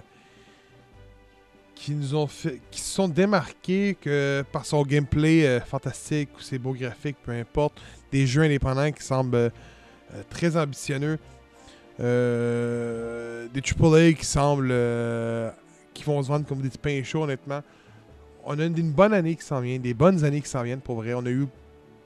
qui 1.75 1.93
nous 1.93 2.15
ont 2.15 2.27
fait, 2.27 2.61
qui 2.71 2.81
se 2.81 2.91
sont 2.95 3.09
démarqués 3.09 3.97
que 4.01 4.45
par 4.53 4.65
son 4.67 4.83
gameplay 4.83 5.47
euh, 5.47 5.61
fantastique 5.61 6.29
ou 6.37 6.41
ses 6.41 6.59
beaux 6.59 6.75
graphiques, 6.75 7.17
peu 7.23 7.33
importe, 7.33 7.81
des 8.13 8.27
jeux 8.27 8.43
indépendants 8.43 8.93
qui 8.93 9.03
semblent 9.03 9.51
très 10.31 10.57
ambitionneux, 10.57 11.19
euh, 12.01 13.47
des 13.53 13.61
AAA 13.61 14.15
qui 14.15 14.25
semblent 14.25 14.69
euh, 14.71 15.51
qui 15.93 16.03
vont 16.05 16.23
se 16.23 16.29
vendre 16.29 16.47
comme 16.47 16.61
des 16.61 16.69
petits 16.69 16.79
pains 16.79 17.03
chauds, 17.05 17.23
honnêtement. 17.23 17.63
On 18.45 18.59
a 18.59 18.65
une, 18.65 18.93
bonne 18.93 19.15
année 19.15 19.37
qui 19.37 19.45
s'en 19.45 19.61
vient, 19.61 19.79
des 19.79 19.95
bonnes 19.95 20.25
années 20.25 20.41
qui 20.41 20.49
s'en 20.49 20.63
viennent 20.63 20.81
pour 20.81 20.97
vrai. 20.97 21.15
On 21.15 21.25
a 21.25 21.31
eu 21.31 21.47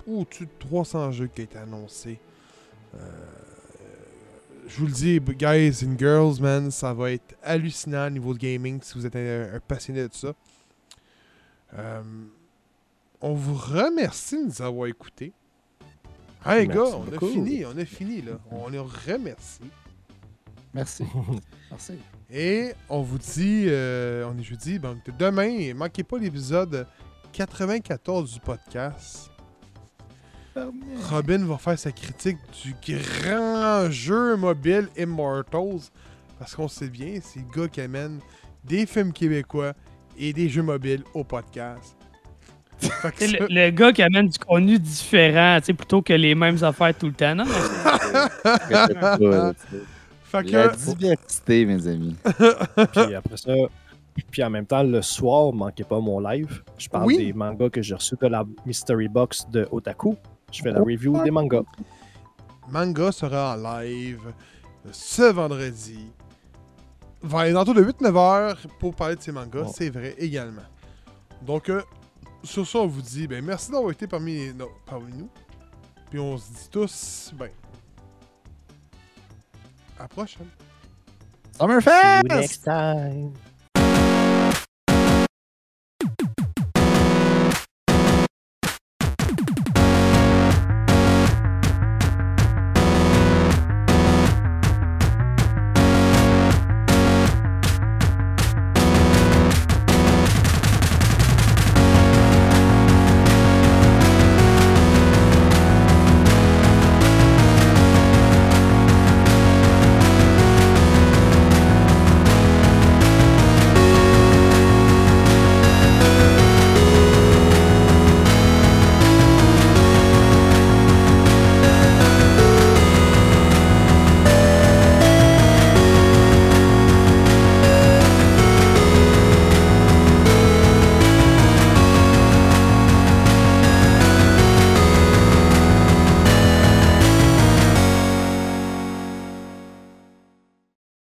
au-dessus 0.06 0.44
de 0.44 0.50
300 0.58 1.12
jeux 1.12 1.26
qui 1.26 1.40
ont 1.40 1.44
été 1.44 1.58
annoncés. 1.58 2.20
Euh, 2.94 2.98
je 4.68 4.78
vous 4.78 4.86
le 4.86 4.92
dis, 4.92 5.18
guys 5.20 5.84
and 5.84 5.98
girls, 5.98 6.40
man, 6.40 6.70
ça 6.70 6.92
va 6.92 7.12
être 7.12 7.34
hallucinant 7.42 8.06
au 8.06 8.10
niveau 8.10 8.34
de 8.34 8.38
gaming 8.38 8.80
si 8.82 8.94
vous 8.94 9.06
êtes 9.06 9.16
un, 9.16 9.54
un 9.54 9.60
passionné 9.60 10.06
de 10.06 10.14
ça. 10.14 10.34
On 13.20 13.34
vous 13.34 13.54
remercie 13.54 14.36
de 14.36 14.44
nous 14.44 14.62
avoir 14.62 14.86
écoutés. 14.86 15.32
Hey 16.46 16.66
Merci 16.66 16.78
gars, 16.78 16.96
on 16.96 17.04
beaucoup. 17.04 17.26
a 17.26 17.30
fini, 17.30 17.64
on 17.66 17.76
a 17.76 17.84
fini 17.84 18.22
là. 18.22 18.32
On 18.50 18.68
les 18.68 18.78
remercie. 18.78 19.60
Merci. 20.72 21.04
Merci. 21.70 21.94
Et 22.30 22.72
on 22.88 23.02
vous 23.02 23.18
dit, 23.18 23.64
euh, 23.68 24.28
on 24.30 24.38
est 24.38 24.42
jeudi, 24.42 24.78
donc 24.78 24.98
demain, 25.18 25.74
manquez 25.74 26.04
pas 26.04 26.18
l'épisode 26.18 26.86
94 27.32 28.32
du 28.34 28.40
podcast. 28.40 29.30
Robin 31.10 31.44
va 31.44 31.56
faire 31.56 31.78
sa 31.78 31.92
critique 31.92 32.38
du 32.64 32.74
grand 33.22 33.90
jeu 33.90 34.36
mobile 34.36 34.88
Immortals. 34.96 35.90
Parce 36.38 36.54
qu'on 36.54 36.68
sait 36.68 36.88
bien, 36.88 37.18
c'est 37.22 37.40
le 37.40 37.46
gars 37.62 37.68
qui 37.68 37.80
amène 37.80 38.20
des 38.64 38.86
films 38.86 39.12
québécois 39.12 39.72
et 40.16 40.32
des 40.32 40.48
jeux 40.48 40.62
mobiles 40.62 41.04
au 41.14 41.24
podcast. 41.24 41.96
Le, 43.20 43.46
le 43.48 43.70
gars 43.70 43.92
qui 43.92 44.02
amène 44.02 44.28
du 44.28 44.38
contenu 44.38 44.78
différent, 44.78 45.58
tu 45.60 45.66
sais, 45.66 45.72
plutôt 45.74 46.02
que 46.02 46.12
les 46.12 46.34
mêmes 46.34 46.62
affaires 46.62 46.96
tout 46.96 47.06
le 47.06 47.12
temps. 47.12 47.34
Non, 47.34 47.44
fait 50.24 50.44
que- 50.44 50.50
La 50.52 50.68
diversité, 50.68 51.64
mes 51.64 51.86
amis. 51.86 52.16
Puis 52.92 53.14
après 53.14 53.36
ça, 53.36 53.52
puis 54.30 54.42
en 54.42 54.50
même 54.50 54.66
temps, 54.66 54.82
le 54.82 55.00
soir, 55.02 55.52
manquez 55.52 55.84
pas 55.84 56.00
mon 56.00 56.18
live. 56.20 56.62
Je 56.76 56.88
parle 56.88 57.06
Oui. 57.06 57.18
des 57.18 57.32
mangas 57.32 57.70
que 57.70 57.82
j'ai 57.82 57.94
reçus 57.94 58.16
de 58.20 58.26
la 58.26 58.44
Mystery 58.66 59.08
Box 59.08 59.46
de 59.50 59.68
Otaku. 59.70 60.16
Je 60.52 60.62
fais 60.62 60.72
la 60.72 60.80
review 60.80 61.22
des 61.22 61.30
mangas. 61.30 61.62
Manga 62.70 63.12
sera 63.12 63.54
en 63.56 63.78
live 63.80 64.20
ce 64.90 65.22
vendredi. 65.30 66.06
Vers 67.22 67.44
les 67.44 67.52
de 67.52 67.82
8-9 67.82 68.16
heures 68.16 68.58
pour 68.78 68.94
parler 68.94 69.16
de 69.16 69.22
ces 69.22 69.32
mangas, 69.32 69.64
Oh. 69.66 69.72
c'est 69.74 69.90
vrai 69.90 70.14
également. 70.18 70.62
Donc, 71.42 71.68
euh, 71.68 71.82
sur 72.42 72.66
ça, 72.66 72.78
on 72.78 72.86
vous 72.86 73.02
dit 73.02 73.26
ben, 73.26 73.44
merci 73.44 73.70
d'avoir 73.70 73.90
été 73.90 74.06
parmi, 74.06 74.52
parmi 74.86 75.12
nous. 75.12 75.28
Puis 76.10 76.18
on 76.18 76.38
se 76.38 76.50
dit 76.50 76.68
tous, 76.70 77.32
ben, 77.34 77.50
à 79.98 80.02
la 80.02 80.08
prochaine. 80.08 80.48
Summerfest! 81.58 81.90
See 81.90 82.28
you 82.28 82.40
next 82.40 82.64
time. 82.64 83.32